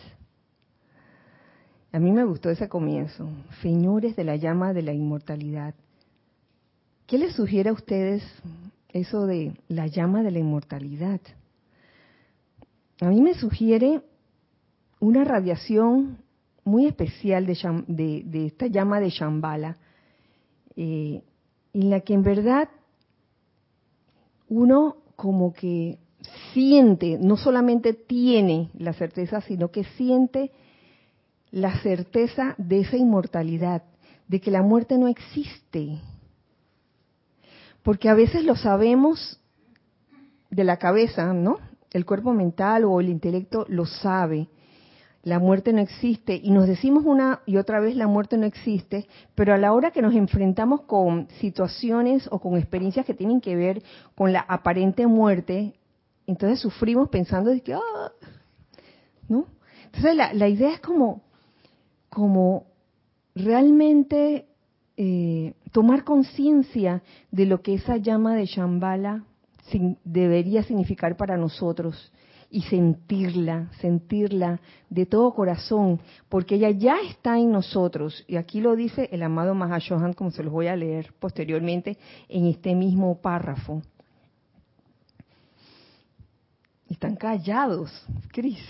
A 1.92 2.00
mí 2.00 2.12
me 2.12 2.24
gustó 2.24 2.50
ese 2.50 2.68
comienzo, 2.68 3.30
señores 3.62 4.16
de 4.16 4.24
la 4.24 4.36
llama 4.36 4.74
de 4.74 4.82
la 4.82 4.94
inmortalidad. 4.94 5.76
¿Qué 7.06 7.20
les 7.20 7.36
sugiere 7.36 7.70
a 7.70 7.74
ustedes 7.74 8.24
eso 8.94 9.26
de 9.26 9.54
la 9.68 9.88
llama 9.88 10.22
de 10.22 10.32
la 10.32 10.40
inmortalidad. 10.40 11.20
A 13.02 13.10
mí 13.10 13.22
me 13.22 13.34
sugiere 13.34 14.02
una 15.00 15.24
radiación 15.26 16.20
muy 16.64 16.86
especial 16.86 17.46
de, 17.46 18.46
esta 18.46 18.68
llama 18.68 19.00
de 19.00 19.10
Shambhala, 19.10 19.78
eh, 20.76 21.24
en 21.74 21.90
la 21.90 22.00
que 22.02 22.14
en 22.14 22.22
verdad 22.22 22.70
uno 24.56 24.98
como 25.16 25.54
que 25.54 26.00
siente, 26.54 27.18
no 27.20 27.38
solamente 27.38 27.94
tiene 27.94 28.70
la 28.78 28.94
certeza, 28.94 29.42
sino 29.42 29.72
que 29.72 29.84
siente 29.84 30.52
la 31.52 31.80
certeza 31.82 32.56
de 32.58 32.82
esa 32.82 32.98
inmortalidad, 32.98 33.84
de 34.28 34.40
que 34.40 34.52
la 34.52 34.62
muerte 34.62 34.98
no 34.98 35.08
existe. 35.08 36.00
Porque 37.84 38.10
a 38.10 38.14
veces 38.14 38.46
lo 38.46 38.56
sabemos 38.56 39.40
de 40.50 40.64
la 40.64 40.78
cabeza, 40.78 41.34
¿no? 41.34 41.58
El 41.92 42.06
cuerpo 42.06 42.34
mental 42.34 42.86
o 42.86 43.00
el 43.02 43.10
intelecto 43.10 43.66
lo 43.68 43.86
sabe. 43.86 44.48
La 45.24 45.40
muerte 45.40 45.72
no 45.72 45.80
existe 45.80 46.36
y 46.36 46.52
nos 46.52 46.68
decimos 46.68 47.06
una 47.06 47.42
y 47.46 47.56
otra 47.56 47.80
vez 47.80 47.96
la 47.96 48.08
muerte 48.08 48.38
no 48.38 48.46
existe, 48.46 49.08
pero 49.36 49.54
a 49.54 49.58
la 49.58 49.72
hora 49.72 49.92
que 49.92 50.02
nos 50.02 50.14
enfrentamos 50.14 50.82
con 50.82 51.30
situaciones 51.40 52.28
o 52.30 52.40
con 52.40 52.58
experiencias 52.58 53.06
que 53.06 53.14
tienen 53.14 53.40
que 53.40 53.56
ver 53.56 53.82
con 54.16 54.34
la 54.34 54.42
aparente 54.42 55.08
muerte, 55.08 55.76
entonces 56.28 56.60
sufrimos 56.60 57.08
pensando 57.08 57.52
de 57.52 57.62
que, 57.62 57.74
ah", 57.74 58.12
¿no? 59.30 59.48
Entonces 59.86 60.16
la, 60.16 60.48
idea 60.50 60.74
es 60.74 60.82
como, 60.82 61.22
como 62.10 62.66
realmente 63.34 64.48
eh, 64.98 65.54
tomar 65.72 66.04
conciencia 66.04 67.02
de 67.32 67.46
lo 67.46 67.62
que 67.62 67.76
esa 67.76 67.96
llama 67.96 68.36
de 68.36 68.46
Shambhala 68.46 69.24
debería 70.04 70.64
significar 70.64 71.16
para 71.16 71.38
nosotros 71.38 72.12
y 72.54 72.62
sentirla, 72.62 73.68
sentirla 73.82 74.60
de 74.88 75.08
todo 75.08 75.34
corazón, 75.34 76.00
porque 76.30 76.54
ella 76.54 76.70
ya 76.70 76.98
está 77.10 77.40
en 77.40 77.52
nosotros. 77.52 78.24
Y 78.28 78.36
aquí 78.36 78.62
lo 78.62 78.76
dice 78.76 79.10
el 79.12 79.24
amado 79.24 79.56
Mahashohan, 79.56 80.14
como 80.14 80.30
se 80.30 80.44
los 80.44 80.54
voy 80.54 80.68
a 80.68 80.76
leer 80.76 81.12
posteriormente 81.20 81.98
en 82.30 82.46
este 82.46 82.76
mismo 82.76 83.20
párrafo. 83.20 83.82
Están 86.88 87.16
callados, 87.16 87.90
Cris. 88.32 88.64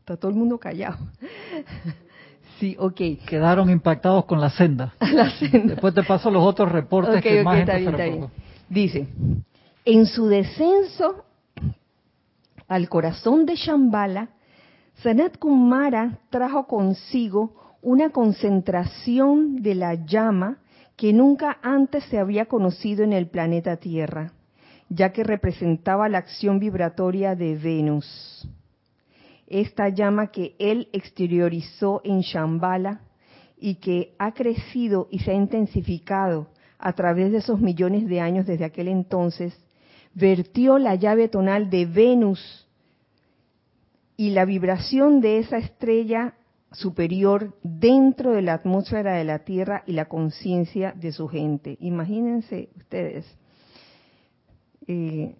Está 0.00 0.18
todo 0.18 0.30
el 0.30 0.36
mundo 0.36 0.58
callado. 0.58 0.98
Sí, 2.58 2.74
ok. 2.78 2.98
Quedaron 3.28 3.68
impactados 3.68 4.24
con 4.24 4.40
la 4.40 4.48
senda. 4.48 4.94
La 5.12 5.28
senda. 5.32 5.74
Después 5.74 5.92
te 5.92 6.02
paso 6.02 6.30
los 6.30 6.42
otros 6.42 6.72
reportes 6.72 7.22
que 7.22 7.42
más 7.42 7.66
bien, 7.66 7.68
está 7.68 8.04
bien. 8.04 8.28
Dice, 8.70 9.06
en 9.84 10.06
su 10.06 10.26
descenso 10.26 11.25
al 12.68 12.88
corazón 12.88 13.46
de 13.46 13.54
Shambhala, 13.54 14.30
Sanat 15.02 15.38
Kumara 15.38 16.20
trajo 16.30 16.66
consigo 16.66 17.76
una 17.82 18.10
concentración 18.10 19.62
de 19.62 19.74
la 19.74 19.94
llama 19.94 20.58
que 20.96 21.12
nunca 21.12 21.58
antes 21.62 22.04
se 22.04 22.18
había 22.18 22.46
conocido 22.46 23.04
en 23.04 23.12
el 23.12 23.28
planeta 23.28 23.76
Tierra, 23.76 24.32
ya 24.88 25.12
que 25.12 25.22
representaba 25.22 26.08
la 26.08 26.18
acción 26.18 26.58
vibratoria 26.58 27.34
de 27.34 27.56
Venus. 27.56 28.48
Esta 29.46 29.90
llama 29.90 30.28
que 30.28 30.56
él 30.58 30.88
exteriorizó 30.92 32.00
en 32.02 32.20
Shambhala 32.20 33.02
y 33.58 33.76
que 33.76 34.14
ha 34.18 34.32
crecido 34.32 35.06
y 35.10 35.20
se 35.20 35.30
ha 35.30 35.34
intensificado 35.34 36.48
a 36.78 36.92
través 36.94 37.30
de 37.30 37.38
esos 37.38 37.60
millones 37.60 38.08
de 38.08 38.20
años 38.20 38.46
desde 38.46 38.64
aquel 38.64 38.88
entonces, 38.88 39.56
vertió 40.16 40.78
la 40.78 40.94
llave 40.94 41.28
tonal 41.28 41.68
de 41.68 41.84
Venus 41.84 42.66
y 44.16 44.30
la 44.30 44.46
vibración 44.46 45.20
de 45.20 45.38
esa 45.38 45.58
estrella 45.58 46.34
superior 46.72 47.54
dentro 47.62 48.32
de 48.32 48.40
la 48.40 48.54
atmósfera 48.54 49.12
de 49.12 49.24
la 49.24 49.40
Tierra 49.40 49.84
y 49.86 49.92
la 49.92 50.06
conciencia 50.06 50.92
de 50.92 51.12
su 51.12 51.28
gente. 51.28 51.76
Imagínense 51.80 52.70
ustedes, 52.76 53.26
eh, 54.86 55.36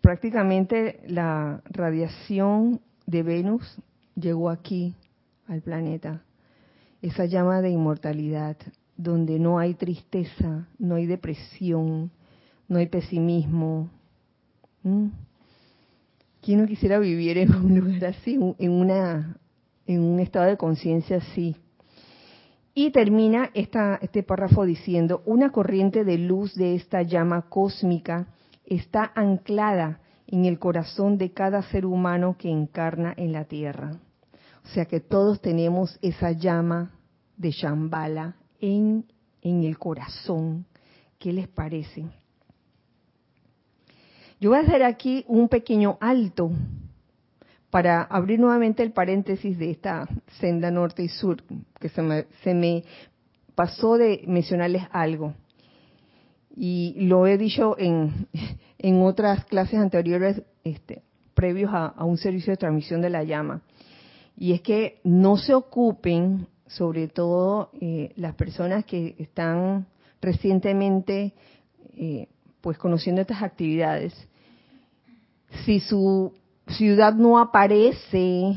prácticamente 0.00 1.00
la 1.08 1.60
radiación 1.70 2.80
de 3.06 3.22
Venus 3.24 3.82
llegó 4.14 4.48
aquí 4.48 4.94
al 5.48 5.60
planeta, 5.60 6.22
esa 7.02 7.24
llama 7.24 7.60
de 7.62 7.70
inmortalidad, 7.70 8.56
donde 8.96 9.40
no 9.40 9.58
hay 9.58 9.74
tristeza, 9.74 10.68
no 10.78 10.94
hay 10.94 11.06
depresión, 11.06 12.12
no 12.68 12.78
hay 12.78 12.86
pesimismo. 12.86 13.90
¿Quién 16.42 16.60
no 16.60 16.66
quisiera 16.66 16.98
vivir 16.98 17.38
en 17.38 17.54
un 17.54 17.78
lugar 17.78 18.04
así, 18.04 18.38
en, 18.58 18.70
una, 18.70 19.38
en 19.86 20.02
un 20.02 20.20
estado 20.20 20.46
de 20.46 20.58
conciencia 20.58 21.16
así? 21.16 21.56
Y 22.74 22.90
termina 22.90 23.50
esta, 23.54 23.98
este 24.02 24.22
párrafo 24.22 24.64
diciendo, 24.64 25.22
una 25.24 25.50
corriente 25.50 26.04
de 26.04 26.18
luz 26.18 26.54
de 26.54 26.74
esta 26.74 27.02
llama 27.02 27.48
cósmica 27.48 28.26
está 28.66 29.10
anclada 29.14 30.00
en 30.26 30.44
el 30.44 30.58
corazón 30.58 31.16
de 31.16 31.32
cada 31.32 31.62
ser 31.62 31.86
humano 31.86 32.36
que 32.36 32.50
encarna 32.50 33.14
en 33.16 33.32
la 33.32 33.44
tierra. 33.44 33.92
O 34.64 34.68
sea 34.68 34.86
que 34.86 35.00
todos 35.00 35.40
tenemos 35.40 35.98
esa 36.02 36.32
llama 36.32 36.90
de 37.36 37.52
Shambhala 37.52 38.36
en, 38.60 39.06
en 39.40 39.64
el 39.64 39.78
corazón. 39.78 40.66
¿Qué 41.18 41.32
les 41.32 41.48
parece? 41.48 42.04
Yo 44.40 44.50
voy 44.50 44.58
a 44.58 44.62
hacer 44.62 44.82
aquí 44.82 45.24
un 45.28 45.48
pequeño 45.48 45.96
alto 46.00 46.50
para 47.70 48.02
abrir 48.02 48.38
nuevamente 48.38 48.82
el 48.82 48.92
paréntesis 48.92 49.58
de 49.58 49.70
esta 49.70 50.06
senda 50.38 50.70
norte 50.70 51.02
y 51.02 51.08
sur, 51.08 51.42
que 51.80 51.88
se 51.88 52.02
me, 52.02 52.26
se 52.42 52.54
me 52.54 52.84
pasó 53.54 53.96
de 53.96 54.22
mencionarles 54.26 54.84
algo. 54.92 55.34
Y 56.56 56.94
lo 57.06 57.26
he 57.26 57.36
dicho 57.36 57.76
en, 57.78 58.28
en 58.78 59.02
otras 59.02 59.44
clases 59.46 59.80
anteriores, 59.80 60.42
este, 60.62 61.02
previos 61.34 61.70
a, 61.74 62.04
un 62.04 62.16
servicio 62.16 62.52
de 62.52 62.56
transmisión 62.56 63.00
de 63.00 63.10
la 63.10 63.24
llama. 63.24 63.62
Y 64.36 64.52
es 64.52 64.62
que 64.62 65.00
no 65.04 65.36
se 65.36 65.54
ocupen, 65.54 66.46
sobre 66.66 67.08
todo 67.08 67.70
eh, 67.80 68.12
las 68.16 68.34
personas 68.34 68.84
que 68.84 69.14
están 69.18 69.86
recientemente 70.20 71.34
eh, 71.96 72.28
pues 72.64 72.78
conociendo 72.78 73.20
estas 73.20 73.42
actividades, 73.42 74.14
si 75.66 75.80
su 75.80 76.32
ciudad 76.66 77.12
no 77.12 77.38
aparece 77.38 78.56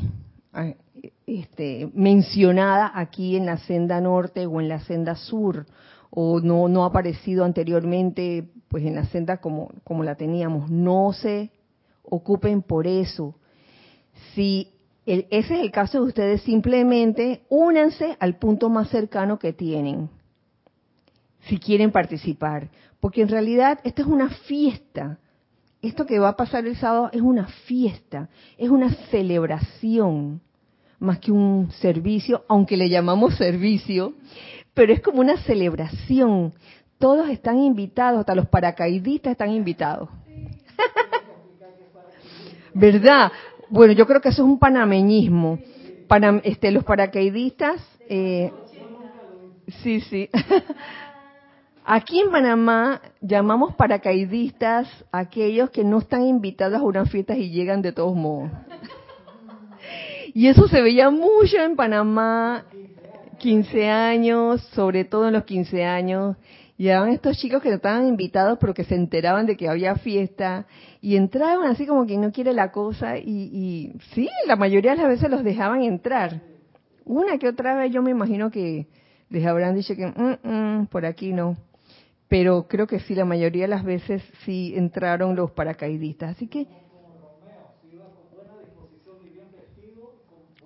este, 1.26 1.90
mencionada 1.92 2.90
aquí 2.94 3.36
en 3.36 3.44
la 3.44 3.58
senda 3.58 4.00
norte 4.00 4.46
o 4.46 4.62
en 4.62 4.70
la 4.70 4.80
senda 4.80 5.14
sur, 5.14 5.66
o 6.08 6.40
no, 6.40 6.68
no 6.68 6.84
ha 6.84 6.86
aparecido 6.86 7.44
anteriormente 7.44 8.48
pues 8.68 8.82
en 8.86 8.94
la 8.94 9.04
senda 9.04 9.42
como, 9.42 9.72
como 9.84 10.04
la 10.04 10.14
teníamos, 10.14 10.70
no 10.70 11.12
se 11.12 11.50
ocupen 12.02 12.62
por 12.62 12.86
eso. 12.86 13.34
Si 14.34 14.72
ese 15.04 15.26
es 15.30 15.50
el 15.50 15.70
caso 15.70 16.00
de 16.00 16.06
ustedes, 16.06 16.40
simplemente 16.44 17.42
únanse 17.50 18.16
al 18.20 18.38
punto 18.38 18.70
más 18.70 18.88
cercano 18.88 19.38
que 19.38 19.52
tienen, 19.52 20.08
si 21.48 21.58
quieren 21.58 21.90
participar, 21.90 22.68
porque 23.00 23.22
en 23.22 23.28
realidad 23.28 23.80
esta 23.84 24.02
es 24.02 24.08
una 24.08 24.30
fiesta, 24.30 25.18
esto 25.80 26.06
que 26.06 26.18
va 26.18 26.30
a 26.30 26.36
pasar 26.36 26.66
el 26.66 26.76
sábado 26.76 27.10
es 27.12 27.20
una 27.20 27.46
fiesta, 27.46 28.28
es 28.56 28.68
una 28.68 28.90
celebración, 29.10 30.40
más 30.98 31.18
que 31.20 31.30
un 31.30 31.70
servicio, 31.70 32.44
aunque 32.48 32.76
le 32.76 32.88
llamamos 32.88 33.36
servicio, 33.36 34.14
pero 34.74 34.92
es 34.92 35.00
como 35.00 35.20
una 35.20 35.36
celebración. 35.42 36.52
Todos 36.98 37.28
están 37.30 37.58
invitados, 37.58 38.20
hasta 38.20 38.34
los 38.34 38.48
paracaidistas 38.48 39.32
están 39.32 39.50
invitados. 39.50 40.08
¿Verdad? 42.74 43.30
Bueno, 43.70 43.92
yo 43.92 44.06
creo 44.06 44.20
que 44.20 44.30
eso 44.30 44.42
es 44.42 44.48
un 44.48 44.58
panameñismo. 44.58 45.60
Para, 46.08 46.40
este, 46.42 46.72
los 46.72 46.84
paracaidistas, 46.84 47.80
eh, 48.08 48.50
sí, 49.82 50.00
sí. 50.00 50.28
Aquí 51.90 52.20
en 52.20 52.30
Panamá 52.30 53.00
llamamos 53.22 53.74
paracaidistas 53.74 54.86
a 55.10 55.20
aquellos 55.20 55.70
que 55.70 55.84
no 55.84 56.00
están 56.00 56.26
invitados 56.26 56.78
a 56.78 56.82
unas 56.82 57.10
fiestas 57.10 57.38
y 57.38 57.48
llegan 57.48 57.80
de 57.80 57.92
todos 57.92 58.14
modos. 58.14 58.50
Y 60.34 60.48
eso 60.48 60.68
se 60.68 60.82
veía 60.82 61.08
mucho 61.08 61.56
en 61.56 61.76
Panamá, 61.76 62.66
15 63.38 63.88
años, 63.88 64.60
sobre 64.74 65.06
todo 65.06 65.28
en 65.28 65.32
los 65.32 65.44
15 65.44 65.82
años. 65.86 66.36
Llegaban 66.76 67.08
estos 67.08 67.38
chicos 67.38 67.62
que 67.62 67.70
no 67.70 67.76
estaban 67.76 68.06
invitados, 68.06 68.58
pero 68.60 68.74
que 68.74 68.84
se 68.84 68.94
enteraban 68.94 69.46
de 69.46 69.56
que 69.56 69.70
había 69.70 69.94
fiesta 69.94 70.66
y 71.00 71.16
entraban 71.16 71.70
así 71.70 71.86
como 71.86 72.04
quien 72.04 72.20
no 72.20 72.32
quiere 72.32 72.52
la 72.52 72.70
cosa 72.70 73.16
y, 73.16 73.24
y 73.24 73.92
sí, 74.12 74.28
la 74.46 74.56
mayoría 74.56 74.90
de 74.90 74.98
las 74.98 75.08
veces 75.08 75.30
los 75.30 75.42
dejaban 75.42 75.80
entrar. 75.80 76.42
Una 77.06 77.38
que 77.38 77.48
otra 77.48 77.74
vez 77.76 77.90
yo 77.90 78.02
me 78.02 78.10
imagino 78.10 78.50
que 78.50 78.88
les 79.30 79.46
habrán 79.46 79.74
dicho 79.74 79.96
que 79.96 80.06
mm, 80.06 80.48
mm, 80.48 80.86
por 80.88 81.06
aquí 81.06 81.32
no 81.32 81.56
pero 82.28 82.66
creo 82.68 82.86
que 82.86 83.00
sí, 83.00 83.14
la 83.14 83.24
mayoría 83.24 83.62
de 83.62 83.68
las 83.68 83.84
veces 83.84 84.22
sí 84.44 84.74
entraron 84.76 85.34
los 85.34 85.50
paracaidistas. 85.50 86.36
Así 86.36 86.46
que... 86.46 86.66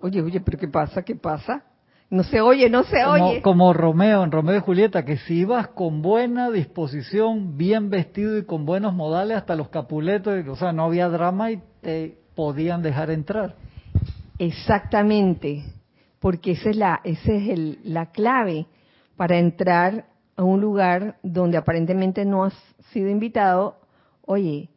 Oye, 0.01 0.21
oye, 0.21 0.41
pero 0.41 0.59
¿qué 0.59 0.67
pasa? 0.67 1.03
¿Qué 1.03 1.15
pasa? 1.15 1.63
No 2.11 2.25
se 2.25 2.41
oye, 2.41 2.69
no 2.69 2.83
se 2.83 3.05
oye. 3.05 3.41
Como 3.41 3.73
Romeo, 3.73 4.25
en 4.25 4.33
Romeo 4.33 4.57
y 4.57 4.61
Julieta, 4.61 5.05
que 5.05 5.17
si 5.17 5.35
ibas 5.41 5.69
con 5.69 6.03
buena 6.03 6.51
disposición, 6.51 7.57
bien 7.57 7.89
vestido 7.89 8.37
y 8.37 8.45
con 8.45 8.67
buenos 8.67 8.93
modales, 8.93 9.39
hasta 9.39 9.55
los 9.55 9.69
capuletos, 9.69 10.47
o 10.49 10.57
sea, 10.57 10.73
no 10.73 10.85
había 10.85 11.09
drama 11.09 11.53
y 11.53 11.63
te 11.81 12.19
podían 12.35 12.83
dejar 12.83 13.11
entrar. 13.11 13.55
Exactamente, 14.39 15.65
porque 16.19 16.51
esa 16.51 16.71
es 16.71 16.77
la, 16.77 17.01
esa 17.05 17.33
es 17.33 17.49
el, 17.49 17.79
la 17.85 18.11
clave 18.11 18.67
para 19.17 19.39
entrar 19.39 20.12
a 20.37 20.45
un 20.45 20.61
lugar 20.61 21.19
donde 21.23 21.57
aparentemente 21.57 22.25
no 22.25 22.45
has 22.45 22.55
sido 22.93 23.09
invitado. 23.09 23.77
Oye, 24.23 24.71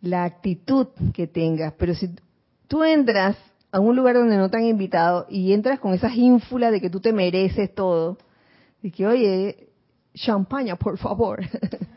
la 0.00 0.24
actitud 0.24 0.88
que 1.12 1.26
tengas, 1.26 1.72
pero 1.78 1.94
si 1.94 2.10
tú 2.68 2.84
entras 2.84 3.36
a 3.72 3.80
un 3.80 3.96
lugar 3.96 4.14
donde 4.16 4.36
no 4.36 4.50
te 4.50 4.58
han 4.58 4.64
invitado 4.64 5.26
y 5.28 5.52
entras 5.52 5.80
con 5.80 5.94
esa 5.94 6.14
ínfula 6.14 6.70
de 6.70 6.80
que 6.80 6.90
tú 6.90 7.00
te 7.00 7.12
mereces 7.12 7.74
todo, 7.74 8.18
y 8.84 8.90
que, 8.90 9.06
oye, 9.06 9.70
champaña, 10.12 10.76
por 10.76 10.98
favor. 10.98 11.40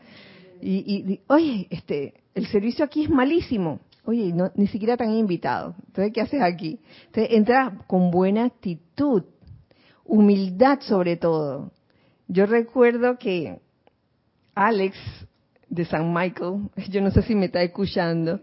y, 0.62 1.20
oye, 1.26 1.66
este, 1.68 2.14
el 2.34 2.46
servicio 2.46 2.82
aquí 2.82 3.04
es 3.04 3.10
malísimo. 3.10 3.80
Oye, 4.04 4.32
no, 4.32 4.50
ni 4.54 4.68
siquiera 4.68 4.96
te 4.96 5.04
han 5.04 5.12
invitado. 5.12 5.74
Entonces, 5.86 6.14
¿qué 6.14 6.22
haces 6.22 6.40
aquí? 6.40 6.80
Entonces, 7.08 7.36
entras 7.36 7.74
con 7.86 8.10
buena 8.10 8.44
actitud, 8.44 9.22
humildad 10.06 10.80
sobre 10.80 11.18
todo. 11.18 11.72
Yo 12.28 12.44
recuerdo 12.44 13.18
que 13.18 13.58
Alex 14.54 14.96
de 15.68 15.84
San 15.86 16.12
Michael, 16.12 16.68
yo 16.90 17.00
no 17.00 17.10
sé 17.10 17.22
si 17.22 17.34
me 17.34 17.46
está 17.46 17.62
escuchando, 17.62 18.40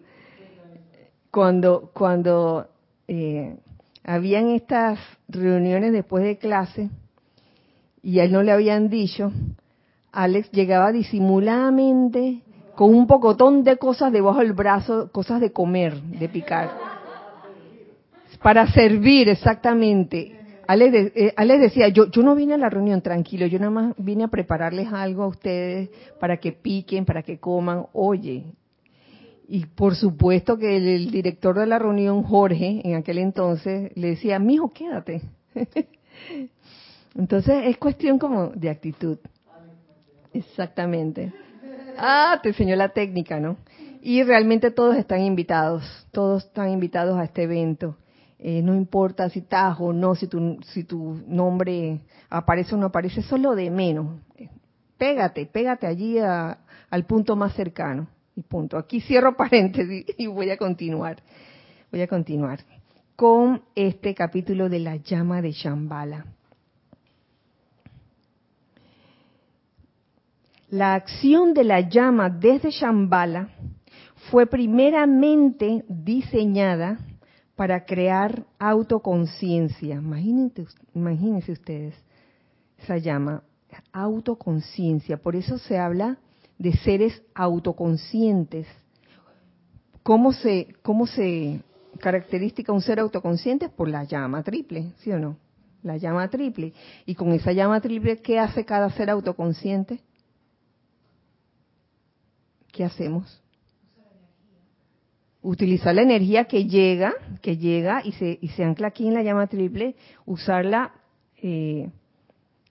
cuando, 1.32 1.92
cuando 1.94 2.68
eh, 3.08 3.58
habían 4.04 4.50
estas 4.50 5.00
reuniones 5.28 5.92
después 5.92 6.24
de 6.24 6.38
clase 6.38 6.90
y 8.02 8.20
a 8.20 8.24
él 8.24 8.32
no 8.32 8.42
le 8.42 8.52
habían 8.52 8.90
dicho, 8.90 9.32
Alex 10.12 10.52
llegaba 10.52 10.92
disimuladamente 10.92 12.42
con 12.76 12.94
un 12.94 13.06
pocotón 13.06 13.64
de 13.64 13.78
cosas 13.78 14.12
debajo 14.12 14.40
del 14.40 14.54
brazo, 14.54 15.12
cosas 15.12 15.42
de 15.42 15.52
comer, 15.52 16.02
de 16.02 16.30
picar. 16.30 16.72
Para 18.42 18.68
servir, 18.72 19.30
exactamente. 19.30 20.35
Alex, 20.68 21.12
eh, 21.16 21.34
decía, 21.60 21.90
yo, 21.90 22.10
yo 22.10 22.24
no 22.24 22.36
vine 22.36 22.54
a 22.56 22.58
la 22.58 22.70
reunión 22.70 23.02
tranquilo, 23.02 23.46
yo 23.46 23.60
nada 23.60 23.72
más 23.72 23.94
vine 23.98 24.24
a 24.24 24.28
prepararles 24.28 24.92
algo 24.92 25.24
a 25.24 25.28
ustedes 25.28 25.90
para 26.20 26.38
que 26.38 26.52
piquen, 26.52 27.06
para 27.06 27.24
que 27.24 27.40
coman. 27.40 27.86
Oye, 27.94 28.46
y 29.48 29.66
por 29.66 29.96
supuesto 29.96 30.58
que 30.58 30.78
el, 30.78 31.12
director 31.12 31.58
de 31.58 31.68
la 31.68 31.80
reunión, 31.80 32.24
Jorge, 32.24 32.82
en 32.84 32.96
aquel 32.96 33.20
entonces, 33.20 33.92
le 33.96 34.10
decía, 34.10 34.40
mijo, 34.40 34.72
quédate. 34.72 35.22
entonces 37.16 37.66
es 37.66 37.78
cuestión 37.78 38.18
como 38.18 38.50
de 38.50 38.70
actitud. 38.70 39.20
Exactamente. 40.34 41.32
Ah, 41.98 42.40
te 42.42 42.50
enseñó 42.50 42.76
la 42.76 42.90
técnica, 42.90 43.40
¿no? 43.40 43.58
Y 44.02 44.24
realmente 44.24 44.72
todos 44.72 44.98
están 44.98 45.22
invitados, 45.22 45.84
todos 46.12 46.46
están 46.46 46.70
invitados 46.70 47.18
a 47.18 47.24
este 47.24 47.44
evento. 47.44 47.98
Eh, 48.48 48.62
no 48.62 48.76
importa 48.76 49.28
si 49.28 49.40
estás 49.40 49.76
o 49.80 49.92
no, 49.92 50.14
si 50.14 50.28
tu, 50.28 50.60
si 50.66 50.84
tu 50.84 51.20
nombre 51.28 52.02
aparece 52.30 52.76
o 52.76 52.78
no 52.78 52.86
aparece, 52.86 53.22
eso 53.22 53.38
es 53.38 53.42
lo 53.42 53.56
de 53.56 53.72
menos. 53.72 54.20
Pégate, 55.00 55.48
pégate 55.48 55.88
allí 55.88 56.20
al 56.20 57.06
punto 57.08 57.36
más 57.36 57.56
cercano. 57.56 58.08
Y 58.36 58.44
punto. 58.44 58.78
Aquí 58.78 59.02
cierro 59.02 59.36
paréntesis 59.36 60.06
y 60.20 60.28
voy 60.28 60.52
a 60.52 60.58
continuar. 60.58 61.24
Voy 61.92 62.02
a 62.04 62.08
continuar 62.08 62.60
con 63.16 63.64
este 63.74 64.14
capítulo 64.14 64.70
de 64.70 64.78
la 64.78 64.98
llama 64.98 65.42
de 65.42 65.52
Shambhala. 65.52 66.28
La 70.70 70.94
acción 70.94 71.56
de 71.56 71.64
la 71.64 71.80
llama 71.80 72.30
desde 72.30 72.70
Shambhala 72.70 73.50
fue 74.30 74.46
primeramente 74.46 75.84
diseñada 75.88 77.00
para 77.56 77.86
crear 77.86 78.46
autoconciencia. 78.60 79.96
Imagínense, 79.96 81.52
ustedes 81.52 81.96
esa 82.78 82.98
llama, 82.98 83.44
autoconciencia. 83.92 85.18
Por 85.18 85.36
eso 85.36 85.58
se 85.58 85.78
habla 85.78 86.18
de 86.58 86.74
seres 86.78 87.22
autoconscientes. 87.34 88.68
¿Cómo 90.04 90.34
se, 90.34 90.76
cómo 90.84 91.08
se 91.08 91.62
caracteriza 92.00 92.72
un 92.72 92.82
ser 92.82 93.00
autoconsciente? 93.00 93.70
Por 93.70 93.88
la 93.88 94.04
llama 94.04 94.44
triple, 94.44 94.92
¿sí 94.98 95.12
o 95.12 95.20
no? 95.20 95.38
La 95.82 95.98
llama 95.98 96.30
triple. 96.30 96.74
Y 97.06 97.16
con 97.16 97.32
esa 97.32 97.54
llama 97.54 97.80
triple, 97.82 98.18
¿qué 98.18 98.40
hace 98.40 98.66
cada 98.66 98.90
ser 98.92 99.10
autoconsciente? 99.10 100.00
¿Qué 102.72 102.84
hacemos? 102.84 103.42
Utilizar 105.48 105.94
la 105.94 106.02
energía 106.02 106.46
que 106.46 106.66
llega, 106.66 107.14
que 107.44 107.58
llega 107.58 108.02
y 108.04 108.14
se, 108.14 108.40
y 108.42 108.48
se 108.50 108.64
ancla 108.64 108.88
aquí 108.88 109.08
en 109.08 109.14
la 109.14 109.22
llama 109.22 109.46
triple, 109.46 109.96
usarla 110.26 110.94
eh, 111.38 111.92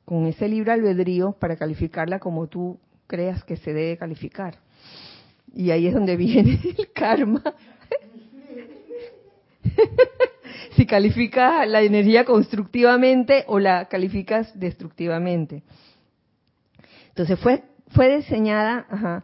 con 0.05 0.27
ese 0.27 0.49
libre 0.49 0.73
albedrío 0.73 1.37
para 1.39 1.55
calificarla 1.55 2.19
como 2.19 2.49
tú 2.49 2.81
creas 3.07 3.45
que 3.45 3.57
se 3.57 3.73
debe 3.73 3.97
calificar. 3.97 4.57
Y 5.55 5.71
ahí 5.71 5.87
es 5.87 5.95
donde 5.95 6.17
viene 6.19 6.61
el 6.77 6.91
karma. 6.93 7.45
si 10.77 10.85
calificas 10.85 11.69
la 11.69 11.81
energía 11.81 12.25
constructivamente 12.25 13.45
o 13.47 13.61
la 13.61 13.85
calificas 13.85 14.59
destructivamente. 14.59 15.63
Entonces 17.11 17.39
fue, 17.39 17.63
fue 17.91 18.17
diseñada 18.17 19.23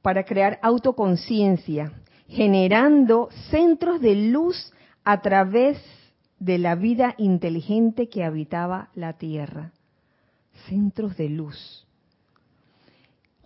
para 0.00 0.24
crear 0.24 0.58
autoconciencia, 0.62 1.92
generando 2.28 3.28
centros 3.50 4.00
de 4.00 4.14
luz 4.14 4.72
a 5.04 5.20
través 5.20 5.78
de 6.38 6.58
la 6.58 6.74
vida 6.74 7.14
inteligente 7.18 8.08
que 8.08 8.22
habitaba 8.22 8.90
la 8.94 9.14
Tierra. 9.14 9.72
Centros 10.68 11.16
de 11.16 11.28
luz 11.28 11.88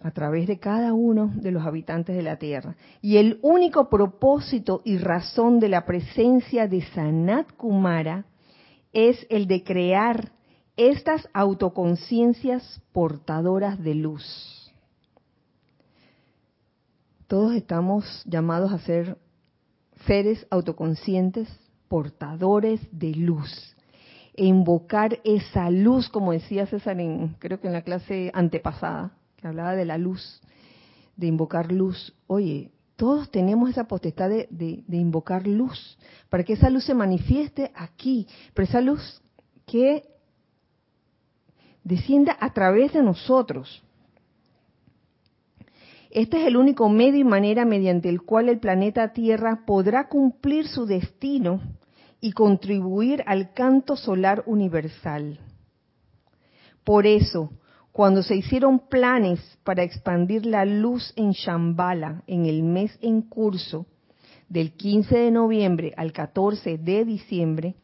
a 0.03 0.11
través 0.11 0.49
de 0.49 0.59
cada 0.59 0.93
uno 0.93 1.31
de 1.35 1.53
los 1.53 1.65
habitantes 1.65 2.17
de 2.17 2.23
la 2.23 2.37
Tierra. 2.37 2.75
Y 3.01 3.19
el 3.19 3.39
único 3.43 3.89
propósito 3.89 4.83
y 4.85 4.99
razón 4.99 5.61
de 5.61 5.69
la 5.69 5.87
presencia 5.87 6.67
de 6.67 6.83
Sanat 6.83 7.53
Kumara 7.53 8.25
es 8.93 9.27
el 9.31 9.47
de 9.47 9.63
crear 9.63 10.33
estas 10.77 11.29
autoconciencias 11.33 12.83
portadoras 12.93 13.83
de 13.83 13.95
luz. 13.95 14.62
Todos 17.33 17.55
estamos 17.55 18.05
llamados 18.27 18.75
a 18.75 18.79
ser 18.81 19.17
seres 20.05 20.47
autoconscientes, 20.51 21.49
portadores 21.89 22.79
de 22.93 23.15
luz. 23.15 23.75
E 24.35 24.45
invocar 24.45 25.19
esa 25.25 25.71
luz, 25.71 26.11
como 26.11 26.33
decía 26.33 26.67
César 26.67 27.01
en, 27.01 27.29
creo 27.39 27.59
que 27.59 27.69
en 27.69 27.73
la 27.73 27.81
clase 27.81 28.31
antepasada, 28.35 29.17
hablaba 29.43 29.75
de 29.75 29.87
la 29.87 29.97
luz, 29.97 30.43
de 31.17 31.27
invocar 31.27 31.73
luz. 31.73 32.15
Oye, 32.27 32.71
todos 32.97 33.31
tenemos 33.31 33.71
esa 33.71 33.85
potestad 33.85 34.29
de, 34.29 34.47
de, 34.51 34.97
invocar 34.99 35.47
luz, 35.47 35.97
para 36.29 36.45
que 36.45 36.53
esa 36.53 36.69
luz 36.69 36.85
se 36.85 36.93
manifieste 36.93 37.73
aquí, 37.75 38.27
pero 38.53 38.69
esa 38.69 38.83
luz 38.83 39.23
que 39.65 40.05
descienda 41.83 42.37
a 42.39 42.53
través 42.53 42.93
de 42.93 43.03
nosotros. 43.03 43.83
Este 46.13 46.43
es 46.43 46.47
el 46.47 46.59
único 46.59 46.91
medio 46.91 47.21
y 47.21 47.25
manera 47.25 47.65
mediante 47.65 48.11
el 48.11 48.21
cual 48.21 48.51
el 48.51 48.61
planeta 48.61 49.15
Tierra 49.15 49.65
podrá 49.65 50.09
cumplir 50.09 50.69
su 50.69 50.85
destino 50.85 51.63
y 52.21 52.33
contribuir 52.33 53.25
al 53.27 53.55
canto 53.55 53.97
solar 53.97 54.43
universal. 54.45 55.41
Por 56.85 57.07
eso, 57.07 57.51
cuando 57.93 58.23
se 58.23 58.37
hicieron 58.37 58.79
planes 58.91 59.41
para 59.65 59.85
expandir 59.85 60.45
la 60.45 60.67
luz 60.67 61.15
en 61.17 61.31
Shambhala 61.31 62.25
en 62.27 62.45
el 62.45 62.63
mes 62.63 62.99
en 63.01 63.23
curso, 63.23 63.87
del 64.51 64.73
15 64.73 65.17
de 65.17 65.31
noviembre 65.31 65.95
al 65.97 66.13
14 66.13 66.77
de 66.77 67.07
diciembre, 67.07 67.75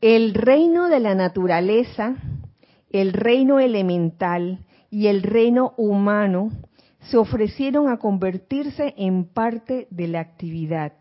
el 0.00 0.32
reino 0.32 0.88
de 0.88 1.00
la 1.00 1.14
naturaleza, 1.14 2.16
el 2.88 3.12
reino 3.12 3.60
elemental 3.60 4.64
y 4.90 5.08
el 5.08 5.22
reino 5.22 5.74
humano 5.76 6.50
se 7.10 7.16
ofrecieron 7.16 7.88
a 7.88 7.98
convertirse 7.98 8.94
en 8.96 9.24
parte 9.24 9.88
de 9.90 10.08
la 10.08 10.20
actividad. 10.20 10.92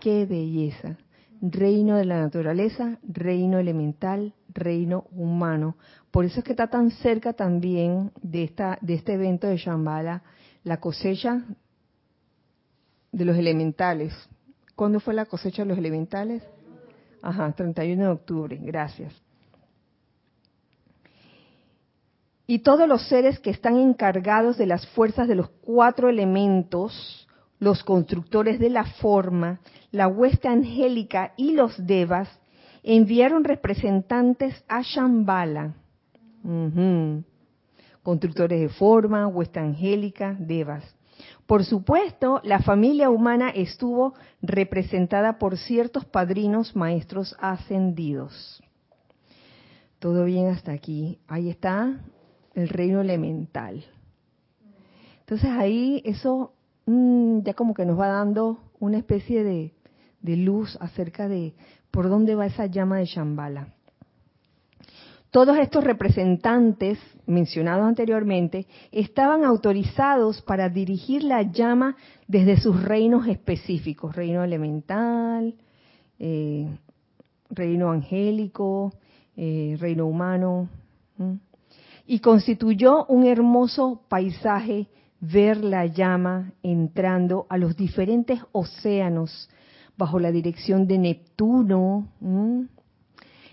¡Qué 0.00 0.24
belleza! 0.24 0.98
Reino 1.40 1.96
de 1.96 2.04
la 2.04 2.20
naturaleza, 2.20 2.98
reino 3.02 3.58
elemental, 3.58 4.34
reino 4.48 5.06
humano. 5.12 5.76
Por 6.10 6.24
eso 6.24 6.40
es 6.40 6.44
que 6.44 6.52
está 6.52 6.68
tan 6.68 6.90
cerca 6.90 7.32
también 7.32 8.12
de, 8.22 8.44
esta, 8.44 8.78
de 8.80 8.94
este 8.94 9.14
evento 9.14 9.46
de 9.46 9.56
Shambhala, 9.56 10.22
la 10.64 10.78
cosecha 10.78 11.44
de 13.12 13.24
los 13.24 13.36
elementales. 13.36 14.14
¿Cuándo 14.74 15.00
fue 15.00 15.14
la 15.14 15.26
cosecha 15.26 15.62
de 15.62 15.68
los 15.68 15.78
elementales? 15.78 16.42
Ajá, 17.22 17.52
31 17.52 18.02
de 18.02 18.10
octubre, 18.10 18.58
gracias. 18.62 19.12
Y 22.50 22.60
todos 22.60 22.88
los 22.88 23.06
seres 23.08 23.38
que 23.38 23.50
están 23.50 23.76
encargados 23.76 24.56
de 24.56 24.64
las 24.64 24.86
fuerzas 24.88 25.28
de 25.28 25.34
los 25.34 25.50
cuatro 25.60 26.08
elementos, 26.08 27.28
los 27.58 27.84
constructores 27.84 28.58
de 28.58 28.70
la 28.70 28.84
forma, 28.84 29.60
la 29.92 30.08
hueste 30.08 30.48
angélica 30.48 31.34
y 31.36 31.52
los 31.52 31.86
devas, 31.86 32.26
enviaron 32.82 33.44
representantes 33.44 34.64
a 34.66 34.80
Shambhala. 34.80 35.74
Constructores 38.02 38.60
de 38.62 38.68
forma, 38.70 39.26
hueste 39.26 39.60
angélica, 39.60 40.34
devas. 40.38 40.84
Por 41.46 41.66
supuesto, 41.66 42.40
la 42.44 42.60
familia 42.60 43.10
humana 43.10 43.50
estuvo 43.50 44.14
representada 44.40 45.38
por 45.38 45.58
ciertos 45.58 46.06
padrinos 46.06 46.74
maestros 46.74 47.36
ascendidos. 47.40 48.62
Todo 49.98 50.24
bien 50.24 50.46
hasta 50.46 50.72
aquí. 50.72 51.18
Ahí 51.28 51.50
está 51.50 51.98
el 52.58 52.68
reino 52.68 53.00
elemental. 53.00 53.84
Entonces 55.20 55.50
ahí 55.50 56.02
eso 56.04 56.52
mm, 56.86 57.40
ya 57.42 57.54
como 57.54 57.74
que 57.74 57.84
nos 57.84 57.98
va 57.98 58.08
dando 58.08 58.58
una 58.80 58.98
especie 58.98 59.44
de, 59.44 59.72
luz 60.22 60.76
acerca 60.80 61.28
de 61.28 61.54
por 61.90 62.08
dónde 62.08 62.34
va 62.34 62.46
esa 62.46 62.66
llama 62.66 62.98
de 62.98 63.06
Shambhala. 63.06 63.68
Todos 65.30 65.58
estos 65.58 65.84
representantes 65.84 66.98
mencionados 67.26 67.86
anteriormente 67.86 68.66
estaban 68.90 69.44
autorizados 69.44 70.42
para 70.42 70.68
dirigir 70.68 71.22
la 71.22 71.42
llama 71.42 71.96
desde 72.26 72.58
sus 72.58 72.82
reinos 72.82 73.26
específicos, 73.26 74.16
reino 74.16 74.42
elemental, 74.42 75.54
eh, 76.18 76.66
reino 77.50 77.90
angélico, 77.92 78.92
eh, 79.36 79.76
reino 79.78 80.06
humano, 80.06 80.68
y 82.08 82.20
constituyó 82.20 83.04
un 83.04 83.26
hermoso 83.26 84.00
paisaje 84.08 84.88
ver 85.20 85.62
la 85.62 85.84
llama 85.84 86.54
entrando 86.62 87.46
a 87.50 87.58
los 87.58 87.76
diferentes 87.76 88.40
océanos 88.52 89.50
bajo 89.98 90.18
la 90.18 90.32
dirección 90.32 90.86
de 90.86 90.96
Neptuno, 90.96 92.08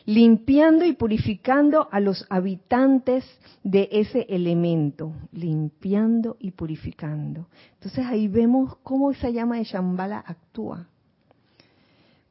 limpiando 0.06 0.86
y 0.86 0.94
purificando 0.94 1.90
a 1.92 2.00
los 2.00 2.26
habitantes 2.30 3.26
de 3.64 3.90
ese 3.92 4.26
elemento, 4.30 5.12
limpiando 5.34 6.38
y 6.40 6.52
purificando. 6.52 7.50
Entonces 7.74 8.06
ahí 8.06 8.30
vemos 8.30 8.78
cómo 8.84 9.12
esa 9.12 9.30
llama 9.32 9.58
de 9.58 9.66
Shambhala 9.66 10.24
actúa 10.26 10.88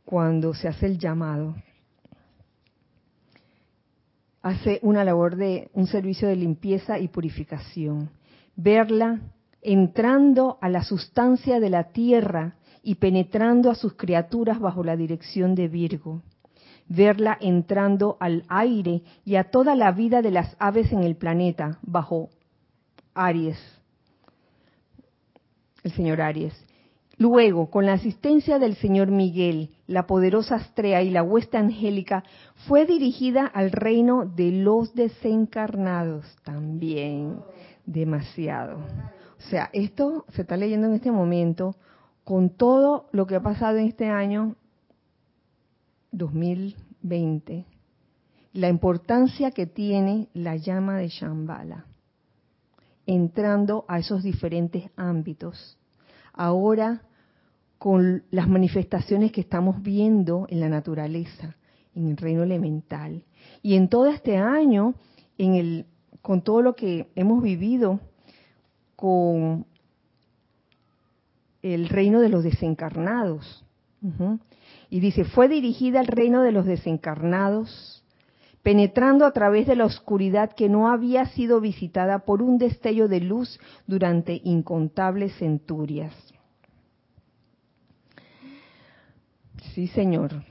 cuando 0.07 0.55
se 0.55 0.69
hace 0.69 0.87
el 0.87 0.99
llamado. 0.99 1.55
Hace 4.45 4.79
una 4.83 5.03
labor 5.03 5.35
de 5.35 5.71
un 5.73 5.89
servicio 5.89 6.29
de 6.29 6.37
limpieza 6.37 7.01
y 7.01 7.09
purificación. 7.09 8.11
Verla 8.55 9.23
entrando 9.61 10.59
a 10.61 10.69
la 10.69 10.85
sustancia 10.85 11.59
de 11.59 11.71
la 11.71 11.91
tierra 11.93 12.55
y 12.83 12.97
penetrando 12.97 13.71
a 13.71 13.75
sus 13.75 13.95
criaturas 13.95 14.61
bajo 14.61 14.85
la 14.85 14.97
dirección 14.97 15.57
de 15.57 15.67
Virgo 15.67 16.23
verla 16.89 17.39
entrando 17.41 18.17
al 18.21 18.45
aire 18.49 19.03
y 19.25 19.37
a 19.37 19.45
toda 19.45 19.75
la 19.75 19.93
vida 19.93 20.23
de 20.23 20.31
las 20.31 20.55
aves 20.59 20.93
en 20.93 21.03
el 21.03 21.17
planeta 21.17 21.79
bajo 21.83 22.29
Aries, 23.15 23.59
el 25.83 25.93
señor 25.93 26.21
Aries. 26.21 26.55
Luego, 27.17 27.71
con 27.71 27.87
la 27.87 27.93
asistencia 27.93 28.59
del 28.59 28.75
señor 28.77 29.11
Miguel, 29.11 29.71
la 29.87 30.07
poderosa 30.07 30.57
Astrea 30.57 31.03
y 31.03 31.11
la 31.11 31.23
huesta 31.23 31.59
angélica 31.59 32.25
fue 32.67 32.87
dirigida 32.87 33.47
al 33.47 33.71
reino 33.71 34.25
de 34.27 34.51
los 34.51 34.95
desencarnados, 34.95 36.25
también 36.43 37.39
demasiado. 37.87 38.79
O 39.39 39.51
sea, 39.51 39.71
esto 39.73 40.25
se 40.31 40.43
está 40.43 40.57
leyendo 40.57 40.89
en 40.89 40.95
este 40.95 41.13
momento 41.13 41.77
con 42.25 42.51
todo 42.51 43.09
lo 43.13 43.27
que 43.27 43.37
ha 43.37 43.43
pasado 43.43 43.79
en 43.79 43.87
este 43.87 44.09
año 44.09 44.57
2020, 46.11 47.67
la 48.55 48.69
importancia 48.69 49.51
que 49.51 49.67
tiene 49.67 50.29
la 50.33 50.57
llama 50.57 50.97
de 50.97 51.09
Shambhala, 51.09 51.85
entrando 53.07 53.85
a 53.89 53.99
esos 53.99 54.23
diferentes 54.23 54.91
ámbitos. 54.97 55.77
Ahora, 56.35 57.03
con 57.79 58.25
las 58.31 58.49
manifestaciones 58.49 59.33
que 59.33 59.41
estamos 59.41 59.83
viendo 59.83 60.47
en 60.51 60.61
la 60.61 60.69
naturaleza, 60.69 61.57
en 61.95 62.09
el 62.09 62.17
reino 62.17 62.43
elemental, 62.43 63.25
y 63.63 63.77
en 63.77 63.89
todo 63.89 64.07
este 64.07 64.37
año, 64.37 64.95
en 65.39 65.55
el, 65.55 65.87
con 66.21 66.43
todo 66.43 66.61
lo 66.61 66.75
que 66.75 67.09
hemos 67.15 67.43
vivido 67.43 68.01
con 68.97 69.67
el 71.63 71.89
reino 71.89 72.21
de 72.21 72.29
los 72.29 72.45
desencarnados. 72.45 73.65
Y 74.91 75.01
dice, 75.01 75.25
fue 75.25 75.49
dirigida 75.49 76.01
al 76.01 76.09
reino 76.09 76.43
de 76.43 76.53
los 76.53 76.67
desencarnados, 76.67 78.04
penetrando 78.65 79.27
a 79.27 79.31
través 79.31 79.69
de 79.69 79.77
la 79.77 79.85
oscuridad 79.85 80.55
que 80.55 80.69
no 80.69 80.91
había 80.91 81.27
sido 81.27 81.61
visitada 81.61 82.21
por 82.21 82.43
un 82.43 82.59
destello 82.59 83.07
de 83.07 83.21
luz 83.21 83.61
durante 83.87 84.41
incontables 84.43 85.37
centurias. 85.37 86.13
Sí, 89.75 89.87
Señor. 89.89 90.43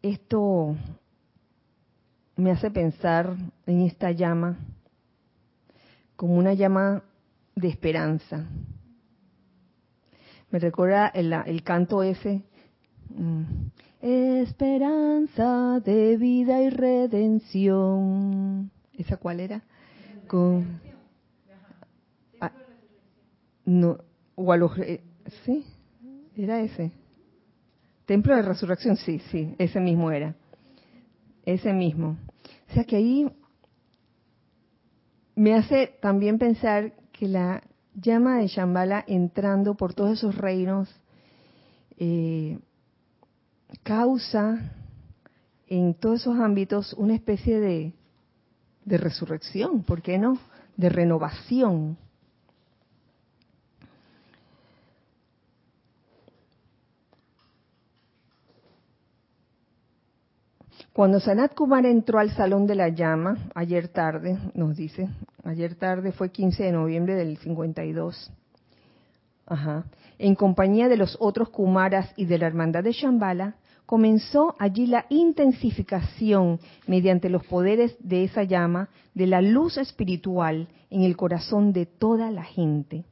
Esto 0.00 0.74
me 2.34 2.50
hace 2.50 2.70
pensar 2.72 3.36
en 3.66 3.82
esta 3.82 4.10
llama 4.10 4.58
como 6.16 6.34
una 6.34 6.54
llama 6.54 7.04
de 7.54 7.68
esperanza. 7.68 8.46
Me 10.50 10.58
recuerda 10.58 11.08
el, 11.08 11.32
el 11.32 11.62
canto 11.62 12.02
ese 12.02 12.42
Mm. 13.16 13.70
Esperanza 14.02 15.78
de 15.78 16.16
vida 16.16 16.60
y 16.60 16.70
redención. 16.70 18.72
¿Esa 18.98 19.16
cuál 19.16 19.38
era? 19.38 19.62
Con, 20.26 20.80
ah, 22.40 22.50
no, 23.64 23.98
o 24.34 24.52
a 24.52 24.56
los, 24.56 24.72
sí, 25.44 25.64
era 26.36 26.60
ese. 26.60 26.90
Templo 28.04 28.34
de 28.34 28.42
Resurrección, 28.42 28.96
sí, 28.96 29.20
sí, 29.30 29.54
ese 29.58 29.78
mismo 29.78 30.10
era. 30.10 30.34
Ese 31.46 31.72
mismo. 31.72 32.18
O 32.70 32.74
sea 32.74 32.82
que 32.82 32.96
ahí 32.96 33.30
me 35.36 35.54
hace 35.54 35.94
también 36.00 36.38
pensar 36.38 36.92
que 37.12 37.28
la 37.28 37.62
llama 37.94 38.38
de 38.38 38.48
Shambhala 38.48 39.04
entrando 39.06 39.76
por 39.76 39.94
todos 39.94 40.18
esos 40.18 40.36
reinos 40.36 40.88
eh, 41.98 42.58
causa 43.82 44.72
en 45.66 45.94
todos 45.94 46.20
esos 46.20 46.38
ámbitos 46.38 46.92
una 46.94 47.14
especie 47.14 47.58
de, 47.60 47.94
de 48.84 48.98
resurrección, 48.98 49.82
¿por 49.82 50.02
qué 50.02 50.18
no? 50.18 50.38
De 50.76 50.88
renovación. 50.88 51.96
Cuando 60.92 61.20
Sanat 61.20 61.54
Kumar 61.54 61.86
entró 61.86 62.18
al 62.18 62.32
Salón 62.32 62.66
de 62.66 62.74
la 62.74 62.90
Llama, 62.90 63.38
ayer 63.54 63.88
tarde, 63.88 64.38
nos 64.52 64.76
dice, 64.76 65.08
ayer 65.42 65.74
tarde 65.74 66.12
fue 66.12 66.30
15 66.30 66.64
de 66.64 66.72
noviembre 66.72 67.14
del 67.14 67.38
52, 67.38 68.30
ajá, 69.46 69.86
en 70.18 70.34
compañía 70.34 70.90
de 70.90 70.98
los 70.98 71.16
otros 71.18 71.48
Kumaras 71.48 72.12
y 72.16 72.26
de 72.26 72.36
la 72.36 72.46
Hermandad 72.46 72.84
de 72.84 72.92
Shambhala, 72.92 73.56
comenzó 73.86 74.54
allí 74.58 74.86
la 74.86 75.06
intensificación 75.10 76.60
mediante 76.86 77.28
los 77.28 77.44
poderes 77.44 77.96
de 78.00 78.24
esa 78.24 78.44
llama 78.44 78.88
de 79.14 79.26
la 79.26 79.42
luz 79.42 79.76
espiritual 79.76 80.68
en 80.90 81.02
el 81.02 81.16
corazón 81.16 81.72
de 81.72 81.86
toda 81.86 82.30
la 82.30 82.44
gente. 82.44 83.04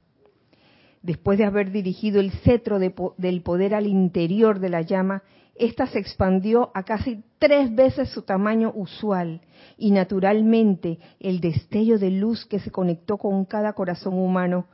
Después 1.02 1.38
de 1.38 1.44
haber 1.44 1.70
dirigido 1.70 2.20
el 2.20 2.30
cetro 2.30 2.78
del 2.78 3.42
poder 3.42 3.74
al 3.74 3.86
interior 3.86 4.60
de 4.60 4.68
la 4.68 4.82
llama, 4.82 5.22
ésta 5.54 5.86
se 5.86 5.98
expandió 5.98 6.70
a 6.74 6.82
casi 6.82 7.22
tres 7.38 7.74
veces 7.74 8.10
su 8.10 8.22
tamaño 8.22 8.72
usual 8.74 9.40
y 9.78 9.90
naturalmente 9.90 10.98
el 11.18 11.40
destello 11.40 11.98
de 11.98 12.10
luz 12.10 12.44
que 12.44 12.60
se 12.60 12.70
conectó 12.70 13.16
con 13.16 13.44
cada 13.46 13.72
corazón 13.72 14.18
humano 14.18 14.66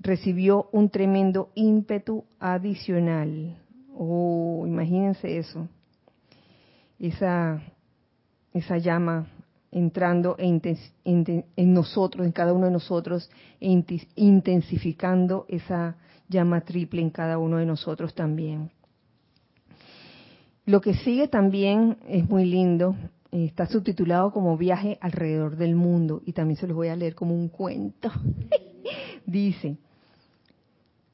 recibió 0.00 0.68
un 0.72 0.90
tremendo 0.90 1.50
ímpetu 1.54 2.24
adicional. 2.38 3.65
Oh, 3.98 4.64
imagínense 4.66 5.38
eso. 5.38 5.68
Esa, 6.98 7.62
esa 8.52 8.78
llama 8.78 9.26
entrando 9.70 10.36
en, 10.38 10.60
en, 11.04 11.74
nosotros, 11.74 12.26
en 12.26 12.32
cada 12.32 12.52
uno 12.52 12.66
de 12.66 12.72
nosotros, 12.72 13.30
e 13.60 13.82
intensificando 14.16 15.46
esa 15.48 15.96
llama 16.28 16.60
triple 16.62 17.00
en 17.02 17.10
cada 17.10 17.38
uno 17.38 17.58
de 17.58 17.66
nosotros 17.66 18.14
también. 18.14 18.70
Lo 20.64 20.80
que 20.80 20.94
sigue 20.94 21.28
también 21.28 21.98
es 22.08 22.28
muy 22.28 22.44
lindo 22.44 22.96
está 23.44 23.66
subtitulado 23.66 24.30
como 24.30 24.56
Viaje 24.56 24.98
alrededor 25.00 25.56
del 25.56 25.74
mundo 25.74 26.22
y 26.24 26.32
también 26.32 26.58
se 26.58 26.66
los 26.66 26.76
voy 26.76 26.88
a 26.88 26.96
leer 26.96 27.14
como 27.14 27.34
un 27.34 27.48
cuento. 27.48 28.10
Dice, 29.26 29.76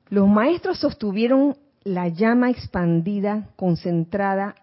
los 0.09 0.29
maestros 0.29 0.79
sostuvieron 0.79 1.57
la 1.85 2.09
llama 2.09 2.51
expandida, 2.51 3.49
concentrada 3.57 4.55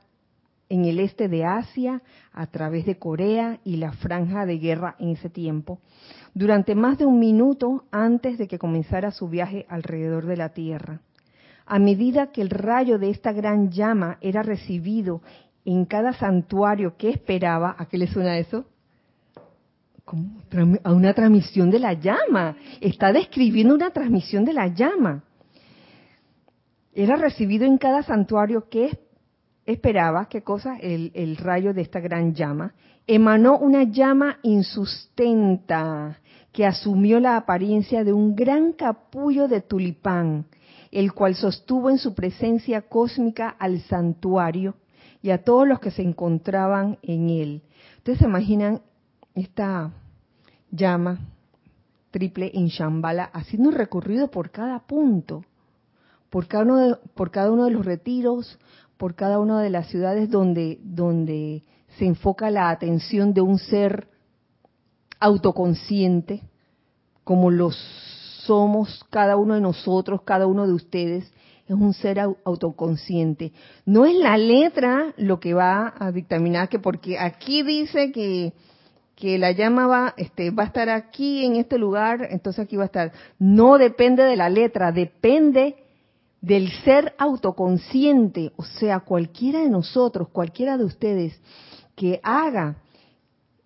en 0.70 0.86
el 0.86 0.99
este 0.99 1.28
de 1.28 1.45
Asia, 1.45 2.01
a 2.32 2.47
través 2.47 2.86
de 2.86 2.97
Corea 2.97 3.59
y 3.63 3.78
la 3.78 3.91
franja 3.91 4.45
de 4.45 4.59
guerra 4.59 4.95
en 4.99 5.09
ese 5.09 5.30
tiempo, 5.30 5.80
durante 6.34 6.76
más 6.76 6.97
de 6.97 7.05
un 7.05 7.20
minuto 7.20 7.86
antes 7.91 8.38
de 8.38 8.47
que 8.47 8.59
comenzara 8.59 9.11
su 9.11 9.28
viaje 9.28 9.65
alrededor 9.67 10.26
de 10.28 10.38
la 10.38 10.49
Tierra. 10.49 11.01
A 11.65 11.80
medida 11.80 12.32
que 12.32 12.41
el 12.41 12.49
rayo 12.49 12.97
de 12.97 13.09
esta 13.09 13.32
gran 13.32 13.72
llama 13.72 14.17
era 14.22 14.43
recibido 14.43 15.22
en 15.65 15.86
cada 15.86 16.13
santuario 16.13 16.95
que 16.97 17.09
esperaba, 17.09 17.76
¿a 17.78 17.86
qué 17.88 17.97
le 17.97 18.07
suena 18.07 18.38
eso? 18.38 18.65
A 20.84 20.91
una 20.91 21.13
transmisión 21.13 21.70
de 21.70 21.78
la 21.78 21.93
llama. 21.93 22.55
Está 22.82 23.13
describiendo 23.13 23.76
una 23.76 23.91
transmisión 23.91 24.45
de 24.45 24.53
la 24.53 24.67
llama. 24.67 25.24
Era 27.00 27.16
recibido 27.16 27.66
en 27.66 27.78
cada 27.78 28.04
santuario 28.04 28.68
que 28.68 29.00
esperaba, 29.66 30.28
¿qué 30.28 30.41
cosa? 30.41 30.76
El, 30.82 31.14
el 31.16 31.38
rayo 31.38 31.74
de 31.74 31.80
esta 31.80 32.02
gran 32.02 32.34
llama. 32.36 32.74
Emanó 33.08 33.58
una 33.58 33.84
llama 33.84 34.39
insustenta 34.43 36.20
que 36.52 36.66
asumió 36.66 37.22
la 37.22 37.38
apariencia 37.38 38.04
de 38.04 38.12
un 38.12 38.36
gran 38.36 38.74
capullo 38.74 39.47
de 39.47 39.62
tulipán, 39.62 40.47
el 40.91 41.14
cual 41.14 41.36
sostuvo 41.36 41.89
en 41.89 42.00
su 42.00 42.14
presencia 42.14 42.82
cósmica 42.82 43.47
al 43.47 43.80
santuario 43.84 44.76
y 45.22 45.30
a 45.30 45.41
todos 45.45 45.66
los 45.66 45.80
que 45.80 45.91
se 45.91 46.02
encontraban 46.02 46.97
en 47.02 47.30
él. 47.30 47.62
Ustedes 48.00 48.20
se 48.20 48.26
imaginan 48.26 48.82
esta 49.36 49.93
llama 50.70 51.18
triple 52.12 52.52
en 52.54 52.68
Shambhala 52.68 53.24
haciendo 53.24 53.70
un 53.70 53.76
recorrido 53.76 54.30
por 54.30 54.52
cada 54.52 54.80
punto, 54.80 55.45
por 56.30 56.47
cada 56.47 56.63
uno 57.51 57.65
de, 57.65 57.71
los 57.71 57.86
retiros, 57.86 58.59
por 58.97 59.15
cada 59.15 59.39
una 59.39 59.61
de 59.61 59.69
las 59.69 59.88
ciudades 59.88 60.30
donde, 60.30 60.80
donde 60.84 61.63
se 61.97 62.05
enfoca 62.05 62.51
la 62.51 62.69
atención 62.69 63.34
de 63.34 63.41
un 63.41 63.57
ser 63.57 64.07
autoconsciente, 65.19 66.43
como 67.23 67.51
los 67.51 67.75
somos 68.45 69.05
cada 69.09 69.38
uno 69.38 69.55
de 69.55 69.61
nosotros, 69.61 70.21
cada 70.23 70.47
uno 70.47 70.65
de 70.65 70.73
ustedes, 70.73 71.32
es 71.67 71.75
un 71.75 71.93
ser 71.93 72.19
autoconsciente. 72.19 73.53
No 73.86 74.05
es 74.05 74.15
la 74.15 74.38
letra 74.38 75.13
lo 75.17 75.39
que 75.39 75.53
va 75.53 75.93
a 75.99 76.11
dictaminar 76.11 76.67
que 76.67 76.80
porque 76.80 77.19
aquí 77.19 77.61
dice 77.61 78.11
que, 78.11 78.53
que 79.15 79.38
la 79.38 79.51
llama 79.51 79.86
va, 79.86 80.13
este, 80.17 80.49
va 80.49 80.63
a 80.63 80.65
estar 80.65 80.89
aquí 80.89 81.45
en 81.45 81.57
este 81.57 81.77
lugar, 81.77 82.27
entonces 82.32 82.65
aquí 82.65 82.75
va 82.75 82.84
a 82.84 82.88
estar. 82.88 83.11
No 83.38 83.77
depende 83.77 84.23
de 84.23 84.36
la 84.36 84.49
letra, 84.49 84.91
depende 84.91 85.75
del 86.41 86.71
ser 86.83 87.13
autoconsciente, 87.17 88.53
o 88.55 88.63
sea, 88.63 89.01
cualquiera 89.01 89.59
de 89.59 89.69
nosotros, 89.69 90.29
cualquiera 90.29 90.77
de 90.77 90.85
ustedes 90.85 91.39
que 91.95 92.19
haga 92.23 92.77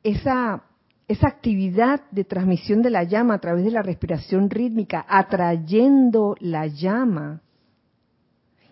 esa 0.04 0.64
esa 1.08 1.28
actividad 1.28 2.02
de 2.12 2.24
transmisión 2.24 2.82
de 2.82 2.90
la 2.90 3.04
llama 3.04 3.36
a 3.36 3.40
través 3.40 3.66
de 3.66 3.72
la 3.72 3.82
respiración 3.82 4.50
rítmica, 4.50 5.06
atrayendo 5.08 6.36
la 6.40 6.68
llama 6.68 7.42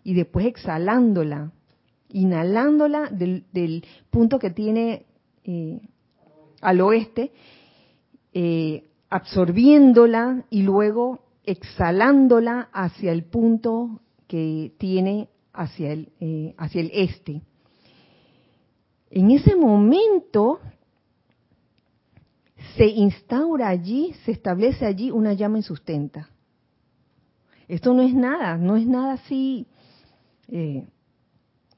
y 0.03 0.13
después 0.13 0.45
exhalándola, 0.45 1.51
inhalándola 2.09 3.09
del, 3.11 3.83
punto 4.09 4.39
que 4.39 4.49
tiene 4.49 5.05
eh, 5.43 5.81
al 6.61 6.81
oeste, 6.81 7.31
eh, 8.33 8.85
absorbiéndola 9.09 10.45
y 10.49 10.63
luego 10.63 11.19
exhalándola 11.43 12.69
hacia 12.71 13.11
el 13.11 13.23
punto 13.23 14.01
que 14.27 14.73
tiene 14.77 15.29
hacia 15.53 15.91
el, 15.91 16.11
eh, 16.19 16.53
hacia 16.57 16.81
el 16.81 16.91
este. 16.93 17.41
En 19.09 19.31
ese 19.31 19.55
momento 19.55 20.59
se 22.77 22.87
instaura 22.87 23.67
allí, 23.67 24.13
se 24.25 24.31
establece 24.31 24.85
allí 24.85 25.11
una 25.11 25.33
llama 25.33 25.57
insustenta. 25.57 26.29
Esto 27.67 27.93
no 27.93 28.01
es 28.01 28.13
nada, 28.13 28.57
no 28.57 28.77
es 28.77 28.85
nada 28.85 29.13
así 29.13 29.67
eh, 30.47 30.85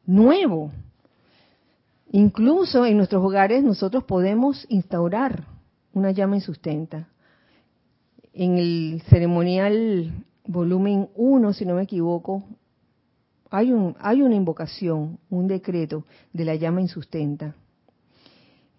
nuevo. 0.06 0.72
Incluso 2.12 2.86
en 2.86 2.98
nuestros 2.98 3.24
hogares 3.24 3.64
nosotros 3.64 4.04
podemos 4.04 4.66
instaurar 4.70 5.48
una 5.94 6.12
llama 6.12 6.36
insustenta. 6.36 7.10
En 8.34 8.58
el 8.58 9.04
ceremonial 9.10 10.12
volumen 10.46 11.10
1, 11.16 11.54
si 11.54 11.66
no 11.66 11.76
me 11.76 11.84
equivoco, 11.84 12.44
hay, 13.52 13.72
un, 13.72 13.96
hay 14.00 14.24
una 14.24 14.34
invocación, 14.34 15.20
un 15.30 15.48
decreto 15.48 16.06
de 16.34 16.44
la 16.44 16.56
llama 16.56 16.82
insustenta, 16.82 17.56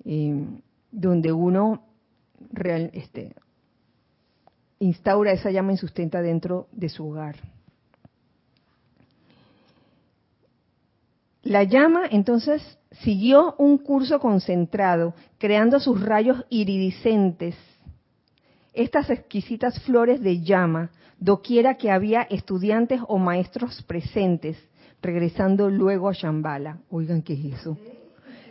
eh, 0.05 0.45
donde 0.91 1.33
uno 1.33 1.85
este, 2.93 3.35
instaura 4.81 5.33
esa 5.33 5.53
llama 5.53 5.71
insustenta 5.71 6.21
dentro 6.21 6.67
de 6.73 6.89
su 6.89 7.09
hogar. 7.09 7.37
La 11.45 11.63
llama 11.63 12.07
entonces 12.11 12.63
siguió 13.03 13.55
un 13.59 13.79
curso 13.79 14.19
concentrado, 14.19 15.15
creando 15.39 15.79
sus 15.79 16.01
rayos 16.03 16.45
iridiscentes, 16.49 17.55
estas 18.75 19.09
exquisitas 19.11 19.81
flores 19.83 20.21
de 20.21 20.43
llama, 20.43 20.91
doquiera 21.19 21.75
que 21.77 21.91
había 21.91 22.23
estudiantes 22.23 23.01
o 23.09 23.19
maestros 23.19 23.83
presentes, 23.83 24.59
regresando 25.01 25.71
luego 25.71 26.09
a 26.09 26.13
Shambhala. 26.13 26.79
Oigan, 26.91 27.23
¿qué 27.23 27.35
es 27.35 27.61
eso? 27.61 27.79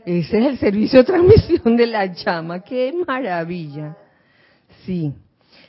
Ese 0.05 0.39
es 0.39 0.45
el 0.45 0.57
servicio 0.57 0.99
de 0.99 1.05
transmisión 1.05 1.77
de 1.77 1.87
la 1.87 2.05
llama. 2.05 2.59
¡Qué 2.61 2.93
maravilla! 3.07 3.97
Sí. 4.85 5.13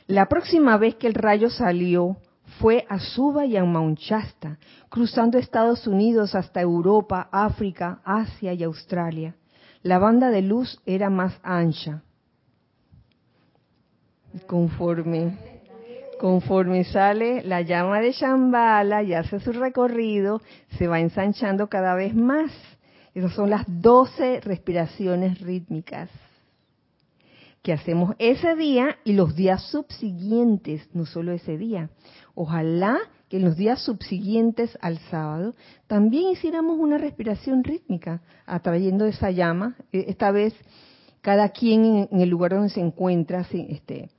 La 0.07 0.27
próxima 0.27 0.77
vez 0.77 0.95
que 0.95 1.07
el 1.07 1.13
rayo 1.13 1.49
salió 1.49 2.17
fue 2.59 2.85
a 2.89 2.99
Suba 2.99 3.45
y 3.45 3.57
a 3.57 3.63
Mount 3.63 3.99
Shasta, 3.99 4.59
cruzando 4.89 5.37
Estados 5.37 5.87
Unidos 5.87 6.35
hasta 6.35 6.61
Europa, 6.61 7.27
África, 7.31 8.01
Asia 8.03 8.53
y 8.53 8.63
Australia. 8.63 9.35
La 9.83 9.99
banda 9.99 10.29
de 10.29 10.41
luz 10.41 10.81
era 10.85 11.09
más 11.09 11.39
ancha. 11.43 12.03
Conforme, 14.47 15.37
conforme 16.19 16.83
sale 16.83 17.43
la 17.43 17.61
llama 17.61 17.99
de 18.01 18.11
Shambhala 18.11 19.03
y 19.03 19.13
hace 19.13 19.39
su 19.39 19.51
recorrido, 19.51 20.41
se 20.77 20.87
va 20.87 20.99
ensanchando 20.99 21.67
cada 21.67 21.95
vez 21.95 22.13
más 22.15 22.51
esas 23.15 23.31
son 23.31 23.49
las 23.49 23.63
12 23.67 24.41
respiraciones 24.41 25.39
rítmicas 25.39 26.09
que 27.63 27.71
hacemos 27.71 28.13
ese 28.19 28.55
día 28.55 28.97
y 29.05 29.13
los 29.13 29.35
días 29.37 29.63
subsiguientes, 29.71 30.87
no 30.93 31.05
solo 31.05 31.31
ese 31.31 31.57
día. 31.57 31.89
Ojalá 32.35 32.99
que 33.29 33.37
en 33.37 33.45
los 33.45 33.55
días 33.55 33.81
subsiguientes 33.81 34.77
al 34.81 34.99
sábado 35.09 35.55
también 35.87 36.29
hiciéramos 36.29 36.77
una 36.77 36.97
respiración 36.97 37.63
rítmica, 37.63 38.21
atrayendo 38.45 39.05
esa 39.05 39.31
llama, 39.31 39.77
e, 39.93 40.05
esta 40.09 40.31
vez 40.31 40.53
cada 41.21 41.49
quien 41.49 42.09
en 42.11 42.19
el 42.19 42.29
lugar 42.29 42.51
donde 42.51 42.69
se 42.69 42.81
encuentra, 42.81 43.47
este, 43.49 44.09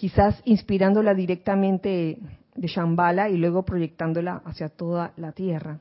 quizás 0.00 0.40
inspirándola 0.46 1.12
directamente 1.12 2.16
de 2.54 2.68
Shambhala 2.68 3.28
y 3.28 3.36
luego 3.36 3.66
proyectándola 3.66 4.40
hacia 4.46 4.70
toda 4.70 5.12
la 5.18 5.32
tierra. 5.32 5.78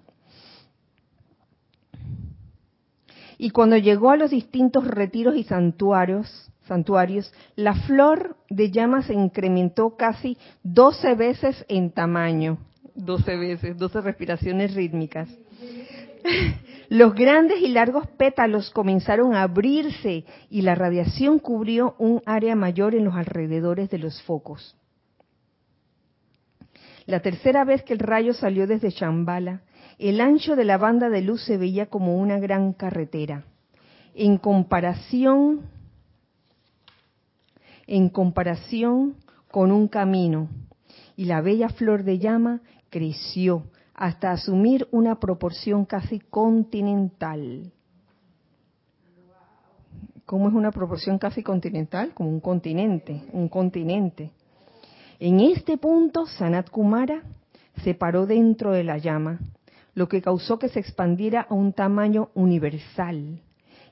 Y 3.38 3.52
cuando 3.52 3.78
llegó 3.78 4.12
a 4.12 4.18
los 4.18 4.32
distintos 4.32 4.86
retiros 4.86 5.38
y 5.38 5.44
santuarios, 5.46 6.52
santuarios, 6.68 7.34
la 7.56 7.74
flor 7.74 8.36
de 8.50 8.72
llama 8.72 9.04
se 9.04 9.14
incrementó 9.14 9.96
casi 9.96 10.38
12 10.64 11.16
veces 11.16 11.66
en 11.70 11.90
tamaño. 11.92 12.58
12 12.96 13.38
veces, 13.38 13.78
12 13.78 14.02
respiraciones 14.02 14.76
rítmicas. 14.76 15.30
Los 16.90 17.14
grandes 17.14 17.62
y 17.62 17.68
largos 17.68 18.08
pétalos 18.08 18.72
comenzaron 18.72 19.36
a 19.36 19.44
abrirse 19.44 20.26
y 20.50 20.62
la 20.64 20.76
radiación 20.76 21.40
cubrió 21.40 21.96
un 22.00 22.22
área 22.26 22.56
mayor 22.56 22.96
en 22.96 23.06
los 23.06 23.16
alrededores 23.16 23.90
de 23.90 24.00
los 24.00 24.22
focos. 24.24 24.76
La 27.06 27.20
tercera 27.22 27.64
vez 27.64 27.84
que 27.84 27.94
el 27.94 28.00
rayo 28.00 28.34
salió 28.34 28.68
desde 28.68 28.90
Shambhala, 28.90 29.62
el 30.00 30.22
ancho 30.22 30.56
de 30.56 30.64
la 30.64 30.78
banda 30.78 31.10
de 31.10 31.22
luz 31.22 31.44
se 31.44 31.58
veía 31.58 31.88
como 31.88 32.18
una 32.18 32.40
gran 32.40 32.74
carretera. 32.74 33.44
En 34.16 34.38
comparación, 34.38 35.62
en 37.86 38.10
comparación 38.10 39.16
con 39.52 39.72
un 39.72 39.88
camino. 39.88 40.50
Y 41.16 41.26
la 41.26 41.42
bella 41.42 41.70
flor 41.70 42.04
de 42.04 42.18
llama 42.18 42.62
creció 42.90 43.66
hasta 44.00 44.32
asumir 44.32 44.88
una 44.92 45.20
proporción 45.20 45.84
casi 45.84 46.20
continental. 46.22 47.70
¿Cómo 50.26 50.48
es 50.48 50.54
una 50.54 50.72
proporción 50.72 51.20
casi 51.20 51.44
continental? 51.44 52.14
Como 52.14 52.30
un 52.30 52.40
continente, 52.40 53.24
un 53.34 53.50
continente. 53.50 54.32
En 55.20 55.42
este 55.42 55.78
punto, 55.78 56.26
Sanat 56.28 56.70
Kumara 56.70 57.24
se 57.84 57.94
paró 57.94 58.26
dentro 58.26 58.72
de 58.72 58.86
la 58.86 58.98
llama, 59.00 59.40
lo 59.96 60.08
que 60.08 60.22
causó 60.22 60.58
que 60.60 60.70
se 60.70 60.80
expandiera 60.80 61.48
a 61.50 61.54
un 61.54 61.74
tamaño 61.74 62.30
universal. 62.36 63.42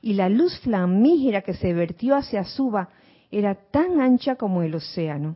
Y 0.01 0.13
la 0.13 0.29
luz 0.29 0.57
flamígera 0.61 1.41
que 1.41 1.53
se 1.53 1.73
vertió 1.73 2.15
hacia 2.15 2.45
Suba 2.45 2.87
era 3.29 3.55
tan 3.55 3.99
ancha 3.99 4.37
como 4.37 4.61
el 4.61 4.73
océano. 4.73 5.35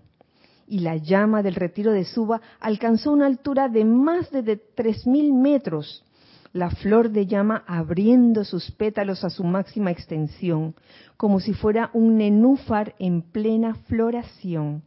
Y 0.71 0.79
la 0.79 0.95
llama 0.95 1.43
del 1.43 1.55
retiro 1.55 1.91
de 1.91 2.05
Suba 2.05 2.39
alcanzó 2.61 3.11
una 3.11 3.25
altura 3.25 3.67
de 3.67 3.83
más 3.83 4.31
de 4.31 4.55
tres 4.55 5.05
mil 5.05 5.33
metros, 5.33 6.05
la 6.53 6.69
flor 6.69 7.09
de 7.09 7.27
llama 7.27 7.65
abriendo 7.67 8.45
sus 8.45 8.71
pétalos 8.71 9.25
a 9.25 9.29
su 9.29 9.43
máxima 9.43 9.91
extensión, 9.91 10.73
como 11.17 11.41
si 11.41 11.51
fuera 11.51 11.89
un 11.93 12.15
nenúfar 12.15 12.95
en 12.99 13.21
plena 13.21 13.75
floración. 13.89 14.83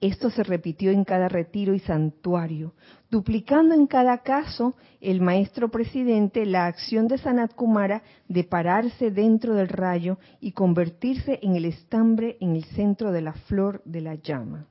Esto 0.00 0.28
se 0.28 0.42
repitió 0.42 0.90
en 0.90 1.04
cada 1.04 1.28
retiro 1.28 1.72
y 1.72 1.78
santuario, 1.78 2.74
duplicando 3.10 3.74
en 3.74 3.86
cada 3.86 4.18
caso 4.18 4.74
el 5.00 5.22
maestro 5.22 5.70
presidente 5.70 6.44
la 6.44 6.66
acción 6.66 7.08
de 7.08 7.16
Sanat 7.16 7.54
Kumara 7.54 8.02
de 8.28 8.44
pararse 8.44 9.10
dentro 9.10 9.54
del 9.54 9.68
rayo 9.68 10.18
y 10.38 10.52
convertirse 10.52 11.38
en 11.42 11.56
el 11.56 11.64
estambre 11.64 12.36
en 12.40 12.56
el 12.56 12.64
centro 12.64 13.10
de 13.10 13.22
la 13.22 13.32
flor 13.32 13.80
de 13.86 14.02
la 14.02 14.16
llama. 14.16 14.66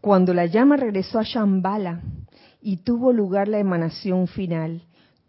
Cuando 0.00 0.34
la 0.34 0.46
llama 0.46 0.76
regresó 0.76 1.20
a 1.20 1.24
Shambhala 1.24 2.00
y 2.60 2.78
tuvo 2.78 3.12
lugar 3.12 3.46
la 3.46 3.58
emanación 3.58 4.26
final, 4.26 4.82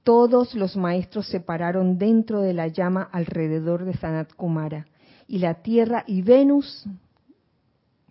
todos 0.04 0.56
los 0.56 0.76
maestros 0.76 1.28
se 1.28 1.40
pararon 1.40 2.00
dentro 2.00 2.42
de 2.42 2.54
la 2.54 2.68
llama 2.68 3.08
alrededor 3.12 3.86
de 3.86 3.94
Sanat 3.94 4.34
Kumara 4.34 4.88
y 5.32 5.40
la 5.40 5.54
Tierra 5.54 6.04
y 6.08 6.24
Venus 6.24 6.86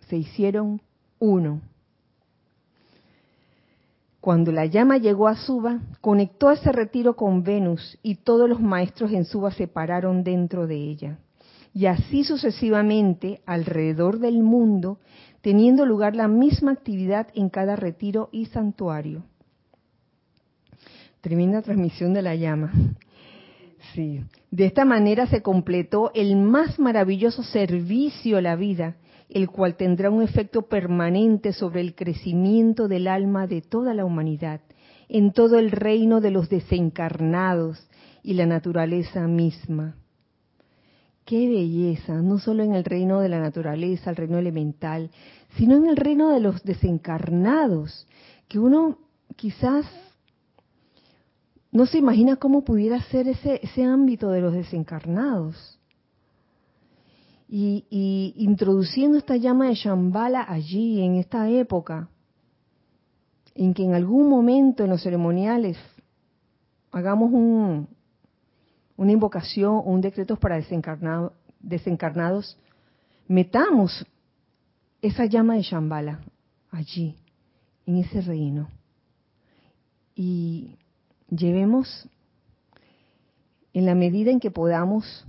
se 0.07 0.17
hicieron 0.17 0.81
uno. 1.19 1.61
Cuando 4.19 4.51
la 4.51 4.65
llama 4.65 4.97
llegó 4.97 5.27
a 5.27 5.35
Suba, 5.35 5.81
conectó 6.01 6.49
ese 6.49 6.71
retiro 6.71 7.15
con 7.15 7.43
Venus 7.43 7.99
y 8.01 8.15
todos 8.15 8.49
los 8.49 8.59
maestros 8.59 9.11
en 9.11 9.25
Suba 9.25 9.51
se 9.51 9.67
pararon 9.67 10.23
dentro 10.23 10.65
de 10.65 10.77
ella. 10.77 11.19
Y 11.75 11.85
así 11.85 12.23
sucesivamente 12.23 13.41
alrededor 13.45 14.17
del 14.17 14.41
mundo, 14.41 14.97
teniendo 15.41 15.85
lugar 15.85 16.15
la 16.15 16.27
misma 16.27 16.71
actividad 16.71 17.27
en 17.35 17.49
cada 17.49 17.75
retiro 17.75 18.29
y 18.31 18.47
santuario. 18.47 19.21
Tremenda 21.21 21.61
transmisión 21.61 22.15
de 22.15 22.23
la 22.23 22.33
llama. 22.33 22.73
Sí. 23.93 24.23
De 24.51 24.65
esta 24.65 24.83
manera 24.83 25.27
se 25.27 25.41
completó 25.41 26.11
el 26.13 26.35
más 26.35 26.77
maravilloso 26.77 27.41
servicio 27.41 28.37
a 28.37 28.41
la 28.41 28.57
vida, 28.57 28.97
el 29.29 29.49
cual 29.49 29.77
tendrá 29.77 30.09
un 30.09 30.21
efecto 30.21 30.63
permanente 30.63 31.53
sobre 31.53 31.79
el 31.79 31.95
crecimiento 31.95 32.89
del 32.89 33.07
alma 33.07 33.47
de 33.47 33.61
toda 33.61 33.93
la 33.93 34.03
humanidad, 34.03 34.59
en 35.07 35.31
todo 35.31 35.57
el 35.57 35.71
reino 35.71 36.19
de 36.19 36.31
los 36.31 36.49
desencarnados 36.49 37.87
y 38.23 38.33
la 38.33 38.45
naturaleza 38.45 39.25
misma. 39.25 39.95
Qué 41.23 41.47
belleza, 41.47 42.21
no 42.21 42.37
solo 42.37 42.63
en 42.63 42.73
el 42.73 42.83
reino 42.83 43.21
de 43.21 43.29
la 43.29 43.39
naturaleza, 43.39 44.09
el 44.09 44.17
reino 44.17 44.37
elemental, 44.37 45.11
sino 45.55 45.77
en 45.77 45.85
el 45.85 45.95
reino 45.95 46.29
de 46.29 46.41
los 46.41 46.61
desencarnados, 46.63 48.05
que 48.49 48.59
uno 48.59 48.97
quizás 49.37 49.85
no 51.71 51.85
se 51.85 51.97
imagina 51.97 52.35
cómo 52.35 52.63
pudiera 52.63 53.01
ser 53.03 53.27
ese, 53.29 53.59
ese 53.63 53.83
ámbito 53.83 54.29
de 54.29 54.41
los 54.41 54.53
desencarnados. 54.53 55.79
Y, 57.47 58.33
introduciendo 58.37 59.17
esta 59.17 59.35
llama 59.35 59.67
de 59.67 59.75
Shambhala 59.75 60.45
allí, 60.47 61.01
en 61.01 61.15
esta 61.15 61.49
época, 61.49 62.09
en 63.55 63.73
que 63.73 63.83
en 63.83 63.93
algún 63.93 64.29
momento 64.29 64.83
en 64.83 64.89
los 64.89 65.03
ceremoniales 65.03 65.77
hagamos 66.91 67.31
un, 67.33 67.89
una 68.95 69.11
invocación 69.11 69.73
o 69.73 69.81
un 69.81 69.99
decreto 69.99 70.37
para 70.37 70.55
desencarnado, 70.55 71.33
desencarnados, 71.59 72.57
metamos 73.27 74.05
esa 75.01 75.25
llama 75.25 75.55
de 75.55 75.63
Shambhala 75.63 76.21
allí, 76.69 77.17
en 77.85 77.97
ese 77.97 78.21
reino. 78.21 78.69
Y 80.15 80.77
llevemos 81.31 82.07
en 83.73 83.85
la 83.85 83.95
medida 83.95 84.31
en 84.31 84.39
que 84.39 84.51
podamos 84.51 85.25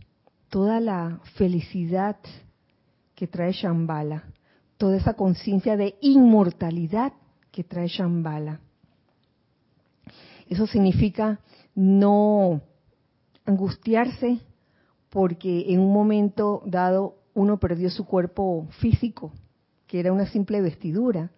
toda 0.51 0.81
la 0.81 1.21
felicidad 1.37 2.17
que 3.15 3.27
trae 3.27 3.53
Shambhala, 3.53 4.25
toda 4.77 4.97
esa 4.97 5.15
conciencia 5.15 5.77
de 5.77 5.95
inmortalidad 6.01 7.13
que 7.51 7.65
trae 7.65 7.87
Shambhala. 7.87 8.61
Eso 10.49 10.67
significa 10.67 11.41
no 11.75 12.61
angustiarse 13.47 14.41
porque 15.09 15.73
en 15.73 15.81
un 15.81 15.93
momento 15.93 16.63
dado 16.67 17.17
uno 17.35 17.59
perdió 17.59 17.91
su 17.91 18.05
cuerpo 18.05 18.69
físico, 18.81 19.33
que 19.87 20.01
era 20.01 20.13
una 20.13 20.27
simple 20.27 20.61
vestidura. 20.61 21.31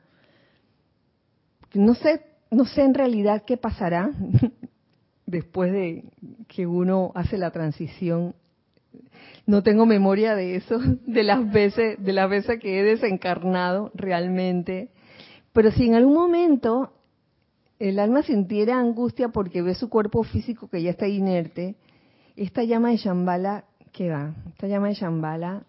No 1.75 1.95
sé 1.95 2.34
no 2.51 2.65
sé 2.65 2.83
en 2.83 2.95
realidad 2.95 3.45
qué 3.47 3.57
pasará 3.57 4.11
después 5.27 5.73
de 5.73 6.05
que 6.49 6.67
uno 6.67 7.13
hace 7.15 7.39
la 7.39 7.51
transición. 7.51 8.35
No 9.47 9.63
tengo 9.63 9.87
memoria 9.87 10.35
de 10.35 10.57
eso, 10.57 10.79
de 11.07 11.23
las 11.23 11.51
veces, 11.53 12.03
de 12.03 12.13
las 12.13 12.31
veces 12.31 12.61
que 12.61 12.81
he 12.81 12.83
desencarnado 12.83 13.91
realmente. 13.95 14.91
Pero 15.53 15.71
si 15.71 15.87
en 15.87 15.95
algún 15.95 16.15
momento 16.15 16.93
el 17.79 17.99
alma 17.99 18.23
sintiera 18.23 18.79
angustia 18.79 19.29
porque 19.29 19.63
ve 19.63 19.75
su 19.75 19.89
cuerpo 19.89 20.23
físico 20.23 20.69
que 20.69 20.83
ya 20.83 20.91
está 20.91 21.09
inerte, 21.09 21.77
esta 22.37 22.65
llama 22.65 22.91
de 22.91 22.97
Shambhala, 22.97 23.65
¿qué 23.93 24.11
va? 24.11 24.35
Esta 24.49 24.67
llama 24.67 24.89
de 24.89 24.95
Shambhala 24.95 25.65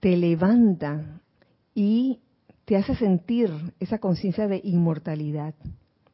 te 0.00 0.16
levanta 0.16 1.20
y 1.74 2.18
te 2.72 2.78
hace 2.78 2.94
sentir 2.94 3.50
esa 3.80 3.98
conciencia 3.98 4.48
de 4.48 4.58
inmortalidad 4.64 5.52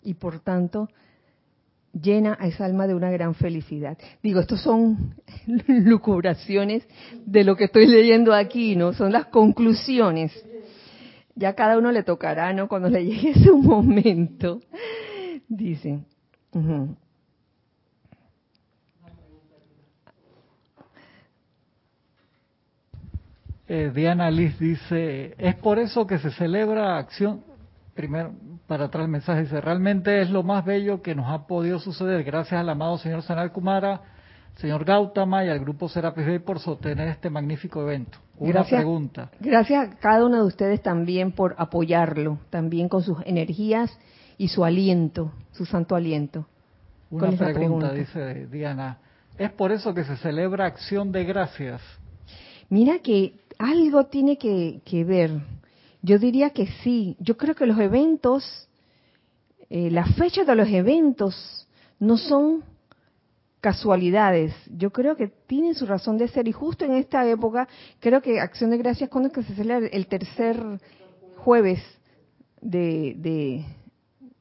y 0.03 0.15
por 0.15 0.41
tanto 0.41 0.89
llena 1.93 2.37
a 2.41 2.49
esa 2.49 2.65
alma 2.65 2.89
de 2.89 2.97
una 2.97 3.13
gran 3.13 3.37
felicidad. 3.37 3.97
Digo, 4.25 4.41
estos 4.41 4.61
son 4.63 5.15
lucubraciones 5.69 6.83
de 7.25 7.45
lo 7.45 7.55
que 7.55 7.67
estoy 7.67 7.87
leyendo 7.87 8.35
aquí, 8.35 8.75
¿no? 8.75 8.93
Son 8.93 9.13
las 9.13 9.27
conclusiones. 9.27 10.33
Ya 11.37 11.55
cada 11.55 11.79
uno 11.79 11.93
le 11.93 12.03
tocará, 12.03 12.53
¿no? 12.53 12.67
Cuando 12.67 12.89
le 12.89 13.05
llegue 13.07 13.31
ese 13.31 13.53
momento. 13.53 14.59
Dice. 15.49 16.01
Eh, 23.71 23.93
Diana 23.95 24.31
Liz 24.31 24.59
dice, 24.59 25.35
es 25.37 25.55
por 25.57 25.79
eso 25.79 26.07
que 26.07 26.19
se 26.19 26.31
celebra 26.31 26.97
acción, 26.97 27.43
primero, 27.95 28.33
para 28.67 28.89
traer 28.89 29.05
el 29.05 29.11
mensaje, 29.11 29.43
dice, 29.43 29.61
realmente 29.61 30.23
es 30.23 30.31
lo 30.31 30.43
más 30.43 30.65
bello 30.65 31.03
que 31.03 31.15
nos 31.15 31.29
ha 31.29 31.47
podido 31.47 31.79
suceder, 31.79 32.25
gracias 32.25 32.59
al 32.59 32.69
amado 32.71 32.97
señor 32.97 33.23
Sanal 33.23 33.53
Kumara, 33.53 34.01
señor 34.57 34.87
Gautama 34.87 35.45
y 35.45 35.51
al 35.51 35.59
grupo 35.61 35.87
Serapis 35.87 36.27
Bay 36.27 36.39
por 36.39 36.61
sostener 36.61 37.09
este 37.09 37.29
magnífico 37.29 37.83
evento. 37.83 38.19
Una 38.39 38.65
pregunta. 38.65 39.31
Gracias 39.39 39.87
a 39.87 39.97
cada 39.99 40.25
uno 40.25 40.37
de 40.37 40.47
ustedes 40.47 40.83
también 40.83 41.33
por 41.33 41.55
apoyarlo, 41.59 42.39
también 42.49 42.89
con 42.89 43.03
sus 43.03 43.19
energías 43.27 43.99
y 44.39 44.49
su 44.49 44.65
aliento, 44.65 45.33
su 45.53 45.67
santo 45.67 45.95
aliento. 45.95 46.47
Una 47.11 47.33
pregunta, 47.33 47.93
dice 47.93 48.47
Diana. 48.47 48.99
¿Es 49.37 49.51
por 49.53 49.73
eso 49.73 49.93
que 49.93 50.05
se 50.05 50.17
celebra 50.17 50.67
acción 50.67 51.13
de 51.13 51.25
gracias? 51.25 51.83
Mira 52.71 52.99
que 52.99 53.35
algo 53.59 54.07
tiene 54.07 54.39
que, 54.39 55.05
ver. 55.05 55.33
Yo 56.03 56.19
diría 56.19 56.51
que 56.51 56.67
sí. 56.83 57.17
Yo 57.19 57.37
creo 57.37 57.55
que 57.55 57.67
los 57.67 57.79
eventos, 57.79 58.69
eh, 59.69 59.91
las 59.91 60.15
fechas 60.17 60.47
de 60.47 60.55
los 60.55 60.69
eventos 60.69 61.69
no 61.99 62.17
son 62.17 62.65
casualidades. 63.61 64.55
Yo 64.77 64.91
creo 64.91 65.17
que 65.17 65.29
tienen 65.29 65.75
su 65.75 65.87
razón 65.87 66.17
de 66.17 66.29
ser 66.29 66.47
y 66.47 66.53
justo 66.53 66.85
en 66.85 66.93
esta 66.93 67.29
época 67.29 67.69
creo 67.99 68.23
que 68.23 68.41
Acción 68.41 68.71
de 68.71 68.79
Gracias 68.79 69.11
cuando 69.11 69.29
es 69.29 69.35
que 69.35 69.43
se 69.43 69.55
celebra 69.55 69.89
el 69.89 70.07
tercer 70.07 70.63
jueves 71.37 71.83
de, 72.61 73.15
de, 73.19 73.65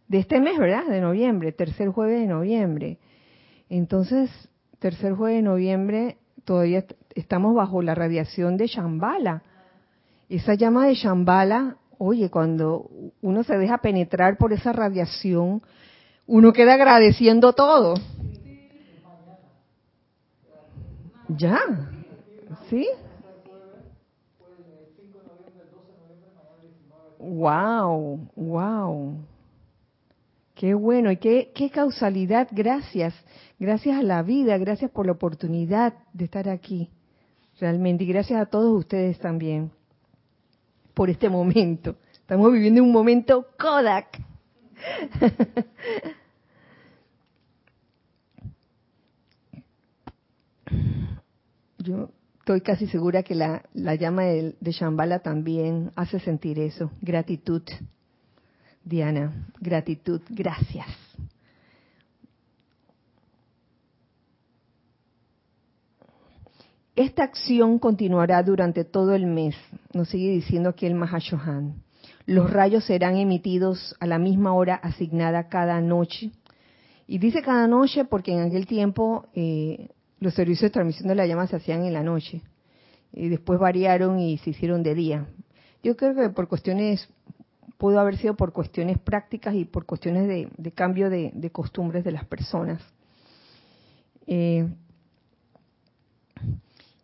de 0.07 0.19
este 0.19 0.39
mes, 0.39 0.57
¿verdad? 0.59 0.85
De 0.85 1.01
noviembre, 1.01 1.51
tercer 1.51 1.89
jueves 1.89 2.21
de 2.21 2.27
noviembre. 2.27 2.99
Entonces, 3.69 4.29
tercer 4.79 5.13
jueves 5.13 5.37
de 5.37 5.43
noviembre 5.43 6.17
todavía 6.45 6.85
estamos 7.19 7.55
bajo 7.55 7.81
la 7.81 7.95
radiación 7.95 8.57
de 8.57 8.67
Shambhala. 8.67 9.41
Esa 10.29 10.53
llama 10.53 10.87
de 10.87 10.93
Shambhala, 10.93 11.77
oye, 11.97 12.29
cuando 12.29 12.89
uno 13.21 13.43
se 13.43 13.57
deja 13.57 13.79
penetrar 13.79 14.37
por 14.37 14.53
esa 14.53 14.71
radiación, 14.71 15.61
uno 16.27 16.53
queda 16.53 16.75
agradeciendo 16.75 17.53
todo. 17.53 17.95
Ya, 21.29 21.59
¿sí? 22.69 22.87
Wow, 27.19 28.29
wow. 28.35 29.17
Qué 30.53 30.73
bueno 30.73 31.11
y 31.11 31.17
qué, 31.17 31.51
qué 31.53 31.69
causalidad. 31.69 32.47
Gracias. 32.51 33.13
Gracias 33.59 33.97
a 33.97 34.03
la 34.03 34.21
vida, 34.21 34.57
gracias 34.57 34.91
por 34.91 35.05
la 35.07 35.13
oportunidad 35.13 35.93
de 36.13 36.25
estar 36.25 36.47
aquí. 36.47 36.91
Realmente. 37.59 38.03
Y 38.03 38.07
gracias 38.07 38.39
a 38.41 38.45
todos 38.45 38.77
ustedes 38.79 39.17
también 39.19 39.71
por 40.93 41.09
este 41.09 41.29
momento. 41.29 41.95
Estamos 42.13 42.51
viviendo 42.51 42.83
un 42.83 42.91
momento 42.91 43.47
Kodak. 43.57 44.21
Yo 51.79 52.09
estoy 52.39 52.61
casi 52.61 52.87
segura 52.87 53.23
que 53.23 53.35
la, 53.35 53.63
llama 53.95 54.23
de, 54.23 54.55
de 54.59 54.71
Shambhala 54.71 55.19
también 55.19 55.91
hace 55.95 56.19
sentir 56.19 56.59
eso. 56.59 56.91
Gratitud, 57.01 57.63
Diana. 58.83 59.47
Gratitud. 59.59 60.21
Gracias. 60.29 60.85
Esta 66.97 67.21
acción 67.21 67.77
continuará 67.77 68.41
durante 68.41 68.83
todo 68.83 69.13
el 69.13 69.27
mes, 69.27 69.55
nos 69.93 70.09
sigue 70.09 70.31
diciendo 70.31 70.69
aquí 70.69 70.87
el 70.87 70.95
Mahashohan. 70.95 71.83
Los 72.25 72.49
rayos 72.49 72.85
serán 72.85 73.17
emitidos 73.17 73.95
a 73.99 74.07
la 74.07 74.17
misma 74.17 74.53
hora 74.53 74.73
asignada 74.73 75.47
cada 75.47 75.79
noche. 75.79 76.31
Y 77.05 77.19
dice 77.19 77.43
cada 77.43 77.67
noche 77.67 78.03
porque 78.05 78.33
en 78.33 78.39
aquel 78.39 78.65
tiempo 78.65 79.27
eh, 79.35 79.89
los 80.19 80.33
servicios 80.33 80.71
de 80.71 80.73
transmisión 80.73 81.07
de 81.07 81.13
la 81.13 81.27
llama 81.27 81.45
se 81.45 81.57
hacían 81.57 81.85
en 81.85 81.93
la 81.93 82.01
noche. 82.01 82.41
Y 83.13 83.29
después 83.29 83.59
variaron 83.59 84.19
y 84.19 84.39
se 84.39 84.49
hicieron 84.49 84.81
de 84.81 84.95
día. 84.95 85.27
Yo 85.83 85.95
creo 85.95 86.15
que 86.15 86.29
por 86.29 86.47
cuestiones, 86.47 87.07
pudo 87.77 87.99
haber 87.99 88.17
sido 88.17 88.35
por 88.35 88.53
cuestiones 88.53 88.97
prácticas 88.97 89.53
y 89.53 89.65
por 89.65 89.85
cuestiones 89.85 90.27
de, 90.27 90.71
cambio 90.71 91.11
de, 91.11 91.51
costumbres 91.51 92.03
de 92.03 92.11
las 92.11 92.25
personas. 92.25 92.81
Eh, 94.25 94.67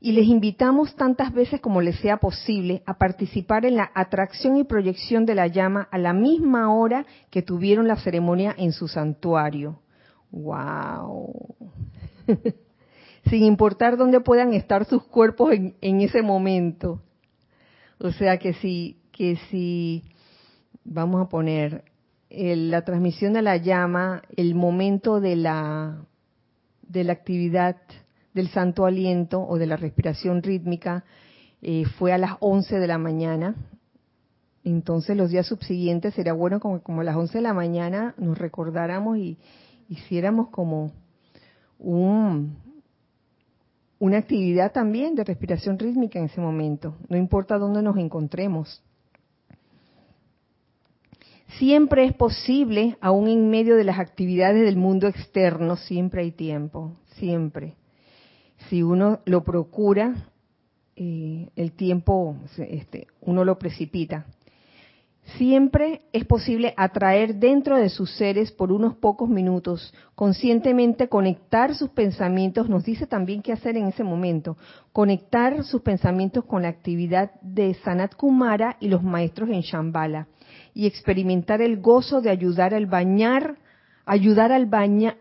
y 0.03 0.11
les 0.11 0.27
invitamos 0.27 0.97
tantas 0.97 1.31
veces 1.31 1.61
como 1.61 1.79
les 1.79 1.97
sea 2.01 2.17
posible 2.17 2.83
a 2.85 2.97
participar 2.97 3.63
en 3.63 3.77
la 3.77 3.89
atracción 3.95 4.57
y 4.57 4.65
proyección 4.65 5.25
de 5.25 5.33
la 5.33 5.47
llama 5.47 5.87
a 5.91 5.97
la 5.97 6.11
misma 6.11 6.75
hora 6.75 7.05
que 7.29 7.41
tuvieron 7.41 7.87
la 7.87 7.95
ceremonia 7.95 8.53
en 8.57 8.73
su 8.73 8.89
santuario. 8.89 9.79
¡Wow! 10.29 11.55
Sin 13.29 13.43
importar 13.45 13.95
dónde 13.95 14.19
puedan 14.19 14.53
estar 14.53 14.83
sus 14.83 15.05
cuerpos 15.05 15.53
en, 15.53 16.01
ese 16.01 16.21
momento. 16.21 17.01
O 17.97 18.11
sea 18.11 18.37
que 18.39 18.55
si, 18.55 18.97
que 19.13 19.37
si, 19.49 20.03
vamos 20.83 21.25
a 21.25 21.29
poner 21.29 21.85
la 22.29 22.83
transmisión 22.83 23.31
de 23.31 23.41
la 23.41 23.55
llama, 23.55 24.21
el 24.35 24.53
momento 24.53 25.21
de 25.21 25.37
la, 25.37 26.03
de 26.81 27.05
la 27.05 27.13
actividad 27.13 27.77
del 28.33 28.49
santo 28.49 28.85
aliento 28.85 29.41
o 29.41 29.57
de 29.57 29.67
la 29.67 29.75
respiración 29.75 30.41
rítmica 30.41 31.03
eh, 31.61 31.85
fue 31.97 32.11
a 32.11 32.17
las 32.17 32.33
11 32.39 32.79
de 32.79 32.87
la 32.87 32.97
mañana. 32.97 33.55
Entonces 34.63 35.15
los 35.15 35.29
días 35.29 35.47
subsiguientes 35.47 36.13
sería 36.13 36.33
bueno 36.33 36.59
como, 36.59 37.01
a 37.01 37.03
las 37.03 37.15
11 37.15 37.37
de 37.37 37.41
la 37.41 37.53
mañana 37.53 38.15
nos 38.17 38.37
recordáramos 38.37 39.17
y 39.17 39.37
hiciéramos 39.89 40.49
como 40.49 40.91
un, 41.79 42.57
una 43.99 44.17
actividad 44.17 44.71
también 44.71 45.15
de 45.15 45.25
respiración 45.25 45.77
rítmica 45.77 46.17
en 46.17 46.25
ese 46.25 46.39
momento, 46.39 46.95
no 47.09 47.17
importa 47.17 47.57
dónde 47.57 47.81
nos 47.81 47.97
encontremos. 47.97 48.81
Siempre 51.59 52.05
es 52.05 52.13
posible, 52.13 52.97
aún 52.99 53.27
en 53.27 53.49
medio 53.49 53.75
de 53.75 53.83
las 53.83 53.99
actividades 53.99 54.63
del 54.63 54.75
mundo 54.75 55.07
externo, 55.07 55.75
siempre 55.75 56.21
hay 56.21 56.31
tiempo, 56.31 56.93
siempre 57.17 57.75
si 58.69 58.83
uno 58.83 59.19
lo 59.25 59.43
procura, 59.43 60.15
eh, 60.95 61.49
el 61.55 61.71
tiempo 61.71 62.35
este, 62.57 63.07
uno 63.21 63.43
lo 63.43 63.57
precipita. 63.57 64.25
Siempre 65.37 66.01
es 66.11 66.25
posible 66.25 66.73
atraer 66.75 67.35
dentro 67.35 67.77
de 67.77 67.89
sus 67.89 68.11
seres 68.17 68.51
por 68.51 68.73
unos 68.73 68.95
pocos 68.97 69.29
minutos, 69.29 69.93
conscientemente 70.15 71.07
conectar 71.07 71.75
sus 71.75 71.89
pensamientos, 71.91 72.69
nos 72.69 72.83
dice 72.83 73.07
también 73.07 73.41
qué 73.41 73.53
hacer 73.53 73.77
en 73.77 73.87
ese 73.87 74.03
momento, 74.03 74.57
conectar 74.91 75.63
sus 75.63 75.81
pensamientos 75.81 76.43
con 76.43 76.63
la 76.63 76.67
actividad 76.67 77.31
de 77.41 77.73
Sanat 77.85 78.15
Kumara 78.15 78.75
y 78.81 78.89
los 78.89 79.01
maestros 79.01 79.49
en 79.49 79.61
Shambhala 79.61 80.27
y 80.73 80.87
experimentar 80.87 81.61
el 81.61 81.79
gozo 81.79 82.19
de 82.19 82.29
ayudar 82.29 82.73
al 82.73 82.85
bañar 82.85 83.57
ayudar 84.05 84.51
al 84.51 84.69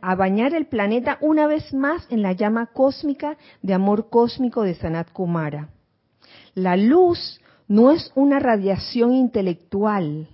a 0.01 0.15
bañar 0.15 0.55
el 0.55 0.67
planeta 0.67 1.19
una 1.21 1.47
vez 1.47 1.73
más 1.73 2.07
en 2.11 2.23
la 2.23 2.33
llama 2.33 2.67
cósmica 2.67 3.37
de 3.63 3.75
amor 3.75 4.11
cósmico 4.11 4.63
de 4.63 4.75
Sanat 4.75 5.11
Kumara. 5.13 5.69
La 6.55 6.77
luz 6.77 7.41
no 7.69 7.91
es 7.91 8.11
una 8.15 8.39
radiación 8.39 9.15
intelectual. 9.15 10.29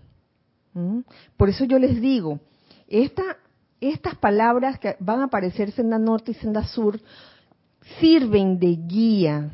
Por 1.36 1.48
eso 1.48 1.64
yo 1.64 1.78
les 1.78 2.00
digo, 2.00 2.40
estas 2.88 4.16
palabras 4.20 4.78
que 4.78 4.96
van 5.00 5.20
a 5.20 5.24
aparecer 5.24 5.72
senda 5.72 5.98
norte 5.98 6.30
y 6.32 6.34
senda 6.34 6.64
sur 6.66 7.00
sirven 8.00 8.58
de 8.58 8.76
guía, 8.86 9.50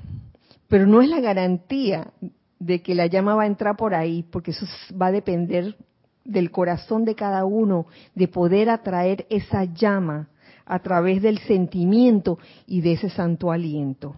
pero 0.68 0.86
no 0.86 1.00
es 1.00 1.08
la 1.08 1.20
garantía 1.20 2.12
de 2.58 2.82
que 2.82 2.94
la 2.94 3.06
llama 3.06 3.34
va 3.34 3.44
a 3.44 3.46
entrar 3.46 3.76
por 3.76 3.94
ahí, 3.94 4.22
porque 4.22 4.50
eso 4.52 4.66
va 5.00 5.06
a 5.06 5.12
depender 5.12 5.76
del 6.24 6.50
corazón 6.50 7.04
de 7.04 7.14
cada 7.14 7.44
uno 7.44 7.86
de 8.14 8.28
poder 8.28 8.70
atraer 8.70 9.26
esa 9.30 9.64
llama 9.64 10.28
a 10.66 10.78
través 10.78 11.22
del 11.22 11.38
sentimiento 11.38 12.38
y 12.66 12.80
de 12.80 12.92
ese 12.92 13.10
santo 13.10 13.50
aliento. 13.50 14.16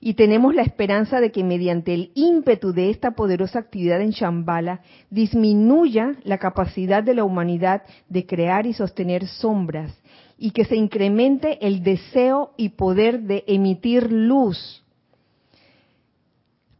Y 0.00 0.14
tenemos 0.14 0.54
la 0.54 0.62
esperanza 0.62 1.18
de 1.18 1.32
que 1.32 1.42
mediante 1.42 1.94
el 1.94 2.10
ímpetu 2.14 2.72
de 2.72 2.90
esta 2.90 3.12
poderosa 3.12 3.58
actividad 3.58 4.02
en 4.02 4.10
Shambhala 4.10 4.82
disminuya 5.08 6.12
la 6.24 6.36
capacidad 6.36 7.02
de 7.02 7.14
la 7.14 7.24
humanidad 7.24 7.84
de 8.10 8.26
crear 8.26 8.66
y 8.66 8.74
sostener 8.74 9.26
sombras 9.26 9.98
y 10.36 10.50
que 10.50 10.66
se 10.66 10.76
incremente 10.76 11.66
el 11.66 11.82
deseo 11.82 12.52
y 12.58 12.70
poder 12.70 13.22
de 13.22 13.44
emitir 13.46 14.12
luz 14.12 14.83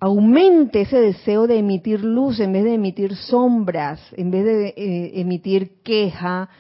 aumente 0.05 0.83
ese 0.83 1.01
deseo 1.01 1.47
de 1.47 1.59
emitir 1.59 2.05
luz 2.05 2.39
en 2.39 2.53
vez 2.53 2.65
de 2.65 2.75
emitir 2.75 3.17
sombras, 3.17 3.99
en 4.19 4.31
vez 4.31 4.45
de 4.45 4.67
eh, 4.77 5.21
emitir 5.21 5.81
queja, 5.83 6.51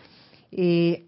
eh, 0.50 1.04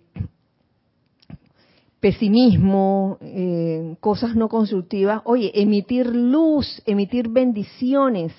pesimismo, 1.99 3.17
eh, 3.23 3.97
cosas 4.01 4.37
no 4.37 4.51
constructivas. 4.51 5.23
Oye, 5.25 5.51
emitir 5.55 6.09
luz, 6.09 6.83
emitir 6.85 7.31
bendiciones, 7.31 8.35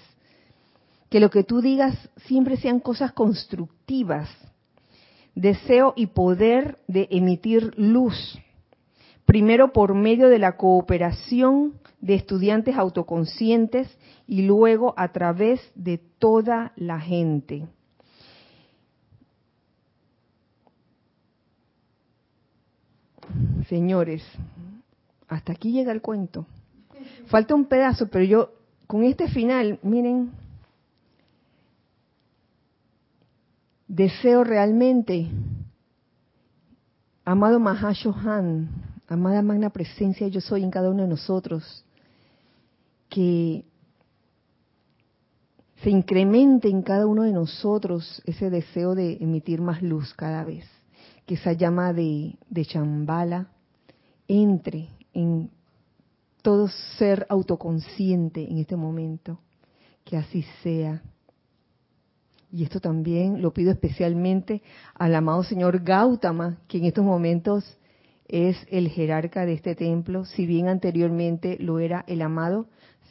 que 1.09 1.19
lo 1.19 1.31
que 1.31 1.43
tú 1.43 1.61
digas 1.61 1.95
siempre 2.27 2.57
sean 2.57 2.79
cosas 2.79 3.13
constructivas. 3.13 4.29
Deseo 5.33 5.93
y 5.95 6.05
poder 6.05 6.77
de 6.87 7.07
emitir 7.09 7.73
luz. 7.77 8.37
Primero 9.25 9.73
por 9.73 9.95
medio 9.95 10.29
de 10.29 10.37
la 10.37 10.55
cooperación 10.55 11.73
de 11.99 12.15
estudiantes 12.15 12.75
autoconscientes 12.75 13.87
y 14.27 14.43
luego 14.43 14.93
a 14.97 15.11
través 15.11 15.59
de 15.75 15.97
toda 16.19 16.73
la 16.75 16.99
gente. 16.99 17.67
Señores, 23.67 24.23
hasta 25.27 25.51
aquí 25.51 25.71
llega 25.71 25.91
el 25.91 26.01
cuento. 26.01 26.45
Falta 27.27 27.55
un 27.55 27.65
pedazo, 27.65 28.07
pero 28.07 28.23
yo 28.23 28.51
con 28.85 29.03
este 29.03 29.27
final, 29.27 29.79
miren, 29.83 30.31
deseo 33.87 34.43
realmente, 34.43 35.27
amado 37.25 37.59
Mahashohan, 37.59 38.69
amada 39.07 39.41
magna 39.41 39.69
presencia, 39.69 40.27
yo 40.29 40.39
soy 40.39 40.63
en 40.63 40.71
cada 40.71 40.89
uno 40.89 41.03
de 41.03 41.09
nosotros, 41.09 41.83
que 43.09 43.65
se 45.81 45.89
incremente 45.89 46.69
en 46.69 46.81
cada 46.81 47.05
uno 47.05 47.23
de 47.23 47.31
nosotros 47.31 48.21
ese 48.25 48.49
deseo 48.49 48.95
de 48.95 49.17
emitir 49.21 49.61
más 49.61 49.81
luz 49.81 50.13
cada 50.13 50.43
vez, 50.43 50.65
que 51.25 51.35
esa 51.35 51.53
llama 51.53 51.93
de, 51.93 52.37
chambala 52.65 53.47
entre 54.27 54.89
en 55.13 55.49
todo 56.41 56.67
ser 56.97 57.25
autoconsciente 57.29 58.49
en 58.49 58.57
este 58.57 58.75
momento, 58.75 59.39
que 60.03 60.17
así 60.17 60.43
sea. 60.63 61.01
y 62.51 62.63
esto 62.63 62.79
también 62.79 63.41
lo 63.41 63.53
pido 63.53 63.71
especialmente 63.71 64.61
al 64.95 65.13
amado 65.13 65.43
señor 65.43 65.83
Gautama, 65.83 66.57
que 66.67 66.77
en 66.77 66.85
estos 66.85 67.03
momentos 67.03 67.77
es 68.27 68.57
el 68.69 68.89
jerarca 68.89 69.45
de 69.45 69.53
este 69.53 69.75
templo, 69.75 70.25
si 70.25 70.45
bien 70.45 70.67
anteriormente 70.67 71.57
lo 71.59 71.79
era 71.79 72.03
el 72.07 72.21
amado 72.21 72.67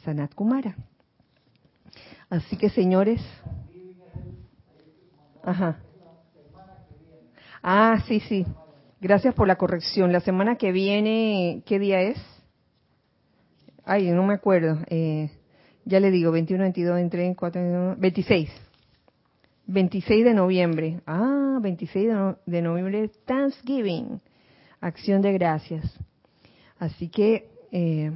Sanat 0.07 0.33
Kumara. 0.33 0.73
Así 2.29 2.55
que 2.55 2.69
señores, 2.69 3.19
ajá. 5.43 5.81
Ah, 7.61 8.01
sí, 8.07 8.21
sí. 8.21 8.45
Gracias 9.01 9.35
por 9.35 9.49
la 9.49 9.57
corrección. 9.57 10.13
La 10.13 10.21
semana 10.21 10.55
que 10.55 10.71
viene, 10.71 11.61
¿qué 11.65 11.77
día 11.77 11.99
es? 11.99 12.17
Ay, 13.83 14.09
no 14.11 14.23
me 14.23 14.35
acuerdo. 14.35 14.77
Eh, 14.89 15.29
ya 15.83 15.99
le 15.99 16.09
digo, 16.09 16.31
21, 16.31 16.63
22, 16.63 16.95
23, 16.95 17.35
4, 17.35 17.95
26. 17.97 18.49
26 19.65 20.23
de 20.23 20.33
noviembre. 20.33 21.01
Ah, 21.05 21.59
26 21.61 22.07
de, 22.45 22.61
noviembre, 22.61 23.11
Thanksgiving. 23.25 24.21
Acción 24.79 25.21
de 25.21 25.33
gracias. 25.33 25.83
Así 26.79 27.09
que, 27.09 27.49
eh, 27.73 28.13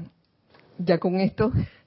ya 0.77 0.97
con 0.97 1.19
esto, 1.19 1.51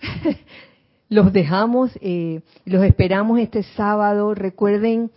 los 1.08 1.32
dejamos, 1.32 1.90
eh, 2.00 2.40
los 2.64 2.84
esperamos 2.84 3.38
este 3.38 3.62
sábado. 3.62 4.34
Recuerden 4.34 5.10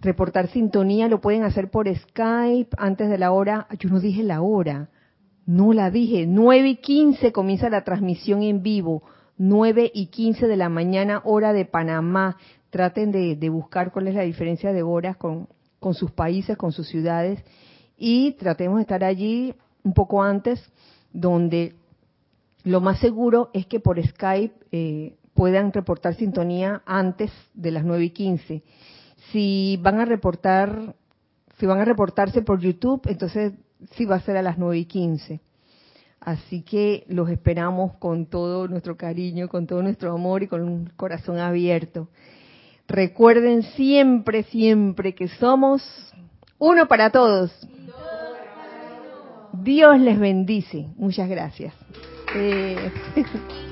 reportar 0.00 0.48
sintonía, 0.48 1.08
lo 1.08 1.20
pueden 1.20 1.42
hacer 1.42 1.70
por 1.70 1.88
Skype 1.94 2.76
antes 2.76 3.08
de 3.08 3.18
la 3.18 3.32
hora. 3.32 3.66
Yo 3.78 3.88
no 3.88 4.00
dije 4.00 4.22
la 4.22 4.40
hora, 4.42 4.88
no 5.46 5.72
la 5.72 5.90
dije. 5.90 6.26
9 6.26 6.68
y 6.68 6.76
15 6.76 7.32
comienza 7.32 7.70
la 7.70 7.84
transmisión 7.84 8.42
en 8.42 8.62
vivo. 8.62 9.02
9 9.38 9.90
y 9.94 10.06
15 10.06 10.48
de 10.48 10.56
la 10.56 10.68
mañana, 10.68 11.22
hora 11.24 11.52
de 11.52 11.64
Panamá 11.64 12.36
traten 12.70 13.10
de, 13.12 13.48
buscar 13.48 13.92
cuál 13.92 14.08
es 14.08 14.14
la 14.14 14.22
diferencia 14.22 14.72
de 14.72 14.82
horas 14.82 15.16
con, 15.16 15.48
sus 15.92 16.10
países, 16.10 16.56
con 16.56 16.72
sus 16.72 16.88
ciudades, 16.88 17.42
y 17.96 18.32
tratemos 18.32 18.76
de 18.76 18.82
estar 18.82 19.04
allí 19.04 19.54
un 19.82 19.94
poco 19.94 20.22
antes, 20.22 20.62
donde 21.12 21.74
lo 22.64 22.80
más 22.80 22.98
seguro 23.00 23.50
es 23.52 23.66
que 23.66 23.80
por 23.80 24.04
Skype 24.04 24.54
eh, 24.72 25.16
puedan 25.34 25.72
reportar 25.72 26.14
sintonía 26.14 26.82
antes 26.86 27.30
de 27.54 27.70
las 27.70 27.84
9 27.84 28.04
y 28.04 28.10
15. 28.10 28.62
Si 29.32 29.78
van 29.82 30.00
a 30.00 30.04
reportar, 30.04 30.94
si 31.58 31.66
van 31.66 31.80
a 31.80 31.84
reportarse 31.84 32.42
por 32.42 32.60
YouTube, 32.60 33.02
entonces 33.06 33.52
sí 33.92 34.04
va 34.04 34.16
a 34.16 34.20
ser 34.20 34.36
a 34.36 34.42
las 34.42 34.58
9 34.58 34.78
y 34.78 34.84
15. 34.86 35.40
Así 36.20 36.62
que 36.62 37.04
los 37.08 37.30
esperamos 37.30 37.94
con 37.98 38.26
todo 38.26 38.66
nuestro 38.66 38.96
cariño, 38.96 39.48
con 39.48 39.66
todo 39.66 39.82
nuestro 39.82 40.12
amor 40.12 40.42
y 40.42 40.48
con 40.48 40.62
un 40.62 40.90
corazón 40.96 41.38
abierto. 41.38 42.08
Recuerden 42.88 43.62
siempre, 43.62 44.42
siempre 44.44 45.14
que 45.14 45.28
somos 45.28 45.82
uno 46.58 46.88
para 46.88 47.10
todos. 47.10 47.52
Dios 49.52 50.00
les 50.00 50.18
bendice. 50.18 50.88
Muchas 50.96 51.28
gracias. 51.28 51.74
Eh, 52.34 52.90